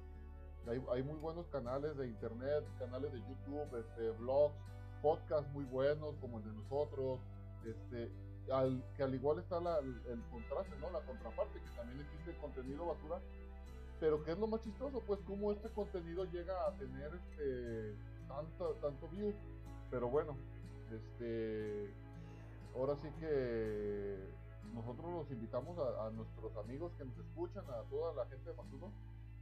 [0.69, 4.55] hay, muy buenos canales de internet, canales de YouTube, este, blogs,
[5.02, 7.20] podcasts muy buenos como el de nosotros,
[7.64, 8.10] este,
[8.51, 10.90] al, que al igual está el, contraste, ¿no?
[10.90, 13.20] La contraparte, que también existe contenido basura,
[14.01, 17.97] pero que es lo más chistoso, pues como este contenido llega a tener este
[18.27, 19.32] tanto, tanto view,
[19.90, 20.36] pero bueno,
[20.90, 21.94] este
[22.74, 24.19] ahora sí que
[24.74, 28.93] nosotros los invitamos a, nuestros amigos que nos escuchan, a toda la gente de Masuno,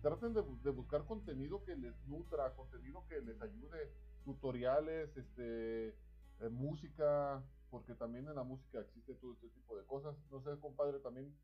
[0.02, 3.92] traten de, buscar contenido que les nutra, contenido que les ayude,
[4.24, 10.16] tutoriales, este, eh, música, porque también en la música existe todo este tipo de cosas.
[10.30, 11.34] No sé, compadre, también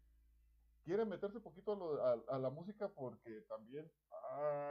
[0.84, 3.90] quiere meterse un poquito a, la música porque también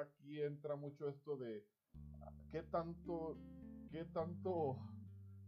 [0.02, 1.66] aquí entra mucho esto de
[2.52, 3.38] qué tanto,
[3.92, 4.78] qué tanto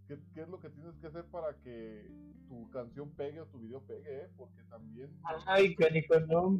[0.08, 2.10] ¿Qué, es lo que tienes que hacer para que
[2.48, 4.30] tu canción pegue o tu video pegue, eh?
[4.38, 5.12] Porque también...
[5.46, 6.58] Ay, canico, no,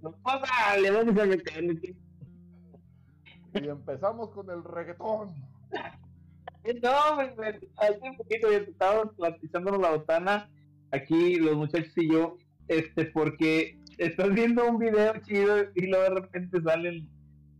[0.00, 1.76] no pasa, le vamos a meter.
[3.52, 5.34] Y empezamos con el reggaetón.
[6.82, 7.18] No,
[7.76, 10.50] hace un poquito estábamos platicándonos la botana,
[10.90, 12.36] aquí los muchachos y yo,
[12.68, 17.08] este, porque estás viendo un video chido y luego de repente salen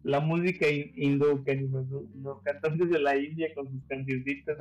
[0.02, 4.56] la música hindú, que los, cantantes de la India con sus cancioncitas.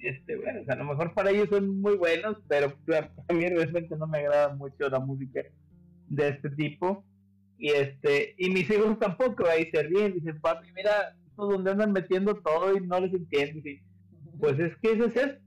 [0.00, 2.72] este, bueno, a lo mejor para ellos son muy buenos, pero
[3.28, 5.42] a mí realmente no me agrada mucho la música
[6.08, 7.04] de este tipo.
[7.58, 12.34] Y este, y mis hijos tampoco, ahí se ríen, dicen, papi, mira, donde andan metiendo
[12.36, 13.62] todo y no les entiendo.
[14.38, 15.38] pues es que eso es eso,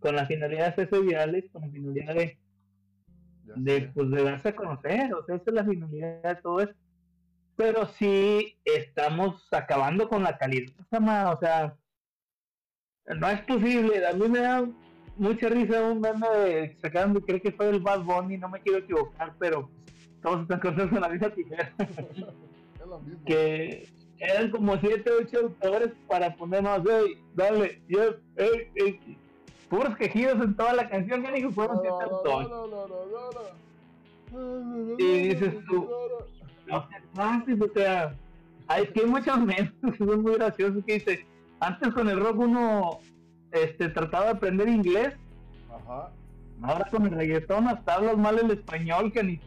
[0.00, 2.38] con la finalidad de hacerse virales, con la finalidad de,
[3.56, 6.76] de, pues, de darse a conocer, o sea, esa es la finalidad de todo esto
[7.58, 10.72] pero sí estamos acabando con la calidad.
[10.92, 11.74] O sea,
[13.16, 14.06] no es posible.
[14.06, 14.64] A mí me da
[15.16, 19.34] mucha risa un meme sacando, creo que fue el Bad Bunny, no me quiero equivocar,
[19.40, 19.68] pero
[20.22, 21.72] todos están cosas en la misma tijera.
[23.26, 23.88] que
[24.18, 29.18] eran como 7 o 8 autores para poner más, hey, dale, yo, hey, hey,
[29.68, 32.48] puros quejidos en toda la canción, que dijo, fueron 7 autores.
[34.98, 35.88] Y dices tú,
[36.70, 38.14] o sea,
[38.66, 41.26] hay que hay muchos memes son muy graciosos que dice,
[41.60, 43.00] antes con el rock uno
[43.52, 45.14] este trataba de aprender inglés.
[45.70, 46.10] Ajá.
[46.60, 49.40] Ahora con el reggaetón hasta hablas mal el español que ni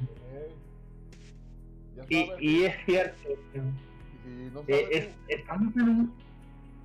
[2.10, 3.30] y, y, es cierto.
[4.68, 6.14] Eh, estamos en un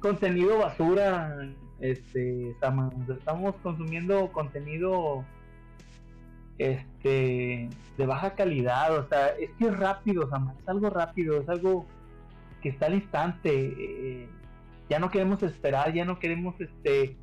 [0.00, 1.48] contenido basura,
[1.80, 2.90] este, Sama.
[3.08, 5.24] Estamos consumiendo contenido
[6.58, 7.68] este
[7.98, 11.86] de baja calidad, o sea, es que es rápido, Sama, es algo rápido, es algo
[12.62, 13.74] que está al instante.
[13.78, 14.28] eh,
[14.88, 17.16] ya no queremos esperar, ya no queremos este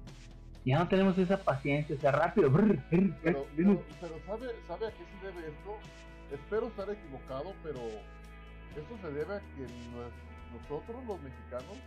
[0.65, 2.49] ya no tenemos esa paciencia, o sea, rápido.
[2.49, 5.77] brr, brr, Pero, brr, pero, pero ¿sabe, ¿sabe a qué se debe esto?
[6.31, 7.79] Espero estar equivocado, pero
[8.79, 9.67] esto se debe a que
[10.51, 11.77] nosotros los mexicanos,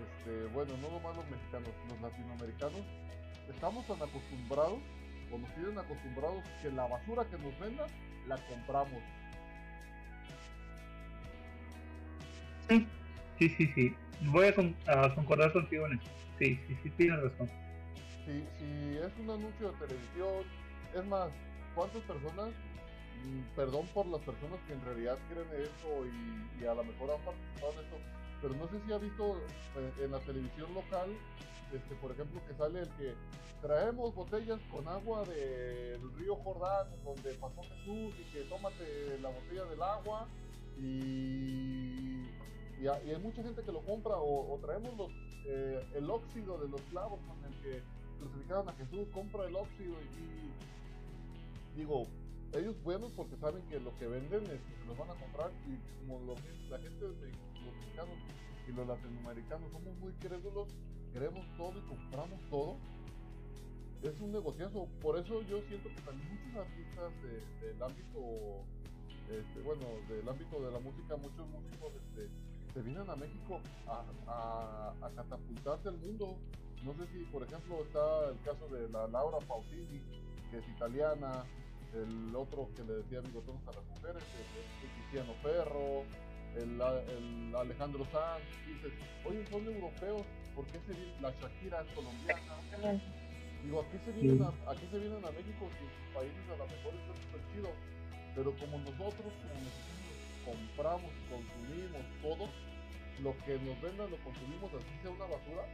[0.00, 2.80] este, bueno, no nomás los mexicanos, los latinoamericanos,
[3.48, 4.78] estamos tan acostumbrados,
[5.32, 7.88] o nos tienen acostumbrados, que la basura que nos vendan,
[8.26, 9.00] la compramos.
[12.68, 12.86] Sí,
[13.38, 13.96] sí, sí, sí.
[14.26, 16.10] Voy a, con- a concordar contigo en eso.
[16.38, 17.48] Sí, sí, sí, tienes razón.
[18.26, 20.44] Si, si es un anuncio de televisión,
[20.94, 21.28] es más,
[21.74, 22.50] ¿cuántas personas,
[23.56, 27.72] perdón por las personas que en realidad creen eso y, a lo mejor han participado
[27.72, 27.96] en esto,
[28.42, 29.36] pero no sé si ha visto
[29.76, 31.10] eh, en la televisión local,
[31.72, 33.14] este, por ejemplo, que sale el que
[33.62, 39.64] traemos botellas con agua del río Jordán, donde pasó Jesús, y que tómate la botella
[39.66, 40.26] del agua,
[40.78, 42.24] y,
[42.80, 45.10] y, ha- y hay mucha gente que lo compra, o, traemos
[45.46, 47.82] eh, el óxido de los clavos con el que
[48.18, 52.06] crucificaron a Jesús, compra el óxido y digo,
[52.52, 55.76] ellos buenos porque saben que lo que venden es, se los van a comprar y
[56.06, 57.32] como que- la gente, de-
[57.64, 58.16] los mexicanos
[58.66, 60.68] y los latinoamericanos somos muy crédulos,
[61.12, 62.76] queremos todo y compramos todo,
[64.02, 64.86] es un negociazo.
[65.02, 68.64] Por eso yo siento que también muchos artistas de- del ámbito,
[69.28, 72.28] este, bueno, del ámbito de la música, muchos músicos este,
[72.72, 76.36] se vienen a México a, a catapultarse al mundo.
[76.84, 80.00] No sé si, por ejemplo, está el caso de la Laura Pausini,
[80.50, 81.44] que es italiana,
[81.94, 84.22] el otro que le decía bigotones a las mujeres,
[84.82, 86.04] el Tiziano Ferro,
[86.56, 88.92] el, el Alejandro Sanz, dices,
[89.24, 90.22] oye, son europeos,
[90.54, 90.94] ¿por qué se?
[91.20, 93.00] La Shakira es colombiana.
[93.62, 96.94] Digo, aquí se vienen, a, aquí se vienen a México sus países a lo mejor
[96.94, 97.68] está súper chido,
[98.34, 100.00] pero como nosotros como mexicanos
[100.46, 102.48] compramos, consumimos todo,
[103.20, 105.68] lo que nos vendan lo consumimos, así sea una basura,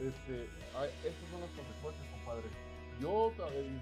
[0.00, 2.48] este, ay, estas son las consecuencias, compadre.
[3.00, 3.32] Yo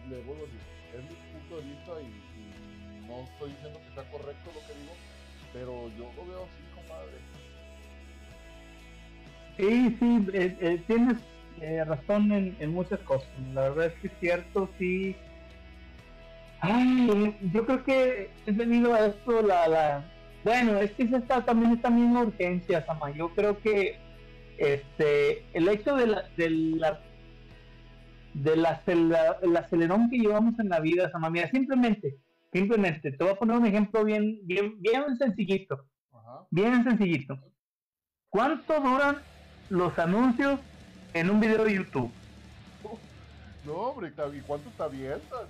[0.08, 0.60] le vuelvo a decir,
[0.94, 2.34] es mi punto de vista y,
[3.06, 4.94] no estoy diciendo que sea correcto lo que digo,
[5.52, 7.18] pero yo lo veo así, compadre.
[9.56, 11.18] Sí, sí, eh, eh, tienes
[11.60, 13.28] eh, razón en, muchas cosas.
[13.52, 15.16] La verdad es que es cierto, sí.
[16.60, 20.04] Ay, yo creo que es venido a esto la, la...
[20.44, 23.10] Bueno, es que es esta, también esta misma urgencia, Sama.
[23.10, 23.98] Yo creo que
[24.58, 27.00] este el hecho de la, de la
[28.34, 32.16] del acelera- el acelerón que llevamos en la vida, Sama, mira, simplemente,
[32.52, 36.46] simplemente, te voy a poner un ejemplo bien, bien, bien sencillito, Ajá.
[36.50, 37.38] bien sencillito.
[38.28, 39.18] ¿Cuánto duran
[39.70, 40.58] los anuncios
[41.14, 42.12] en un video de YouTube?
[43.64, 45.48] No, hombre, ¿y cuánto te avientas?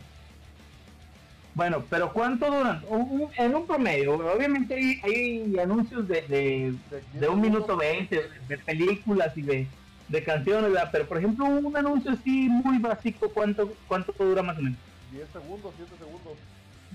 [1.54, 2.82] Bueno, pero ¿cuánto duran?
[2.88, 6.74] Un- un- en un promedio, obviamente hay, hay anuncios de, de,
[7.12, 9.70] de un minuto veinte, de películas y de,
[10.08, 10.90] de canciones, ¿verdad?
[10.92, 14.78] pero por ejemplo un anuncio así muy básico, ¿cuánto, cuánto dura más o menos?
[15.12, 16.32] 10 segundos, 7 segundos.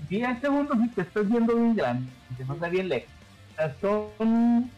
[0.08, 3.10] 10 segundos y te estás viendo bien grande, que no está bien lejos.
[3.52, 4.70] O sea, son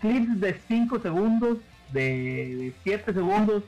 [0.00, 1.58] clips de 5 segundos,
[1.92, 3.62] de 7 segundos.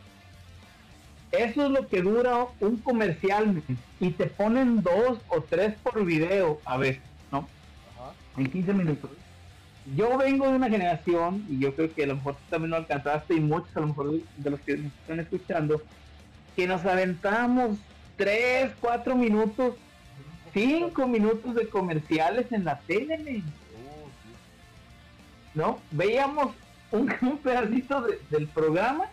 [1.33, 3.63] Eso es lo que dura un comercial,
[4.01, 7.49] y te ponen dos o tres por video a veces, ¿no?
[7.97, 8.13] Ajá.
[8.37, 9.11] En 15 minutos.
[9.97, 12.77] Yo vengo de una generación, y yo creo que a lo mejor tú también lo
[12.77, 15.83] alcanzaste, y muchos a lo mejor de los que nos están escuchando,
[16.55, 17.79] que nos aventamos
[18.17, 19.75] 3, 4 minutos,
[20.55, 23.43] 5 minutos de comerciales en la tele.
[25.55, 25.79] ¿no?
[25.91, 26.55] Veíamos
[26.91, 29.05] un, un pedacito de- del programa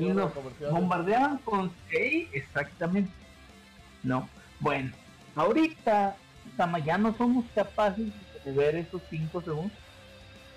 [0.00, 0.32] Y, nos
[0.70, 3.10] bombardeaban con sí, exactamente.
[4.02, 4.28] No,
[4.60, 4.92] bueno,
[5.36, 6.16] ahorita
[6.84, 8.08] ya no somos capaces
[8.52, 9.72] ver esos 5 segundos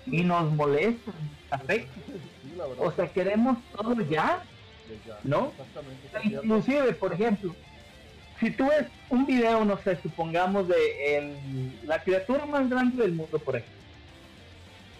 [0.06, 1.14] y nos molestan,
[1.50, 1.92] afecta.
[2.06, 2.60] Sí.
[2.78, 4.42] O sea, queremos todo ya,
[5.22, 5.52] ¿no?
[6.24, 7.54] Inclusive, por ejemplo,
[8.40, 13.12] si tú ves un video, no sé, supongamos de el- la criatura más grande del
[13.12, 13.76] mundo, por ejemplo,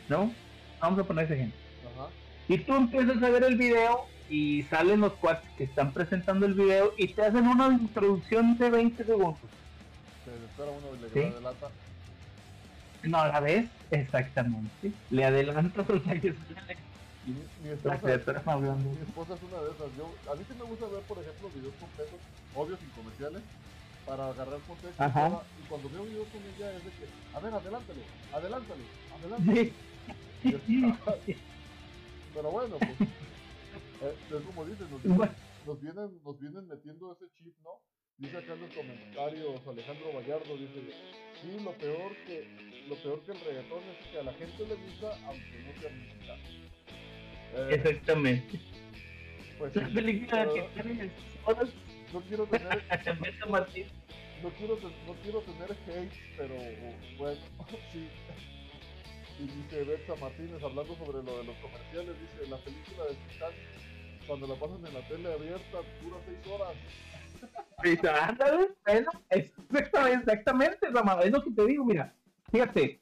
[0.08, 0.32] ¿no?
[0.80, 1.58] Vamos a poner ese ejemplo.
[1.96, 2.08] Ajá.
[2.48, 6.54] Y tú empiezas a ver el video y salen los cuates que están presentando el
[6.54, 9.40] video y te hacen una introducción de 20 segundos.
[10.24, 11.32] Se espera uno y le Sí.
[11.34, 11.68] adelanta.
[13.02, 14.92] No la ves exactamente.
[15.10, 16.34] Le adelantas los que
[17.24, 18.06] Mi, mi esposa,
[18.76, 19.96] mi esposa es una de esas.
[19.96, 22.20] Yo, a mí sí me gusta ver, por ejemplo, videos completos,
[22.54, 23.42] obvios sin comerciales,
[24.06, 25.02] para agarrar contexto.
[25.02, 25.42] y Ajá.
[25.62, 27.04] Y cuando veo videos con ella es de que,
[27.34, 28.00] a ver, adelántalo,
[28.32, 29.54] adelántalo, adelántalo.
[29.54, 29.74] Sí.
[30.44, 30.62] Es-
[32.34, 33.00] Pero bueno, pues,
[34.02, 35.02] eh, es como dices, nos,
[35.80, 37.87] vienen, nos vienen metiendo ese chip, ¿no?
[38.18, 40.80] Dice acá en los comentarios Alejandro Vallardo, dice,
[41.40, 42.44] sí, lo peor que,
[42.88, 45.90] lo peor que el reggaetón es que a la gente le gusta aunque no sea
[45.90, 46.36] música.
[47.54, 48.60] Eh, Exactamente.
[49.58, 50.60] Pues, La película pero que
[52.12, 52.84] no quiero tener
[54.42, 56.54] no quiero, te- no quiero tener hate, pero
[57.18, 57.40] bueno,
[57.92, 58.08] sí.
[59.38, 64.26] Y dice Betsa Martínez hablando sobre lo de los comerciales, dice la película de Titanic,
[64.26, 66.74] cuando la pasan en la tele abierta, dura seis horas.
[67.82, 72.12] Dice, ándale, bueno, exactamente, exactamente, Ramado, es lo que te digo, mira,
[72.50, 73.00] fíjate,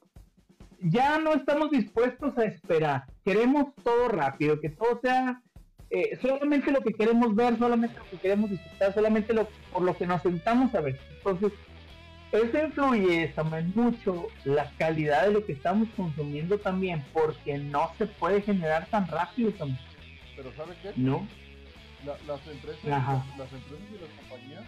[0.79, 5.41] ya no estamos dispuestos a esperar, queremos todo rápido, que todo sea
[5.89, 9.97] eh, solamente lo que queremos ver, solamente lo que queremos disfrutar, solamente lo, por lo
[9.97, 10.99] que nos sentamos a ver.
[11.17, 11.53] Entonces,
[12.31, 18.05] eso influye también mucho la calidad de lo que estamos consumiendo también, porque no se
[18.05, 19.79] puede generar tan rápido también,
[20.35, 20.91] Pero ¿sabe qué?
[20.97, 21.25] ¿no?
[22.05, 24.63] La- las, empresas, las empresas y las compañías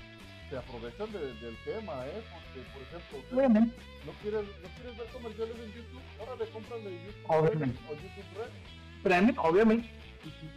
[0.50, 2.24] se aprovechan de- del tema, ¿eh?
[2.34, 3.76] Porque, por ejemplo, usted Obviamente.
[4.06, 6.02] ¿no quieres, ¿no quieres ver comerciales en YouTube?
[6.20, 7.80] Ahora le compran de YouTube Obviamente.
[7.88, 9.04] Red o YouTube Red.
[9.04, 9.90] Premium, obviamente.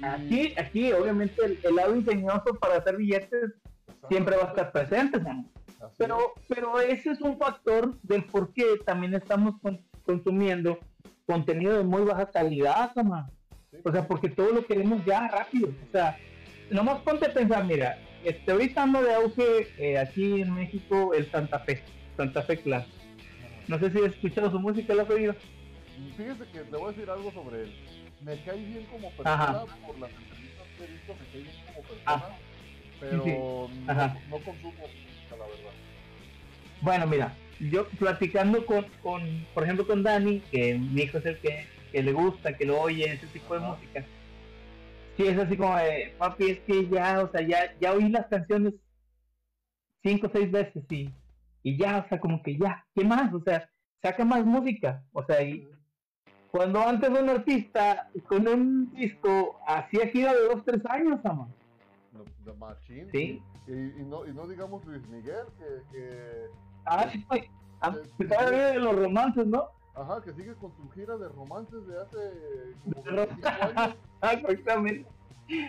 [0.03, 3.53] Aquí, aquí obviamente el, el lado ingenioso para hacer billetes
[4.09, 5.45] siempre va a estar presente, ¿no?
[5.99, 10.79] Pero, pero ese es un factor del por qué también estamos con- consumiendo
[11.27, 13.77] contenido de muy baja calidad, sí.
[13.85, 15.69] O sea, porque todo lo queremos ya rápido.
[15.69, 16.17] O sea,
[16.73, 21.31] nomás ponte a pensar, mira, este, ahorita ando de auge eh, aquí en México el
[21.31, 21.83] Santa Fe,
[22.17, 22.87] Santa Fe Class.
[23.69, 25.35] No sé si has escuchado su música, ¿la has oído?
[26.17, 27.75] Fíjese que le voy a decir algo sobre él.
[28.23, 29.65] Me cae bien como persona, Ajá.
[29.87, 32.29] por las entrevistas que he visto, me cae bien como persona, Ah.
[33.01, 34.17] pero Sí, no, Ajá.
[34.31, 35.73] no consumo música, la verdad.
[36.81, 41.39] Bueno, mira, yo platicando con, con, por ejemplo, con Dani, que mi hijo es el
[41.39, 44.05] que, que le gusta, que lo oye, ese tipo de música.
[45.17, 48.27] Sí, es así como de, papi, es que ya, o sea, ya, ya oí las
[48.27, 48.75] canciones
[50.03, 51.11] cinco o seis veces y,
[51.63, 53.33] y ya, o sea, como que ya, ¿qué más?
[53.33, 53.69] O sea,
[54.03, 55.05] saca más música.
[55.13, 55.69] O sea, y
[56.51, 61.21] cuando antes un artista con un disco hacía gira de dos, tres años.
[61.25, 61.49] No,
[62.45, 63.09] de machín.
[63.13, 63.43] Sí.
[63.69, 66.47] Y, y no, y no digamos Luis Miguel, que, que
[66.85, 67.45] Ah, sí, pues,
[67.81, 67.95] ah,
[68.29, 69.69] todavía de los romances, ¿no?
[69.95, 73.97] Ajá, que sigue con su gira de romances de hace como De ro- 25 años.
[74.23, 75.07] Exactamente.
[75.49, 75.61] Sí,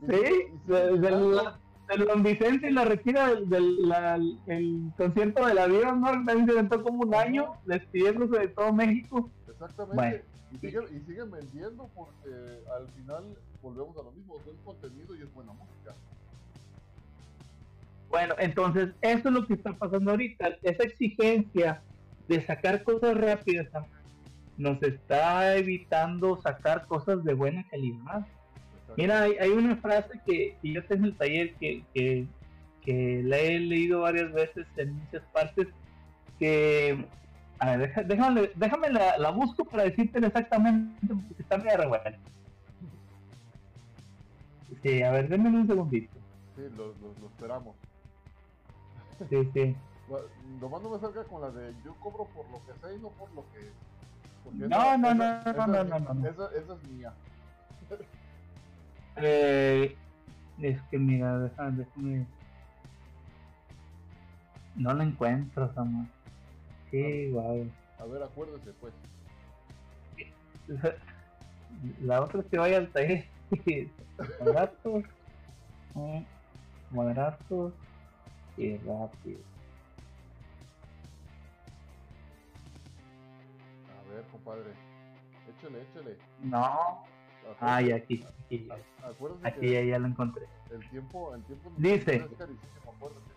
[0.00, 1.58] sigue de, de la-
[1.96, 6.10] de Don Vicente y la retira del, del- la- el concierto del avión, ¿no?
[6.10, 9.30] También se aventó como un año despidiéndose de todo México.
[9.48, 9.94] Exactamente.
[9.96, 10.18] Bueno.
[10.50, 13.22] Y, siguen, y siguen vendiendo porque al final
[13.62, 15.94] volvemos a lo mismo, es buen contenido y es buena música.
[18.10, 20.48] Bueno, entonces eso es lo que está pasando ahorita.
[20.62, 21.82] Esa exigencia
[22.28, 23.66] de sacar cosas rápidas
[24.56, 28.26] nos está evitando sacar cosas de buena calidad.
[28.96, 32.26] Mira, hay, hay una frase que, que yo tengo en el taller que, que,
[32.84, 35.68] que la he leído varias veces en muchas partes,
[36.40, 37.06] que,
[37.60, 42.12] a ver, deja- déjame, déjame la, la busco para decirte exactamente, porque está medio revuelta.
[44.82, 46.18] Sí, a ver, denme un segundito.
[46.56, 47.76] Sí, lo, lo- lo esperamos.
[49.30, 49.76] Sí, sí.
[50.08, 50.26] Bueno,
[50.60, 53.08] Nomás no me salga con la de yo cobro por lo que sé y no
[53.10, 53.72] por lo que.
[54.54, 56.28] No, no, no, esa no, no, es no, no, no.
[56.28, 57.12] Esa, esa es mía.
[59.20, 59.96] Eh,
[60.60, 62.24] es que mira, déjame, déjame.
[64.76, 66.06] No la encuentro, Samuel.
[66.92, 67.68] Sí, guay.
[67.98, 68.94] A ver, acuérdese, pues.
[72.02, 73.26] La otra es que vaya al taller.
[74.40, 75.04] Baratos.
[76.90, 77.72] Baratos.
[78.56, 79.40] Y rápido.
[84.18, 84.72] Ver, compadre.
[85.56, 86.18] Échale, échale.
[86.42, 87.04] No.
[87.60, 88.24] Ay, aquí.
[88.48, 88.76] Aquí, ya.
[89.42, 90.44] Aquí la encontré.
[90.70, 92.16] el tiempo, el tiempo Dice.
[92.16, 93.32] es carísimo, acuérdate.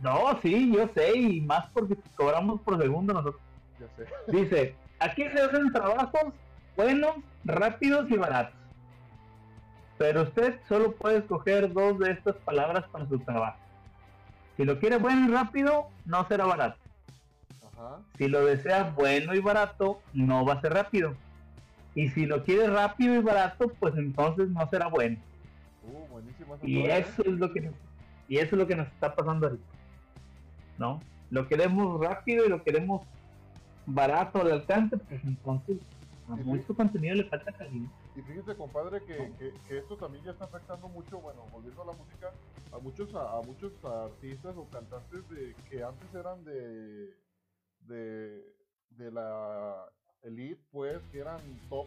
[0.00, 1.18] No, sí, yo sé.
[1.18, 3.42] Y más porque cobramos por segundo nosotros.
[3.80, 4.06] Ya sé.
[4.30, 6.32] Dice, aquí se hacen trabajos
[6.76, 8.54] buenos, rápidos y baratos.
[9.96, 13.58] Pero usted solo puede escoger dos de estas palabras para su trabajo.
[14.56, 16.78] Si lo quiere bueno y rápido, no será barato.
[17.78, 18.00] Ajá.
[18.16, 21.14] Si lo desea bueno y barato, no va a ser rápido.
[21.94, 25.16] Y si lo quiere rápido y barato, pues entonces no será bueno.
[25.84, 26.20] Uh,
[26.66, 26.98] Y ¿eh?
[26.98, 27.74] eso es lo que nos,
[28.28, 29.64] y eso es lo que nos está pasando ahorita.
[30.78, 31.00] ¿No?
[31.30, 33.02] Lo queremos rápido y lo queremos
[33.86, 35.78] barato al alcance, pues entonces
[36.30, 36.42] a sí.
[36.44, 37.88] mucho contenido le falta calidad.
[38.14, 41.86] Y fíjese, compadre, que, que, que esto también ya está afectando mucho, bueno, volviendo a
[41.86, 42.32] la música,
[42.72, 47.14] a muchos a, a muchos artistas o cantantes de, que antes eran de,
[47.86, 48.44] de,
[48.90, 49.86] de la
[50.22, 51.86] elite, pues, que eran top,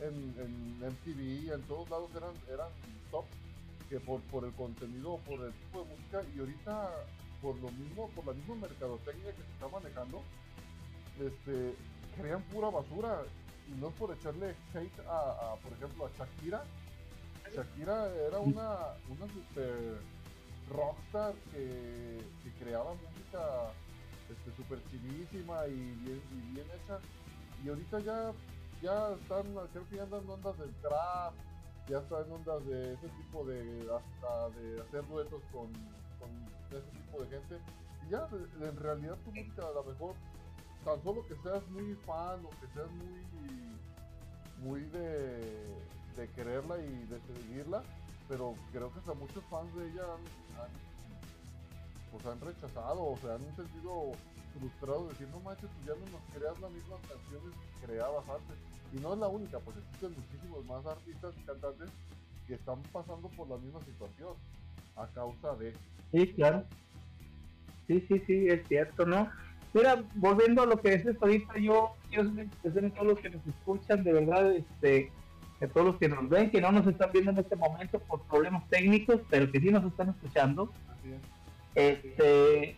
[0.00, 2.68] en, en MTV, en todos lados eran, eran
[3.10, 3.24] top
[3.88, 6.90] que por, por el contenido, por el tipo de música, y ahorita
[7.40, 10.22] por lo mismo, por la misma mercadotecnia que se está manejando,
[11.20, 11.74] este,
[12.16, 13.22] crean pura basura.
[13.68, 16.62] Y no es por echarle hate a, a, por ejemplo, a Shakira.
[17.54, 19.98] Shakira era una, una super
[20.70, 23.72] rockstar que, que creaba música
[24.30, 26.98] este, super chidísima y bien, y bien hecha.
[27.64, 28.32] Y ahorita ya,
[28.82, 31.34] ya están, creo que ya andan ondas del trap,
[31.88, 35.72] ya están ondas de ese tipo de, hasta de hacer duetos con,
[36.18, 36.30] con
[36.70, 37.58] ese tipo de gente.
[38.06, 38.28] Y ya,
[38.60, 40.14] en realidad tu música a lo mejor,
[40.84, 43.26] tan solo que seas muy fan o que seas muy,
[44.62, 47.82] muy de, quererla y de seguirla,
[48.28, 50.85] pero creo que hasta muchos fans de ella han
[52.16, 54.12] pues han rechazado o se han sentido
[54.58, 58.56] frustrados decir no manches pues ya no nos creas las mismas canciones que creabas antes
[58.92, 61.90] y no es la única pues existen muchísimos más artistas y cantantes
[62.46, 64.34] que están pasando por la misma situación
[64.96, 65.74] a causa de
[66.12, 66.64] Sí, claro.
[67.86, 69.30] Sí, sí, sí, es cierto, ¿no?
[69.74, 73.46] Mira, volviendo a lo que dices ahorita, yo quiero agradecer a todos los que nos
[73.46, 75.12] escuchan, de verdad, este,
[75.60, 78.22] a todos los que nos ven, que no nos están viendo en este momento por
[78.22, 80.72] problemas técnicos, pero que sí nos están escuchando.
[80.88, 81.35] así es
[81.76, 82.74] Este,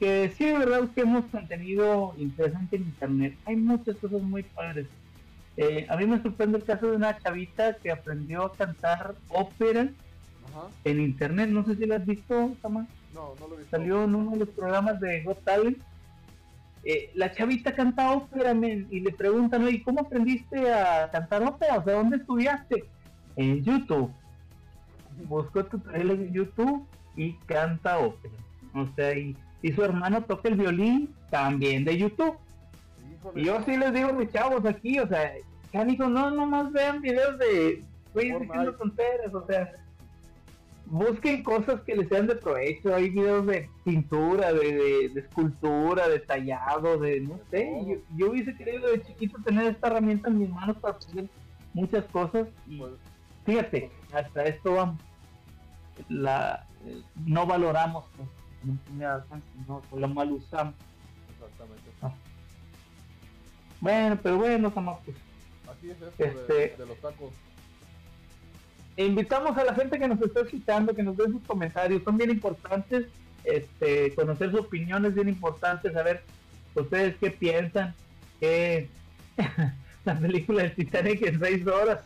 [0.00, 3.38] que sí, de verdad, busquemos contenido interesante en internet.
[3.46, 4.88] Hay muchas cosas muy padres.
[5.56, 9.82] Eh, a mí me sorprende el caso de una chavita que aprendió a cantar ópera
[10.48, 11.50] ajá en internet.
[11.50, 14.32] No sé si lo has visto, Samás no no lo he visto salió en uno
[14.32, 15.78] de los programas de Got Talent.
[16.84, 21.78] Eh, la chavita canta ópera, men, y le preguntan, oye, ¿cómo aprendiste a cantar ópera?
[21.78, 22.84] O sea, ¿dónde estudiaste?
[23.36, 24.10] En YouTube.
[25.28, 28.34] Buscó tutoriales en YouTube y canta ópera.
[28.74, 32.36] O sea, y, y su hermano toca el violín también de YouTube.
[33.18, 35.32] Híjole, Y yo sí les digo a mis chavos aquí, o sea,
[35.72, 37.82] cánico, no nomás vean videos de
[38.12, 38.52] güeyes Fortnite.
[38.58, 39.72] diciendo tonteras, o sea,
[40.86, 46.08] busquen cosas que les sean de provecho, hay videos de pintura, de, de- de escultura,
[46.08, 50.38] de tallado, de no sé, yo, yo hubiese querido de chiquito tener esta herramienta en
[50.38, 51.28] mis manos para aprender
[51.72, 52.92] muchas cosas y pues,
[53.46, 55.00] fíjate, hasta esto vamos,
[56.08, 58.28] la, eh, no valoramos, pues,
[59.66, 60.74] no, la mal usamos.
[61.30, 61.90] exactamente.
[62.02, 62.12] Ah.
[63.80, 65.16] Bueno, pero bueno, Samás, pues.
[65.70, 67.32] Así es esto Este- de los tacos.
[68.96, 72.30] invitamos a la gente que nos está escuchando, que nos dé sus comentarios, son bien
[72.30, 73.06] importantes,
[73.44, 76.22] este, conocer su opinión es bien importante, saber
[76.74, 77.94] ustedes qué piensan,
[78.38, 78.88] que
[80.04, 82.00] la película de Titanic en seis horas,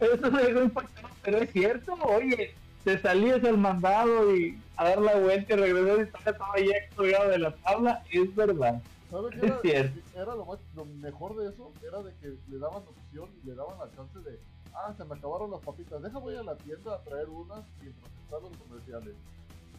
[0.00, 2.54] eso me dejó impactado, pero es cierto, oye,
[2.84, 7.30] te salías al mandado y a dar la vuelta y regresar y estaba ya colgado
[7.30, 8.80] de la tabla, es verdad.
[9.10, 10.00] ¿Sabes qué Es era, cierto.
[10.14, 11.72] era lo, más, lo mejor de eso?
[11.86, 14.38] Era de que le daban opción y le daban la chance de,
[14.74, 18.10] ah, se me acabaron las papitas, deja voy a la tienda a traer unas mientras
[18.24, 19.14] estaban los comerciales.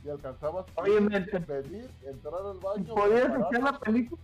[0.04, 2.94] Y alcanzabas Oye, a men, te- pedir, entrar al baño.
[2.96, 4.22] podías echar la película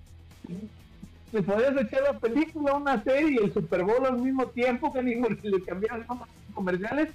[1.31, 5.03] te podías echar la película una serie y el Super Bowl al mismo tiempo que
[5.03, 6.19] ni le cambiaron los
[6.53, 7.09] comerciales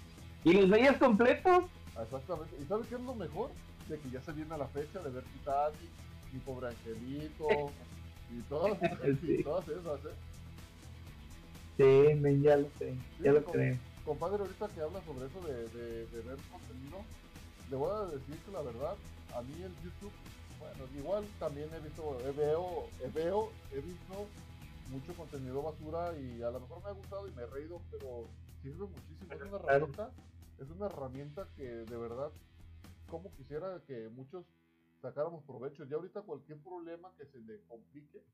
[0.45, 1.65] y los veías completos
[2.01, 2.57] Exactamente.
[2.61, 3.51] ¿Y sabes qué es lo mejor?
[3.89, 5.91] De que ya se viene la fecha de ver Titanic,
[6.33, 7.47] mi pobre angelito,
[8.31, 8.79] y todas,
[9.21, 9.37] Sí.
[9.39, 10.15] y todas esas, ¿eh?
[11.77, 15.69] sí men, ya lo sé ya lo creo Compadre, ahorita que habla sobre eso de,
[15.79, 16.99] de, de ver contenido,
[17.71, 18.97] le voy a decir que la verdad,
[19.37, 20.11] a mí el YouTube,
[20.59, 24.27] bueno, igual también he visto, he veo, he veo, he visto
[24.91, 28.27] mucho contenido basura y a lo mejor me ha gustado y me he reído, pero
[28.63, 29.33] sirve muchísimo.
[29.33, 30.11] Es una herramienta,
[30.63, 32.31] es una herramienta que de verdad,
[33.09, 34.47] como quisiera que muchos
[35.01, 35.85] sacáramos provecho.
[35.85, 38.25] Ya ahorita cualquier problema que se le complique,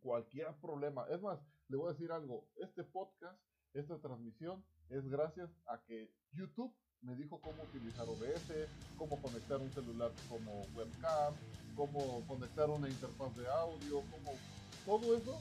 [0.00, 1.06] cualquier problema.
[1.10, 3.38] Es más, le voy a decir algo, este podcast,
[3.74, 6.72] esta transmisión es gracias a que YouTube
[7.02, 8.68] me dijo cómo utilizar OBS,
[8.98, 11.34] cómo conectar un celular como webcam,
[11.74, 14.36] cómo conectar una interfaz de audio, cómo
[14.84, 15.40] todo eso,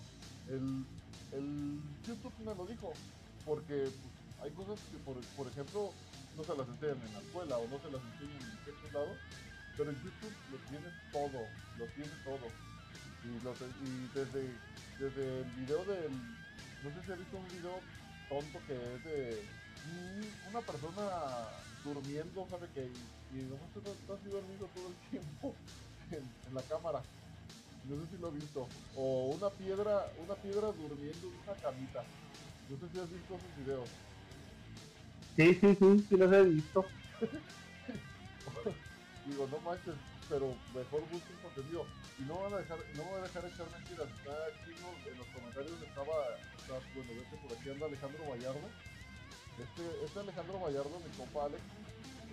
[0.50, 0.86] el,
[2.08, 2.92] YouTube me lo dijo,
[3.46, 5.92] porque pues, hay cosas que por, por ejemplo
[6.38, 9.18] no se las enseñan en la escuela o no se las enseñan en ciertos lados,
[9.78, 11.40] pero en YouTube lo tienes todo,
[11.78, 12.48] lo tiene todo.
[13.20, 14.56] Y, desde,
[14.98, 16.12] desde el video del,
[16.84, 17.80] no sé si has visto un video
[18.30, 19.44] tonto que es de
[20.50, 21.04] una persona
[21.84, 22.86] durmiendo, ¿sabe que
[23.34, 25.56] Y, y nomás está, está así dormido todo el tiempo
[26.12, 27.02] en, en la cámara.
[27.90, 28.68] No sé si lo has visto.
[28.96, 32.04] O una piedra, una piedra durmiendo en una camita.
[32.70, 33.90] No sé si has visto esos videos.
[35.40, 36.86] Sí sí sí sí los he visto
[39.26, 39.94] Digo, no manches,
[40.28, 41.86] pero mejor busquen contenido.
[42.18, 44.10] Y no van a dejar, no voy a dejar echar mentiras.
[44.10, 44.90] Está aquí ¿no?
[45.06, 46.18] en los comentarios estaba,
[46.96, 48.68] bueno, ves que por aquí anda Alejandro Vallardo.
[49.62, 51.62] Este, este Alejandro Vallardo, mi compa Alex,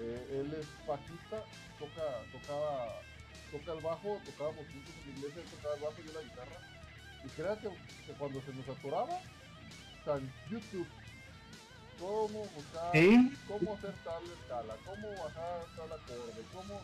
[0.01, 1.45] eh, él es bajista,
[1.77, 3.03] toca, tocaba,
[3.53, 6.23] toca el bajo, tocábamos juntos en la iglesia, él tocaba el bajo y yo la
[6.23, 6.59] guitarra.
[7.25, 7.69] Y crea que,
[8.15, 9.21] cuando se nos atoraba,
[10.17, 10.89] en YouTube
[12.01, 13.33] cómo buscar, Sí.
[13.47, 16.81] cómo hacer tal escala, cómo bajar tal acorde, cómo...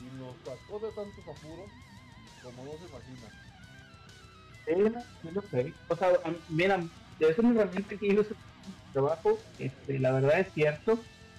[0.00, 1.70] Y nos sacó de tantos apuros
[2.42, 3.28] como no se imagina.
[4.66, 5.74] Sí, lo sé.
[5.88, 6.08] O sea,
[6.48, 6.80] mira,
[7.20, 8.22] es una herramienta que yo
[8.92, 10.98] trabajo, este, la verdad es cierto.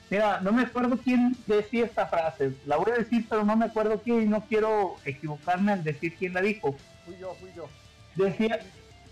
[0.10, 3.66] Mira, no me acuerdo quién decía esta frase, la voy a decir, pero no me
[3.66, 6.76] acuerdo quién y no quiero equivocarme al decir quién la dijo.
[7.06, 7.68] Fui yo, fui yo.
[8.16, 8.60] Decía,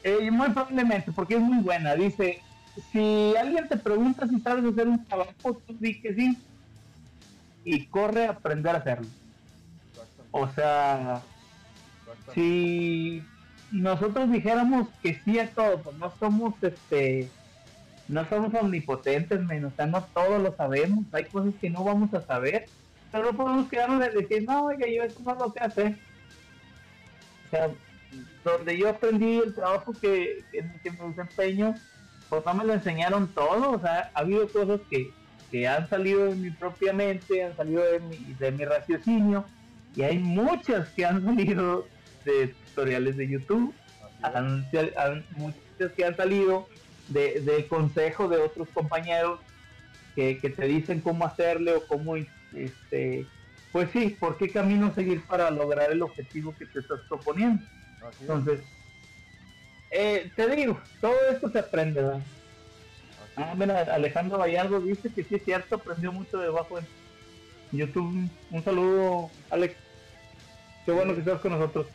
[0.03, 2.41] eh, muy probablemente, porque es muy buena, dice,
[2.91, 6.38] si alguien te pregunta si sabes hacer un trabajo, tú di que sí
[7.64, 9.07] y corre a aprender a hacerlo.
[10.31, 11.22] O sea,
[12.34, 13.23] si
[13.72, 17.30] nosotros dijéramos que sí a todo, pues no somos este
[18.07, 22.14] no somos omnipotentes, men, o sea, no todo lo sabemos, hay cosas que no vamos
[22.14, 22.65] a saber,
[23.10, 25.98] pero no podemos quedarnos de decir, no, oiga, yo eso no lo sé hacer.
[27.45, 27.69] O sea,
[28.43, 31.73] donde yo aprendí el trabajo que, que, en el que me desempeño,
[32.32, 35.18] pues no me lo enseñaron todo, o sea, ha habido cosas que,
[35.52, 39.52] que han salido de mi propia mente, han salido de mi, de mi raciocinio,
[39.94, 41.91] y hay muchas que han salido
[42.24, 43.76] de tutoriales de YouTube,
[44.24, 46.70] han, han- muchas que han salido
[47.10, 49.41] de, de consejo de otros compañeros
[50.16, 52.16] que, que te dicen cómo hacerle o cómo,
[52.53, 53.30] este,
[53.74, 57.66] pues sí, por qué camino seguir para lograr el objetivo que te estás proponiendo.
[58.22, 58.62] Entonces,
[59.91, 62.22] eh, te digo, todo esto se aprende, ¿verdad?
[63.35, 66.88] Ah, mira, Alejandro Vallardo dice que sí es cierto, aprendió mucho debajo en
[67.72, 68.30] YouTube.
[68.51, 69.76] Un saludo, Alex.
[70.85, 71.88] Qué bueno que estás con nosotros.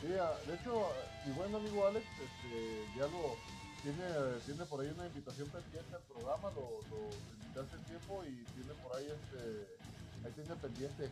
[0.00, 0.92] Sí, ah, de hecho,
[1.26, 3.36] mi buen amigo Alex este, ya lo
[3.82, 4.04] tiene,
[4.46, 6.98] tiene por ahí una invitación pendiente al programa, lo, lo
[7.40, 11.10] invité hace tiempo y tiene por ahí este, ahí tiene pendiente,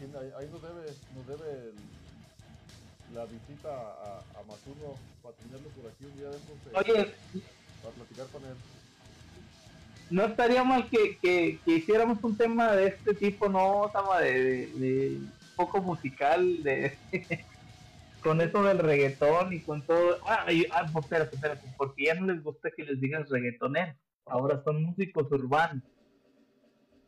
[0.00, 2.03] ahí, ahí nos debe, nos debe el-
[3.12, 4.42] la visita a, a
[5.22, 7.14] para tenerlo por aquí un día de estos, eh, Oye,
[7.82, 8.56] para platicar con él.
[10.10, 14.32] no estaría mal que, que, que hiciéramos un tema de este tipo, no, Sama, de,
[14.32, 15.20] de, de
[15.56, 16.98] poco musical, de
[18.22, 20.18] con eso del reggaetón y con todo.
[20.26, 23.96] Ah, y- ah, pues espérate, espérate, porque ya no les gusta que les digas reggaetoneros,
[24.26, 25.82] ahora son músicos urbanos.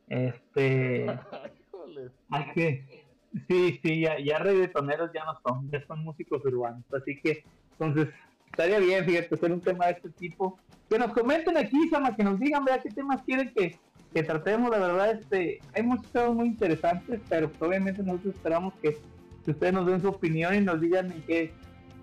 [0.08, 1.06] Este,
[2.30, 3.05] hay que,
[3.48, 8.08] sí, sí, ya, ya reggaetoneros ya no son, ya son músicos urbanos, así que, entonces,
[8.46, 10.58] estaría bien, fíjate, hacer un tema de este tipo.
[10.88, 13.76] Que nos comenten aquí, Sama, que nos digan, vea qué temas quieren que,
[14.14, 18.96] que tratemos, la verdad, este, hay muchos temas muy interesantes, pero obviamente nosotros esperamos que,
[19.44, 21.52] que ustedes nos den su opinión y nos digan en qué,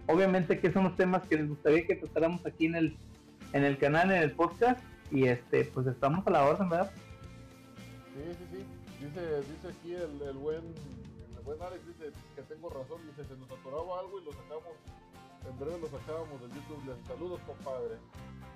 [0.07, 2.97] obviamente qué son los temas que les gustaría que tratáramos aquí en el,
[3.53, 4.79] en el canal, en el podcast,
[5.11, 6.91] y este, pues estamos a la orden, ¿verdad?
[8.13, 9.05] Sí, sí, sí.
[9.05, 10.61] Dice, dice aquí el, el buen
[11.43, 14.75] buen Alex dice que tengo razón, dice se nos atoraba algo y lo sacamos,
[15.43, 16.83] en breve lo sacábamos del YouTube.
[16.87, 17.99] Les saludos compadre.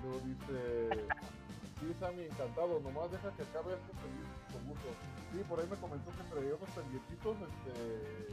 [0.04, 0.90] Luego dice
[1.80, 4.88] sí Sammy encantado, nomás deja que acabe esto feliz, con gusto.
[5.32, 8.32] Sí, por ahí me comentó que traía unos pendientitos, este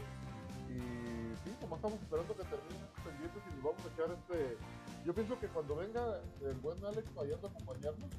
[0.71, 0.79] y
[1.45, 4.57] sí, como estamos esperando que terminen estos pendientes y nos vamos a echar este.
[5.05, 8.11] Yo pienso que cuando venga el buen Alex vayando a acompañarnos,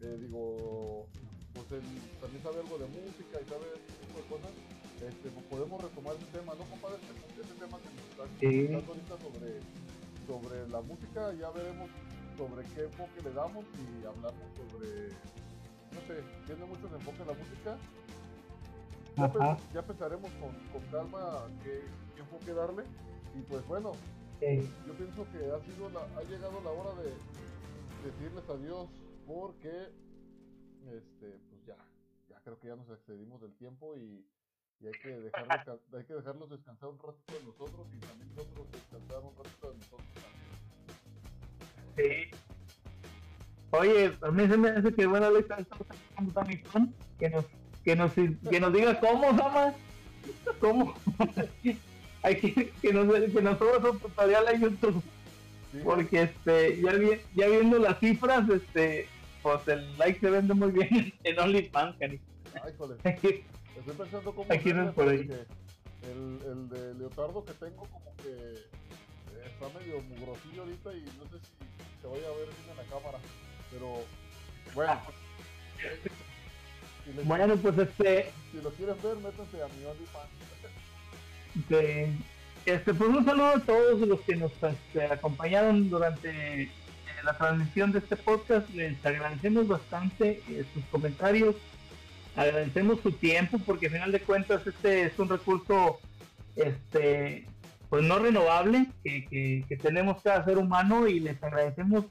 [0.00, 1.06] eh, digo,
[1.52, 1.84] pues él
[2.20, 4.50] también sabe algo de música y sabe de cosas,
[5.06, 6.96] este, pues podemos retomar ese tema, ¿no, compadre?
[7.02, 8.66] Ese, ese tema que nos está Sí.
[8.66, 9.50] comentando ahorita sobre,
[10.26, 11.88] sobre la música, ya veremos
[12.36, 15.08] sobre qué enfoque le damos y hablamos sobre,
[15.92, 17.78] no sé, tiene mucho el enfoque la música.
[19.74, 21.82] Ya, pensaremos con, con calma qué,
[22.14, 22.84] qué enfoque darle.
[23.36, 23.92] Y pues bueno,
[24.40, 27.12] yo pienso que ha sido la, ha llegado la hora de
[28.08, 28.88] decirles adiós
[29.26, 29.92] porque
[30.88, 31.76] este pues ya
[32.30, 34.24] ya creo que ya nos excedimos del tiempo y,
[34.80, 38.66] y hay que dejarlos hay que dejarlos descansar un ratito de nosotros y también nosotros
[38.72, 40.08] descansar un ratito de nosotros
[41.96, 42.30] también.
[42.30, 42.36] Sí.
[43.72, 45.48] Oye, a mí se me hace que bueno Alex
[47.18, 47.44] que nos,
[47.84, 49.74] que nos, que nos diga cómo, Sama,
[50.60, 50.94] cómo.
[52.22, 55.02] Hay que, que nos, que nos su tutorial a YouTube,
[55.72, 59.08] Sí, porque este, ya, vi- ya viendo las cifras, este,
[59.42, 62.20] pues el like se vende muy bien en OnlyFans, ay,
[63.04, 63.44] Hay que-
[63.80, 64.48] estoy pensando cómo
[64.94, 65.28] por ahí.
[66.02, 71.24] el, el de leotardo que tengo como que eh, está medio mugrosillo ahorita y no
[71.30, 73.18] sé si se vaya a ver bien en la cámara
[73.70, 74.04] pero
[74.74, 75.00] bueno
[77.04, 80.30] si les- Bueno, pues este, Si lo quieren ver, métanse a mi OnlyFans.
[82.66, 86.70] este, pues un saludo a todos los que nos este, acompañaron durante eh,
[87.24, 88.68] la transmisión de este podcast.
[88.70, 91.56] Les agradecemos bastante eh, sus comentarios,
[92.36, 95.98] agradecemos su tiempo porque al final de cuentas este es un recurso
[96.56, 97.46] este
[97.90, 102.04] pues no renovable que, que, tenemos cada ser humano y les agradecemos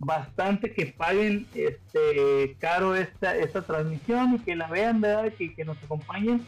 [0.00, 5.32] bastante que paguen este caro esta, esta transmisión y que la vean, ¿verdad?
[5.38, 6.44] Que, que nos acompañen.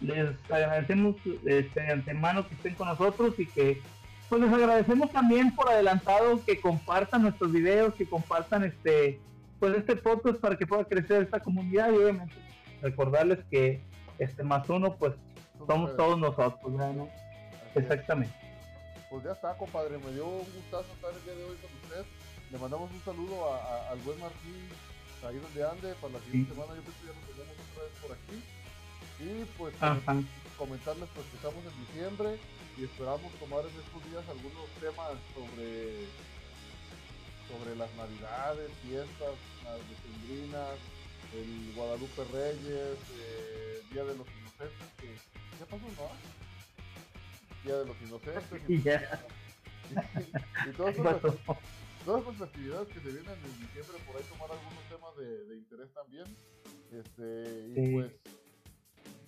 [0.00, 3.80] Les agradecemos este, de antemano que estén con nosotros y que
[4.28, 9.18] pues les agradecemos también por adelantado que compartan nuestros videos, que compartan este
[9.58, 12.34] pues este podcast para que pueda crecer esta comunidad y obviamente
[12.82, 13.80] recordarles que
[14.18, 15.14] este más uno pues
[15.66, 17.08] somos todos nosotros, ¿no?
[17.74, 18.34] Exactamente.
[19.10, 22.04] Pues ya está, compadre, me dio un gustazo estar el día de hoy con usted.
[22.50, 24.68] Le mandamos un saludo a, al buen Martín,
[25.26, 27.94] ahí donde ande, para la siguiente semana yo creo que ya nos tenemos otra vez
[28.00, 28.38] por aquí.
[29.20, 29.74] Y pues
[30.56, 32.38] comentarles pues que estamos en diciembre
[32.78, 36.08] y esperamos tomar en estos días algunos temas sobre
[37.50, 39.34] sobre las navidades, fiestas,
[39.64, 40.78] las decembrinas,
[41.34, 45.08] el Guadalupe Reyes, eh, Día de los Inocentes, que
[45.58, 46.10] ¿qué pasó, no?
[47.64, 48.62] Día de los Inocentes.
[48.68, 48.74] y,
[50.68, 51.20] y, todas, esas,
[52.04, 55.56] todas esas festividades que se vienen en diciembre, por ahí tomar algunos temas de, de
[55.56, 56.24] interés también.
[56.92, 58.12] Este, y pues,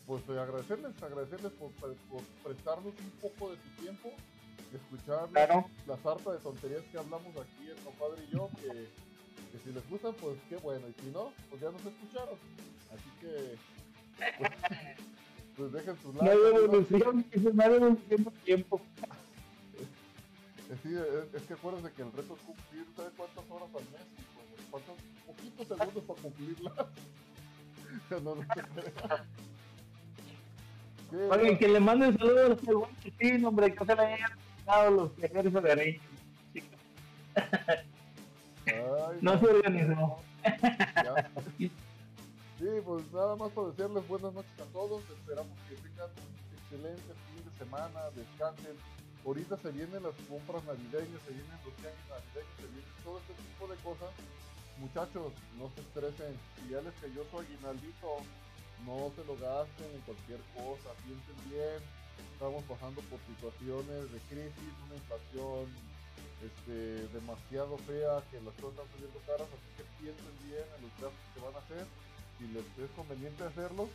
[0.06, 1.94] pues eh, agradecerles, agradecerles por, por,
[2.44, 4.10] prestarnos un poco de su tiempo,
[4.74, 5.66] escuchar claro.
[5.86, 8.88] la sarta de tonterías que hablamos aquí el compadre y yo, que
[9.52, 12.38] que si les gustan, pues qué bueno, y si no, pues ya nos escucharon.
[12.92, 13.58] Así que,
[14.38, 14.50] pues,
[15.56, 16.24] pues dejen sus likes.
[16.24, 18.80] No hay evolución, no hay evolución tiempo.
[20.82, 24.06] Sí, es, es, que acuérdense que el reto es cumplir, ¿sabes cuántas horas al mes?
[24.16, 24.96] Pues, ¿Cuántos
[25.26, 26.72] poquitos segundos para cumplirla?
[28.22, 28.62] no, no te
[31.30, 34.30] Oye, que le manden saludos al buen chiquín, hombre, que se le hayan
[34.64, 36.00] dado los viajeros de
[39.20, 40.18] no se organizó.
[42.58, 45.02] Sí, pues nada más para decirles buenas noches a todos.
[45.10, 48.76] Esperamos que tengan un excelente fin de semana, descansen.
[49.26, 53.34] Ahorita se vienen las compras navideñas, se vienen los tianguis navideños, se vienen todo este
[53.34, 54.10] tipo de cosas.
[54.78, 56.34] Muchachos, no se estresen.
[56.54, 58.08] Si ya les cayó su aguinaldito,
[58.86, 60.90] no se lo gasten en cualquier cosa.
[61.02, 61.82] Piensen bien.
[62.34, 65.66] Estamos pasando por situaciones de crisis, una inflación
[66.42, 70.92] este, demasiado fea, que las cosas están subiendo caras, así que piensen bien en los
[70.98, 71.86] gastos que van a hacer,
[72.38, 73.88] si les es conveniente hacerlos,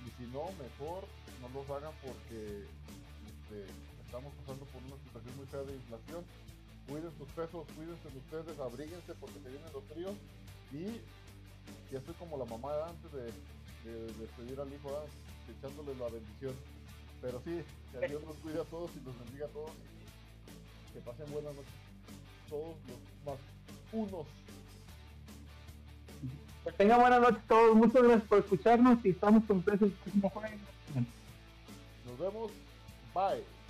[0.00, 1.04] y si no, mejor
[1.40, 3.58] no los hagan porque este,
[4.04, 6.24] estamos pasando por una situación muy fea de inflación.
[6.88, 10.16] Cuiden sus pesos, cuídense de ustedes, abríguense porque se vienen los fríos
[10.72, 10.98] y
[11.92, 13.30] ya estoy como la mamá antes de,
[14.18, 14.90] despedir al hijo,
[15.46, 16.54] echándole la bendición.
[17.20, 17.62] Pero sí,
[17.92, 19.70] que Dios nos cuide a todos y nos bendiga a todos
[20.92, 21.81] que pasen buenas noches
[22.52, 23.40] todos los más
[23.92, 24.26] unos.
[26.64, 27.74] Que tengan buenas noches todos.
[27.74, 30.60] Muchas gracias por escucharnos y estamos con ustedes el próximo jueves.
[32.06, 32.52] Nos vemos.
[33.14, 33.61] Bye.